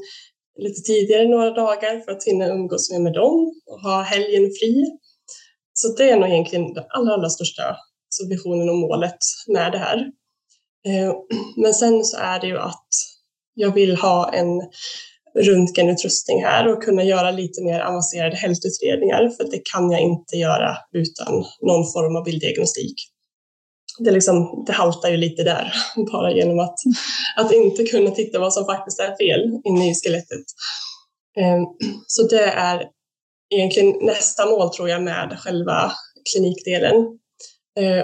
lite 0.59 0.81
tidigare 0.81 1.27
några 1.27 1.51
dagar 1.51 1.99
för 1.99 2.11
att 2.11 2.23
hinna 2.23 2.47
umgås 2.47 2.91
med, 2.91 3.01
med 3.01 3.13
dem 3.13 3.53
och 3.65 3.81
ha 3.81 4.01
helgen 4.01 4.51
fri. 4.59 4.85
Så 5.73 5.87
det 5.87 6.09
är 6.09 6.19
nog 6.19 6.29
egentligen 6.29 6.73
den 6.73 6.83
allra, 6.89 7.13
allra 7.13 7.29
största 7.29 7.63
alltså, 7.63 8.29
visionen 8.29 8.69
och 8.69 8.77
målet 8.77 9.17
med 9.47 9.71
det 9.71 9.77
här. 9.77 10.11
Eh, 10.87 11.13
men 11.57 11.73
sen 11.73 12.03
så 12.03 12.17
är 12.17 12.39
det 12.39 12.47
ju 12.47 12.57
att 12.57 12.87
jag 13.53 13.73
vill 13.73 13.95
ha 13.95 14.33
en 14.33 14.61
röntgenutrustning 15.39 16.43
här 16.43 16.67
och 16.67 16.83
kunna 16.83 17.03
göra 17.03 17.31
lite 17.31 17.63
mer 17.63 17.79
avancerade 17.79 18.35
hälsoutredningar 18.35 19.29
för 19.29 19.43
det 19.43 19.61
kan 19.73 19.91
jag 19.91 20.01
inte 20.01 20.35
göra 20.35 20.77
utan 20.93 21.33
någon 21.61 21.91
form 21.91 22.15
av 22.15 22.23
bilddiagnostik. 22.23 22.95
Det, 23.99 24.11
liksom, 24.11 24.63
det 24.67 24.73
haltar 24.73 25.09
ju 25.09 25.17
lite 25.17 25.43
där, 25.43 25.73
bara 26.11 26.31
genom 26.31 26.59
att, 26.59 26.75
att 27.37 27.53
inte 27.53 27.83
kunna 27.83 28.11
titta 28.11 28.39
vad 28.39 28.53
som 28.53 28.65
faktiskt 28.65 28.99
är 28.99 29.15
fel 29.17 29.61
inne 29.63 29.91
i 29.91 29.93
skelettet. 29.93 30.45
Eh, 31.37 31.61
så 32.07 32.23
det 32.23 32.43
är 32.43 32.85
egentligen 33.55 33.95
nästa 34.01 34.45
mål 34.45 34.69
tror 34.69 34.89
jag 34.89 35.03
med 35.03 35.37
själva 35.39 35.91
klinikdelen 36.33 37.19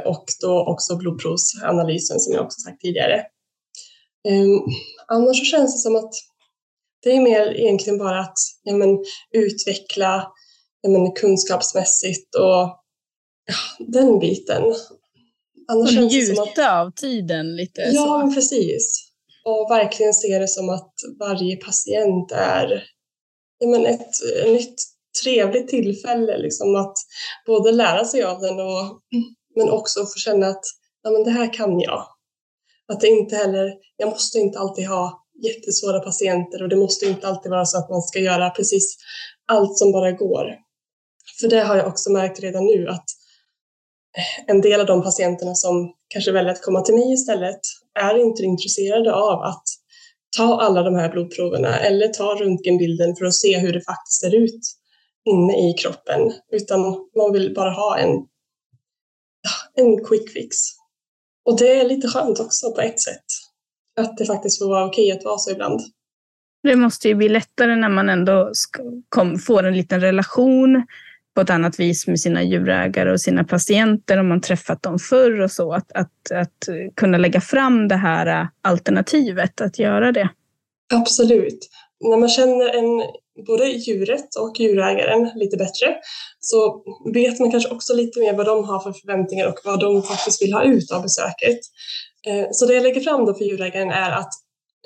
och 0.05 0.25
då 0.41 0.65
också 0.65 0.95
blodprovsanalysen 0.95 2.19
som 2.19 2.33
jag 2.33 2.45
också 2.45 2.59
sagt 2.59 2.81
tidigare. 2.81 3.25
Ehm, 4.27 4.59
annars 5.07 5.39
så 5.39 5.45
känns 5.45 5.75
det 5.75 5.79
som 5.79 5.95
att 5.95 6.13
det 7.03 7.15
är 7.15 7.21
mer 7.21 7.59
egentligen 7.59 7.99
bara 7.99 8.19
att 8.19 8.37
ja, 8.63 8.75
men, 8.75 8.97
utveckla 9.31 10.31
ja, 10.81 10.89
men, 10.89 11.11
kunskapsmässigt 11.11 12.35
och 12.35 12.83
ja, 13.45 13.55
den 13.79 14.19
biten. 14.19 14.63
Annars 15.67 15.97
och 15.97 16.03
njuta 16.03 16.81
av 16.81 16.91
tiden 16.91 17.55
lite? 17.55 17.81
Ja, 17.81 18.27
så. 18.29 18.35
precis. 18.35 19.11
Och 19.45 19.71
verkligen 19.71 20.13
se 20.13 20.39
det 20.39 20.47
som 20.47 20.69
att 20.69 20.93
varje 21.19 21.55
patient 21.55 22.31
är 22.31 22.83
ja, 23.59 23.67
men 23.67 23.85
ett 23.85 24.11
nytt 24.45 24.75
trevligt 25.23 25.67
tillfälle 25.67 26.37
liksom 26.37 26.75
att 26.75 26.97
både 27.45 27.71
lära 27.71 28.05
sig 28.05 28.23
av 28.23 28.41
den 28.41 28.59
och 28.59 29.01
men 29.55 29.69
också 29.69 29.99
få 29.99 30.17
känna 30.17 30.47
att 30.47 30.65
ja, 31.03 31.11
men 31.11 31.23
det 31.23 31.31
här 31.31 31.53
kan 31.53 31.79
jag. 31.79 32.07
Att 32.87 33.01
det 33.01 33.07
inte 33.07 33.35
heller, 33.35 33.73
jag 33.97 34.09
måste 34.09 34.39
inte 34.39 34.59
alltid 34.59 34.87
ha 34.87 35.25
jättesvåra 35.43 35.99
patienter 35.99 36.63
och 36.63 36.69
det 36.69 36.75
måste 36.75 37.05
inte 37.05 37.27
alltid 37.27 37.51
vara 37.51 37.65
så 37.65 37.77
att 37.77 37.89
man 37.89 38.01
ska 38.01 38.19
göra 38.19 38.49
precis 38.49 38.97
allt 39.47 39.77
som 39.77 39.91
bara 39.91 40.11
går. 40.11 40.55
För 41.41 41.47
det 41.47 41.59
har 41.59 41.75
jag 41.75 41.87
också 41.87 42.11
märkt 42.11 42.39
redan 42.39 42.65
nu 42.65 42.87
att 42.87 43.05
eh, 44.17 44.49
en 44.55 44.61
del 44.61 44.79
av 44.79 44.85
de 44.85 45.03
patienterna 45.03 45.55
som 45.55 45.93
kanske 46.07 46.31
väljer 46.31 46.51
att 46.51 46.61
komma 46.61 46.81
till 46.81 46.95
mig 46.95 47.13
istället 47.13 47.59
är 47.99 48.17
inte 48.17 48.43
intresserade 48.43 49.13
av 49.13 49.41
att 49.41 49.63
ta 50.37 50.61
alla 50.61 50.83
de 50.83 50.95
här 50.95 51.09
blodproverna 51.09 51.79
eller 51.79 52.07
ta 52.07 52.35
röntgenbilden 52.35 53.15
för 53.15 53.25
att 53.25 53.33
se 53.33 53.57
hur 53.57 53.73
det 53.73 53.81
faktiskt 53.81 54.21
ser 54.21 54.35
ut 54.35 54.61
inne 55.25 55.69
i 55.69 55.73
kroppen, 55.73 56.33
utan 56.51 56.81
man 57.15 57.33
vill 57.33 57.53
bara 57.53 57.71
ha 57.71 57.97
en, 57.97 58.09
en 59.75 60.05
quick 60.05 60.29
fix. 60.29 60.55
Och 61.45 61.59
det 61.59 61.79
är 61.79 61.87
lite 61.87 62.07
skönt 62.07 62.39
också 62.39 62.71
på 62.71 62.81
ett 62.81 63.01
sätt 63.01 63.25
att 63.99 64.17
det 64.17 64.25
faktiskt 64.25 64.59
får 64.59 64.69
vara 64.69 64.85
okej 64.85 65.11
att 65.11 65.23
vara 65.23 65.37
så 65.37 65.51
ibland. 65.51 65.81
Det 66.63 66.75
måste 66.75 67.07
ju 67.07 67.15
bli 67.15 67.29
lättare 67.29 67.75
när 67.75 67.89
man 67.89 68.09
ändå 68.09 68.51
kom, 69.09 69.39
får 69.39 69.63
en 69.63 69.77
liten 69.77 70.01
relation 70.01 70.85
på 71.35 71.41
ett 71.41 71.49
annat 71.49 71.79
vis 71.79 72.07
med 72.07 72.19
sina 72.19 72.43
djurägare 72.43 73.11
och 73.11 73.21
sina 73.21 73.43
patienter 73.43 74.17
om 74.17 74.27
man 74.27 74.41
träffat 74.41 74.83
dem 74.83 74.99
förr 74.99 75.41
och 75.41 75.51
så. 75.51 75.73
Att, 75.73 75.91
att, 75.91 76.31
att 76.31 76.69
kunna 76.95 77.17
lägga 77.17 77.41
fram 77.41 77.87
det 77.87 77.95
här 77.95 78.47
alternativet, 78.61 79.61
att 79.61 79.79
göra 79.79 80.11
det. 80.11 80.29
Absolut. 80.93 81.69
När 81.99 82.17
man 82.17 82.29
känner 82.29 82.77
en, 82.77 83.03
både 83.47 83.65
djuret 83.65 84.35
och 84.35 84.59
djurägaren 84.59 85.31
lite 85.35 85.57
bättre 85.57 85.95
så 86.39 86.83
vet 87.13 87.39
man 87.39 87.51
kanske 87.51 87.69
också 87.69 87.93
lite 87.93 88.19
mer 88.19 88.33
vad 88.33 88.45
de 88.45 88.63
har 88.63 88.79
för 88.79 88.93
förväntningar 88.93 89.47
och 89.47 89.59
vad 89.65 89.79
de 89.79 90.03
faktiskt 90.03 90.41
vill 90.41 90.53
ha 90.53 90.63
ut 90.63 90.91
av 90.91 91.01
besöket. 91.01 91.59
Eh, 92.27 92.47
så 92.51 92.65
det 92.65 92.73
jag 92.73 92.83
lägger 92.83 93.01
fram 93.01 93.25
då 93.25 93.33
för 93.33 93.45
djurägaren 93.45 93.91
är 93.91 94.11
att 94.11 94.29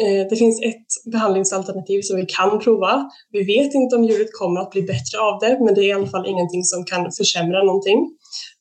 eh, 0.01 0.27
det 0.29 0.35
finns 0.35 0.61
ett 0.61 1.11
behandlingsalternativ 1.11 2.01
som 2.01 2.17
vi 2.17 2.25
kan 2.25 2.59
prova. 2.59 3.09
Vi 3.31 3.43
vet 3.43 3.73
inte 3.73 3.95
om 3.95 4.03
djuret 4.03 4.33
kommer 4.39 4.61
att 4.61 4.71
bli 4.71 4.81
bättre 4.81 5.19
av 5.19 5.39
det, 5.39 5.59
men 5.65 5.75
det 5.75 5.81
är 5.81 5.87
i 5.87 5.93
alla 5.93 6.07
fall 6.07 6.27
ingenting 6.27 6.63
som 6.63 6.85
kan 6.85 7.11
försämra 7.11 7.63
någonting. 7.63 8.11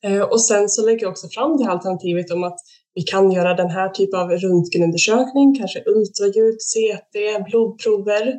Eh, 0.04 0.20
och 0.20 0.44
sen 0.44 0.68
så 0.68 0.86
lägger 0.86 1.02
jag 1.02 1.10
också 1.10 1.28
fram 1.28 1.56
det 1.56 1.64
här 1.64 1.72
alternativet 1.72 2.30
om 2.30 2.44
att 2.44 2.58
vi 2.98 3.02
kan 3.02 3.32
göra 3.32 3.54
den 3.54 3.70
här 3.70 3.88
typen 3.88 4.20
av 4.20 4.30
röntgenundersökning, 4.30 5.54
kanske 5.58 5.82
ultraljud, 5.86 6.58
CT, 6.70 7.14
blodprover 7.48 8.34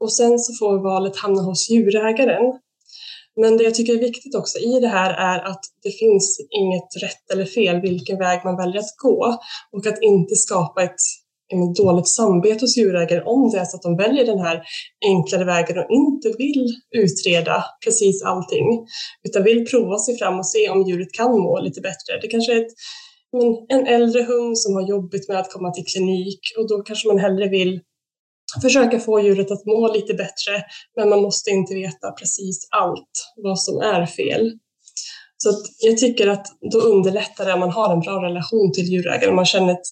och 0.00 0.12
sen 0.12 0.38
så 0.38 0.52
får 0.58 0.82
valet 0.82 1.16
hamna 1.16 1.42
hos 1.42 1.70
djurägaren. 1.70 2.44
Men 3.40 3.56
det 3.56 3.64
jag 3.64 3.74
tycker 3.74 3.94
är 3.94 3.98
viktigt 3.98 4.34
också 4.34 4.58
i 4.58 4.80
det 4.80 4.88
här 4.88 5.10
är 5.10 5.38
att 5.50 5.60
det 5.82 5.90
finns 5.90 6.38
inget 6.60 7.02
rätt 7.02 7.30
eller 7.32 7.44
fel 7.44 7.80
vilken 7.80 8.18
väg 8.18 8.40
man 8.44 8.56
väljer 8.56 8.78
att 8.78 8.96
gå 9.02 9.38
och 9.72 9.86
att 9.86 10.02
inte 10.02 10.34
skapa 10.36 10.82
ett 10.82 11.02
dåligt 11.76 12.08
samvete 12.08 12.64
hos 12.64 12.76
djurägare 12.76 13.22
om 13.22 13.50
det 13.50 13.58
är 13.58 13.64
så 13.64 13.76
att 13.76 13.82
de 13.82 13.96
väljer 13.96 14.26
den 14.26 14.38
här 14.38 14.62
enklare 15.06 15.44
vägen 15.44 15.78
och 15.78 15.90
inte 15.90 16.28
vill 16.38 16.66
utreda 16.90 17.64
precis 17.84 18.22
allting 18.22 18.66
utan 19.28 19.44
vill 19.44 19.66
prova 19.66 19.98
sig 19.98 20.18
fram 20.18 20.38
och 20.38 20.46
se 20.46 20.68
om 20.68 20.82
djuret 20.82 21.12
kan 21.12 21.30
må 21.30 21.60
lite 21.60 21.80
bättre. 21.80 22.20
Det 22.22 22.28
kanske 22.28 22.52
är 22.52 22.60
ett, 22.60 22.72
en 23.68 23.86
äldre 23.86 24.22
hund 24.22 24.58
som 24.58 24.74
har 24.74 24.88
jobbigt 24.88 25.28
med 25.28 25.38
att 25.38 25.52
komma 25.52 25.70
till 25.70 25.84
klinik 25.84 26.40
och 26.58 26.68
då 26.68 26.82
kanske 26.82 27.08
man 27.08 27.18
hellre 27.18 27.48
vill 27.48 27.80
försöka 28.62 29.00
få 29.00 29.20
djuret 29.20 29.50
att 29.50 29.66
må 29.66 29.92
lite 29.92 30.14
bättre, 30.14 30.64
men 30.96 31.08
man 31.08 31.22
måste 31.22 31.50
inte 31.50 31.74
veta 31.74 32.10
precis 32.10 32.68
allt 32.70 33.32
vad 33.36 33.60
som 33.60 33.80
är 33.80 34.06
fel. 34.06 34.52
Så 35.36 35.50
jag 35.78 35.98
tycker 35.98 36.28
att 36.28 36.46
då 36.72 36.78
underlättar 36.78 37.44
det 37.44 37.52
om 37.52 37.60
man 37.60 37.70
har 37.70 37.92
en 37.92 38.00
bra 38.00 38.22
relation 38.22 38.72
till 38.72 38.84
djurägaren, 38.84 39.34
man 39.34 39.46
känner 39.46 39.72
ett, 39.72 39.86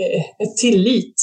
eh, 0.00 0.46
ett 0.46 0.56
tillit 0.56 1.14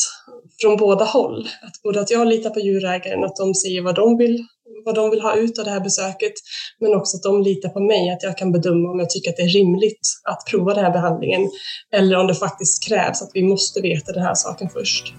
från 0.62 0.78
båda 0.78 1.06
håll. 1.06 1.48
Att 1.62 1.82
både 1.84 2.02
att 2.02 2.12
jag 2.12 2.28
litar 2.28 2.50
på 2.50 2.60
djurägaren, 2.60 3.24
att 3.24 3.36
de 3.36 3.56
säger 3.56 3.82
vad 3.82 3.96
de 3.96 4.18
vill 4.18 4.46
vad 4.86 4.96
de 4.96 5.10
vill 5.10 5.22
ha 5.22 5.36
ut 5.36 5.60
av 5.60 5.66
det 5.66 5.72
här 5.72 5.80
besöket, 5.80 6.34
men 6.80 6.96
också 6.96 7.18
att 7.18 7.24
de 7.24 7.42
litar 7.42 7.70
på 7.70 7.80
mig, 7.80 8.10
att 8.10 8.24
jag 8.24 8.38
kan 8.38 8.52
bedöma 8.52 8.92
om 8.92 9.00
jag 9.00 9.10
tycker 9.10 9.30
att 9.30 9.38
det 9.38 9.44
är 9.44 9.54
rimligt 9.54 10.08
att 10.24 10.46
prova 10.52 10.74
den 10.74 10.84
här 10.84 10.92
behandlingen 10.92 11.50
eller 11.94 12.18
om 12.18 12.28
det 12.28 12.36
faktiskt 12.36 12.88
krävs 12.88 13.22
att 13.22 13.32
vi 13.34 13.44
måste 13.44 13.82
veta 13.82 14.12
den 14.12 14.24
här 14.24 14.36
saken 14.36 14.70
först. 14.70 15.14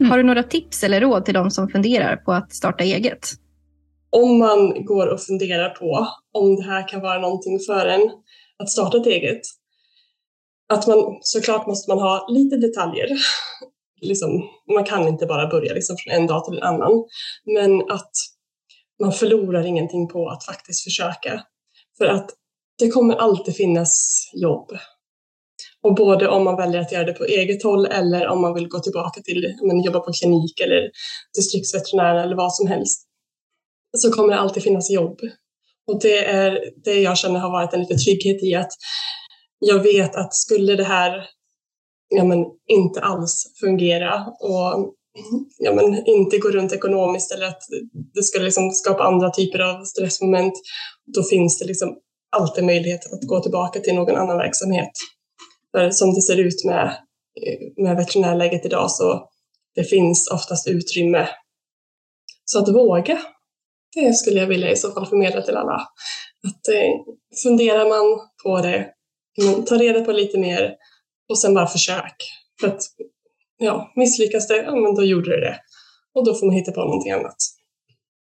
Mm. 0.00 0.10
Har 0.10 0.18
du 0.18 0.24
några 0.24 0.42
tips 0.42 0.84
eller 0.84 1.00
råd 1.00 1.24
till 1.24 1.34
de 1.34 1.50
som 1.50 1.68
funderar 1.68 2.16
på 2.16 2.32
att 2.32 2.54
starta 2.54 2.84
eget? 2.84 3.28
Om 4.10 4.38
man 4.38 4.84
går 4.84 5.06
och 5.06 5.20
funderar 5.20 5.68
på 5.68 6.06
om 6.32 6.56
det 6.56 6.62
här 6.62 6.88
kan 6.88 7.00
vara 7.00 7.20
någonting 7.20 7.58
för 7.58 7.86
en 7.86 8.10
att 8.58 8.70
starta 8.70 8.96
ett 8.96 9.06
eget, 9.06 9.40
att 10.72 10.86
man 10.86 11.18
såklart 11.20 11.66
måste 11.66 11.90
man 11.90 11.98
ha 11.98 12.26
lite 12.28 12.56
detaljer. 12.56 13.08
Liksom, 14.00 14.48
man 14.74 14.84
kan 14.84 15.08
inte 15.08 15.26
bara 15.26 15.46
börja 15.46 15.74
liksom 15.74 15.96
från 15.96 16.14
en 16.14 16.26
dag 16.26 16.44
till 16.44 16.56
en 16.56 16.62
annan, 16.62 17.04
men 17.54 17.90
att 17.90 18.10
man 19.00 19.12
förlorar 19.12 19.66
ingenting 19.66 20.08
på 20.08 20.28
att 20.28 20.44
faktiskt 20.44 20.84
försöka. 20.84 21.42
För 21.98 22.06
att 22.06 22.30
det 22.78 22.88
kommer 22.88 23.16
alltid 23.16 23.56
finnas 23.56 24.22
jobb 24.34 24.72
och 25.82 25.94
både 25.94 26.28
om 26.28 26.44
man 26.44 26.56
väljer 26.56 26.80
att 26.80 26.92
göra 26.92 27.04
det 27.04 27.12
på 27.12 27.24
eget 27.24 27.62
håll 27.62 27.86
eller 27.86 28.28
om 28.28 28.40
man 28.40 28.54
vill 28.54 28.68
gå 28.68 28.78
tillbaka 28.78 29.20
till 29.20 29.56
men, 29.62 29.82
jobba 29.82 30.00
på 30.00 30.12
klinik 30.12 30.60
eller 30.60 30.90
distriktsveterinär 31.36 32.14
eller 32.14 32.36
vad 32.36 32.54
som 32.54 32.66
helst 32.66 33.08
så 33.96 34.12
kommer 34.12 34.34
det 34.34 34.40
alltid 34.40 34.62
finnas 34.62 34.90
jobb. 34.90 35.20
Och 35.86 36.00
det 36.00 36.24
är 36.24 36.60
det 36.84 37.00
jag 37.00 37.18
känner 37.18 37.40
har 37.40 37.50
varit 37.50 37.74
en 37.74 37.80
liten 37.80 37.98
trygghet 37.98 38.42
i 38.42 38.54
att 38.54 38.72
jag 39.64 39.78
vet 39.78 40.16
att 40.16 40.34
skulle 40.34 40.76
det 40.76 40.84
här 40.84 41.26
ja, 42.08 42.24
men, 42.24 42.44
inte 42.66 43.00
alls 43.00 43.52
fungera 43.60 44.26
och 44.40 44.94
ja, 45.58 45.74
men, 45.74 46.06
inte 46.06 46.38
gå 46.38 46.48
runt 46.48 46.72
ekonomiskt 46.72 47.32
eller 47.32 47.46
att 47.46 47.62
det 48.14 48.22
skulle 48.22 48.44
liksom 48.44 48.70
skapa 48.70 49.04
andra 49.04 49.30
typer 49.30 49.58
av 49.58 49.84
stressmoment, 49.84 50.54
då 51.14 51.22
finns 51.22 51.58
det 51.58 51.64
liksom 51.64 51.96
alltid 52.36 52.64
möjlighet 52.64 53.12
att 53.12 53.28
gå 53.28 53.40
tillbaka 53.40 53.80
till 53.80 53.94
någon 53.94 54.16
annan 54.16 54.38
verksamhet. 54.38 54.90
För 55.72 55.90
som 55.90 56.14
det 56.14 56.22
ser 56.22 56.36
ut 56.36 56.64
med, 56.64 56.96
med 57.76 57.96
veterinärläget 57.96 58.66
idag 58.66 58.90
så 58.90 59.28
det 59.74 59.84
finns 59.84 60.30
oftast 60.30 60.68
utrymme. 60.68 61.28
Så 62.44 62.58
att 62.58 62.68
våga, 62.68 63.18
det 63.94 64.14
skulle 64.14 64.40
jag 64.40 64.46
vilja 64.46 64.70
i 64.70 64.76
så 64.76 64.92
fall 64.92 65.06
förmedla 65.06 65.42
till 65.42 65.56
alla. 65.56 65.74
Att 66.46 66.68
eh, 66.68 67.14
funderar 67.42 67.88
man 67.88 68.28
på 68.44 68.60
det, 68.60 68.90
ta 69.66 69.74
reda 69.74 70.04
på 70.04 70.12
lite 70.12 70.38
mer 70.38 70.74
och 71.28 71.38
sen 71.38 71.54
bara 71.54 71.66
försök. 71.66 72.16
För 72.60 72.68
att 72.68 72.82
ja, 73.58 73.92
misslyckas 73.96 74.48
det, 74.48 74.56
ja 74.56 74.76
men 74.76 74.94
då 74.94 75.04
gjorde 75.04 75.30
det 75.30 75.40
det. 75.40 75.58
Och 76.14 76.26
då 76.26 76.34
får 76.34 76.46
man 76.46 76.54
hitta 76.54 76.72
på 76.72 76.80
någonting 76.80 77.12
annat. 77.12 77.36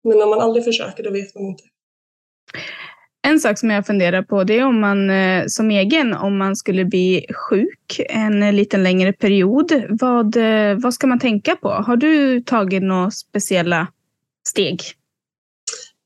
Men 0.04 0.22
om 0.22 0.30
man 0.30 0.40
aldrig 0.40 0.64
försöker, 0.64 1.02
då 1.02 1.10
vet 1.10 1.34
man 1.34 1.44
inte. 1.44 1.64
En 3.22 3.40
sak 3.40 3.58
som 3.58 3.70
jag 3.70 3.86
funderar 3.86 4.22
på 4.22 4.44
det 4.44 4.58
är 4.58 4.64
om 4.64 4.80
man 4.80 5.10
eh, 5.10 5.44
som 5.46 5.70
egen, 5.70 6.14
om 6.14 6.38
man 6.38 6.56
skulle 6.56 6.84
bli 6.84 7.26
sjuk 7.34 8.00
en 8.08 8.56
liten 8.56 8.82
längre 8.82 9.12
period. 9.12 9.72
Vad, 9.88 10.36
eh, 10.36 10.76
vad 10.76 10.94
ska 10.94 11.06
man 11.06 11.18
tänka 11.18 11.56
på? 11.56 11.68
Har 11.68 11.96
du 11.96 12.40
tagit 12.40 12.82
några 12.82 13.10
speciella 13.10 13.86
steg? 14.48 14.80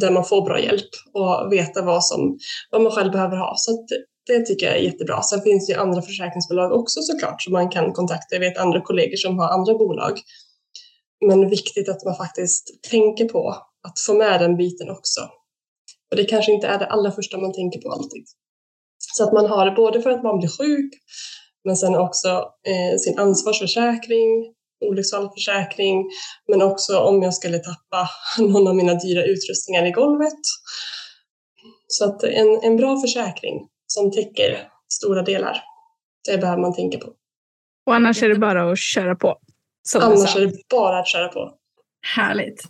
där 0.00 0.10
man 0.10 0.24
får 0.24 0.42
bra 0.42 0.60
hjälp 0.60 0.90
och 1.12 1.52
veta 1.52 1.82
vad, 1.82 2.04
som, 2.04 2.38
vad 2.70 2.82
man 2.82 2.92
själv 2.92 3.12
behöver 3.12 3.36
ha. 3.36 3.54
Så 3.56 3.86
det 4.26 4.46
tycker 4.46 4.66
jag 4.66 4.76
är 4.76 4.80
jättebra. 4.80 5.22
Sen 5.22 5.42
finns 5.42 5.66
det 5.66 5.72
ju 5.72 5.78
andra 5.78 6.02
försäkringsbolag 6.02 6.72
också 6.72 7.00
såklart 7.02 7.42
som 7.42 7.52
man 7.52 7.70
kan 7.70 7.92
kontakta. 7.92 8.34
Jag 8.34 8.40
vet 8.40 8.58
andra 8.58 8.80
kollegor 8.80 9.16
som 9.16 9.38
har 9.38 9.48
andra 9.48 9.74
bolag. 9.74 10.20
Men 11.26 11.48
viktigt 11.48 11.88
att 11.88 12.04
man 12.04 12.16
faktiskt 12.16 12.82
tänker 12.90 13.28
på 13.28 13.56
att 13.88 14.00
få 14.06 14.14
med 14.14 14.40
den 14.40 14.56
biten 14.56 14.90
också. 14.90 15.20
Och 16.10 16.16
det 16.16 16.24
kanske 16.24 16.52
inte 16.52 16.66
är 16.66 16.78
det 16.78 16.86
allra 16.86 17.10
första 17.10 17.38
man 17.38 17.52
tänker 17.52 17.80
på 17.80 17.92
alltid. 17.92 18.24
Så 19.00 19.24
att 19.24 19.32
man 19.32 19.46
har 19.46 19.66
det 19.66 19.72
både 19.72 20.02
för 20.02 20.10
att 20.10 20.22
man 20.22 20.38
blir 20.38 20.48
sjuk, 20.48 20.92
men 21.64 21.76
sen 21.76 21.96
också 21.96 22.28
eh, 22.66 22.98
sin 22.98 23.18
ansvarsförsäkring, 23.18 24.54
olycksfallsförsäkring, 24.80 26.10
men 26.48 26.62
också 26.62 26.98
om 26.98 27.22
jag 27.22 27.34
skulle 27.34 27.58
tappa 27.58 28.10
någon 28.38 28.68
av 28.68 28.76
mina 28.76 28.94
dyra 28.94 29.24
utrustningar 29.24 29.86
i 29.86 29.90
golvet. 29.90 30.40
Så 31.86 32.04
att 32.04 32.22
en, 32.22 32.60
en 32.62 32.76
bra 32.76 33.00
försäkring 33.00 33.68
som 33.86 34.12
täcker 34.12 34.68
stora 34.92 35.22
delar. 35.22 35.62
Det 36.28 36.38
behöver 36.38 36.62
man 36.62 36.74
tänka 36.74 36.98
på. 36.98 37.12
Och 37.86 37.94
annars 37.94 38.22
är 38.22 38.28
det 38.28 38.38
bara 38.38 38.70
att 38.70 38.78
köra 38.78 39.16
på. 39.16 39.38
Annars 40.00 40.36
är 40.36 40.40
det 40.40 40.52
bara 40.70 40.98
att 40.98 41.08
köra 41.08 41.28
på. 41.28 41.54
Härligt. 42.16 42.62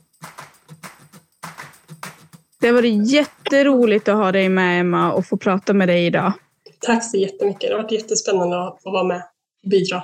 Det 2.61 2.67
har 2.67 2.75
varit 2.75 2.95
jätteroligt 3.53 4.09
att 4.09 4.17
ha 4.17 4.33
dig 4.33 4.49
med 4.49 4.81
Emma 4.81 5.13
och 5.13 5.27
få 5.27 5.37
prata 5.37 5.73
med 5.73 5.89
dig 5.89 6.07
idag. 6.07 6.33
Tack 6.81 7.11
så 7.11 7.17
jättemycket. 7.17 7.61
Det 7.61 7.75
har 7.75 7.83
varit 7.83 7.93
jättespännande 7.93 8.67
att 8.67 8.83
få 8.83 8.91
vara 8.91 9.05
med 9.05 9.23
och 9.65 9.71
bidra. 9.71 10.03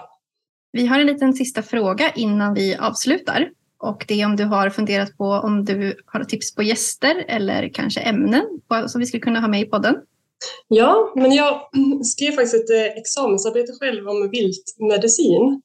Vi 0.73 0.87
har 0.87 1.01
en 1.01 1.07
liten 1.07 1.33
sista 1.33 1.63
fråga 1.63 2.13
innan 2.15 2.55
vi 2.55 2.77
avslutar. 2.77 3.51
Och 3.79 4.05
det 4.09 4.21
är 4.21 4.27
om 4.27 4.37
du 4.37 4.45
har 4.45 4.71
funderat 4.71 5.17
på 5.17 5.25
om 5.25 5.65
du 5.65 5.97
har 6.07 6.25
tips 6.25 6.55
på 6.55 6.63
gäster 6.63 7.25
eller 7.29 7.69
kanske 7.75 8.01
ämnen 8.01 8.43
som 8.87 8.99
vi 8.99 9.07
skulle 9.07 9.21
kunna 9.21 9.41
ha 9.41 9.49
med 9.49 9.61
i 9.61 9.65
podden. 9.65 9.95
Ja, 10.69 11.13
men 11.17 11.33
jag 11.33 11.61
skrev 12.05 12.33
faktiskt 12.33 12.55
ett 12.55 12.71
eh, 12.71 12.99
examensarbete 12.99 13.73
själv 13.81 14.09
om 14.09 14.31
viltmedicin. 14.31 15.63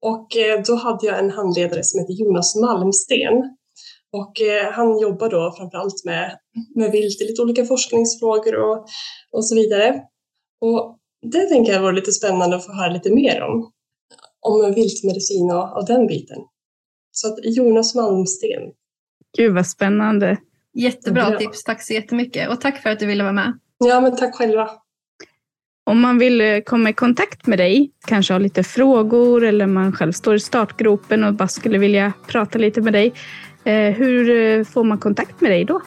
Och 0.00 0.36
eh, 0.36 0.62
då 0.66 0.74
hade 0.74 1.06
jag 1.06 1.18
en 1.18 1.30
handledare 1.30 1.84
som 1.84 2.00
heter 2.00 2.12
Jonas 2.12 2.56
Malmsten. 2.56 3.56
Och 4.16 4.40
eh, 4.40 4.72
han 4.72 4.98
jobbar 4.98 5.28
då 5.30 5.54
framförallt 5.58 6.04
med, 6.04 6.38
med 6.74 6.92
vilt 6.92 7.20
i 7.22 7.24
lite 7.24 7.42
olika 7.42 7.64
forskningsfrågor 7.64 8.54
och, 8.54 8.86
och 9.32 9.44
så 9.46 9.54
vidare. 9.54 10.02
Och 10.60 10.98
det 11.32 11.46
tänker 11.46 11.72
jag 11.72 11.80
vore 11.80 11.92
lite 11.92 12.12
spännande 12.12 12.56
att 12.56 12.66
få 12.66 12.72
höra 12.72 12.92
lite 12.92 13.14
mer 13.14 13.42
om. 13.42 13.72
Om 14.40 14.74
viltmedicin 14.74 15.50
och, 15.50 15.76
och 15.76 15.86
den 15.86 16.06
biten. 16.06 16.38
Så 17.10 17.28
att 17.28 17.38
Jonas 17.42 17.94
Malmsten. 17.94 18.62
Gud 19.38 19.54
vad 19.54 19.66
spännande. 19.66 20.36
Jättebra 20.74 21.28
Bra. 21.30 21.38
tips. 21.38 21.64
Tack 21.64 21.82
så 21.82 21.92
jättemycket. 21.92 22.48
Och 22.48 22.60
tack 22.60 22.82
för 22.82 22.90
att 22.90 22.98
du 22.98 23.06
ville 23.06 23.22
vara 23.22 23.32
med. 23.32 23.58
Ja, 23.78 24.00
men 24.00 24.16
tack 24.16 24.34
själva. 24.34 24.70
Om 25.84 26.00
man 26.00 26.18
vill 26.18 26.40
eh, 26.40 26.60
komma 26.60 26.90
i 26.90 26.92
kontakt 26.92 27.46
med 27.46 27.58
dig, 27.58 27.92
kanske 28.06 28.34
ha 28.34 28.38
lite 28.38 28.62
frågor 28.62 29.44
eller 29.44 29.66
man 29.66 29.92
själv 29.92 30.12
står 30.12 30.34
i 30.34 30.40
startgropen 30.40 31.24
och 31.24 31.34
bara 31.34 31.48
skulle 31.48 31.78
vilja 31.78 32.12
prata 32.26 32.58
lite 32.58 32.80
med 32.80 32.92
dig. 32.92 33.12
Eh, 33.66 33.94
Hur 33.94 34.30
eh, 34.30 34.64
får 34.64 34.84
man 34.84 34.98
kontakt 34.98 35.40
med 35.40 35.50
dig 35.50 35.64
då? 35.64 35.80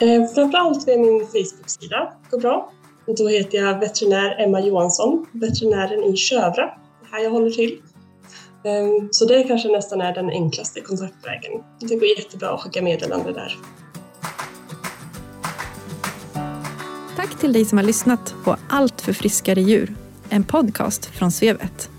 Eh, 0.00 0.26
framförallt 0.34 0.88
via 0.88 0.98
min 0.98 1.20
Facebook-sida. 1.20 2.12
går 2.30 2.40
bra. 2.40 2.72
Och 3.06 3.16
då 3.16 3.28
heter 3.28 3.58
jag 3.58 3.80
veterinär 3.80 4.44
Emma 4.44 4.60
Johansson, 4.60 5.26
veterinären 5.32 6.04
i 6.04 6.16
Kövra. 6.16 6.64
Det 7.02 7.08
här 7.10 7.22
jag 7.22 7.30
håller 7.30 7.50
till. 7.50 7.82
Eh, 8.64 9.08
så 9.10 9.24
det 9.24 9.42
kanske 9.42 9.68
nästan 9.68 10.00
är 10.00 10.14
den 10.14 10.30
enklaste 10.30 10.80
kontaktvägen. 10.80 11.52
Det 11.80 11.94
går 11.94 12.08
jättebra 12.08 12.50
att 12.50 12.60
skicka 12.60 12.82
meddelande 12.82 13.32
där. 13.32 13.56
Tack 17.16 17.38
till 17.40 17.52
dig 17.52 17.64
som 17.64 17.78
har 17.78 17.84
lyssnat 17.84 18.34
på 18.44 18.56
Allt 18.68 19.00
för 19.00 19.12
friskare 19.12 19.60
djur. 19.60 19.94
En 20.28 20.44
podcast 20.44 21.06
från 21.06 21.32
Svevet. 21.32 21.90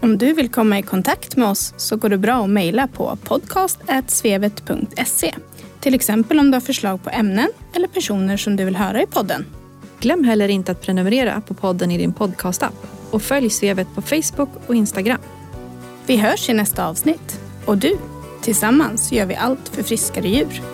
Om 0.00 0.18
du 0.18 0.32
vill 0.32 0.48
komma 0.48 0.78
i 0.78 0.82
kontakt 0.82 1.36
med 1.36 1.48
oss 1.48 1.74
så 1.76 1.96
går 1.96 2.08
det 2.08 2.18
bra 2.18 2.44
att 2.44 2.50
mejla 2.50 2.86
på 2.86 3.18
podcast.svevet.se. 3.24 5.34
Till 5.80 5.94
exempel 5.94 6.38
om 6.38 6.50
du 6.50 6.56
har 6.56 6.60
förslag 6.60 7.04
på 7.04 7.10
ämnen 7.10 7.48
eller 7.74 7.88
personer 7.88 8.36
som 8.36 8.56
du 8.56 8.64
vill 8.64 8.76
höra 8.76 9.02
i 9.02 9.06
podden. 9.06 9.46
Glöm 10.00 10.24
heller 10.24 10.48
inte 10.48 10.72
att 10.72 10.82
prenumerera 10.82 11.40
på 11.40 11.54
podden 11.54 11.90
i 11.90 11.98
din 11.98 12.12
podcastapp 12.12 12.86
och 13.10 13.22
följ 13.22 13.50
Svevet 13.50 13.88
på 13.94 14.02
Facebook 14.02 14.50
och 14.66 14.74
Instagram. 14.74 15.20
Vi 16.06 16.16
hörs 16.16 16.48
i 16.48 16.52
nästa 16.52 16.86
avsnitt. 16.86 17.40
Och 17.64 17.78
du, 17.78 17.98
tillsammans 18.42 19.12
gör 19.12 19.26
vi 19.26 19.34
allt 19.34 19.68
för 19.68 19.82
friskare 19.82 20.28
djur. 20.28 20.73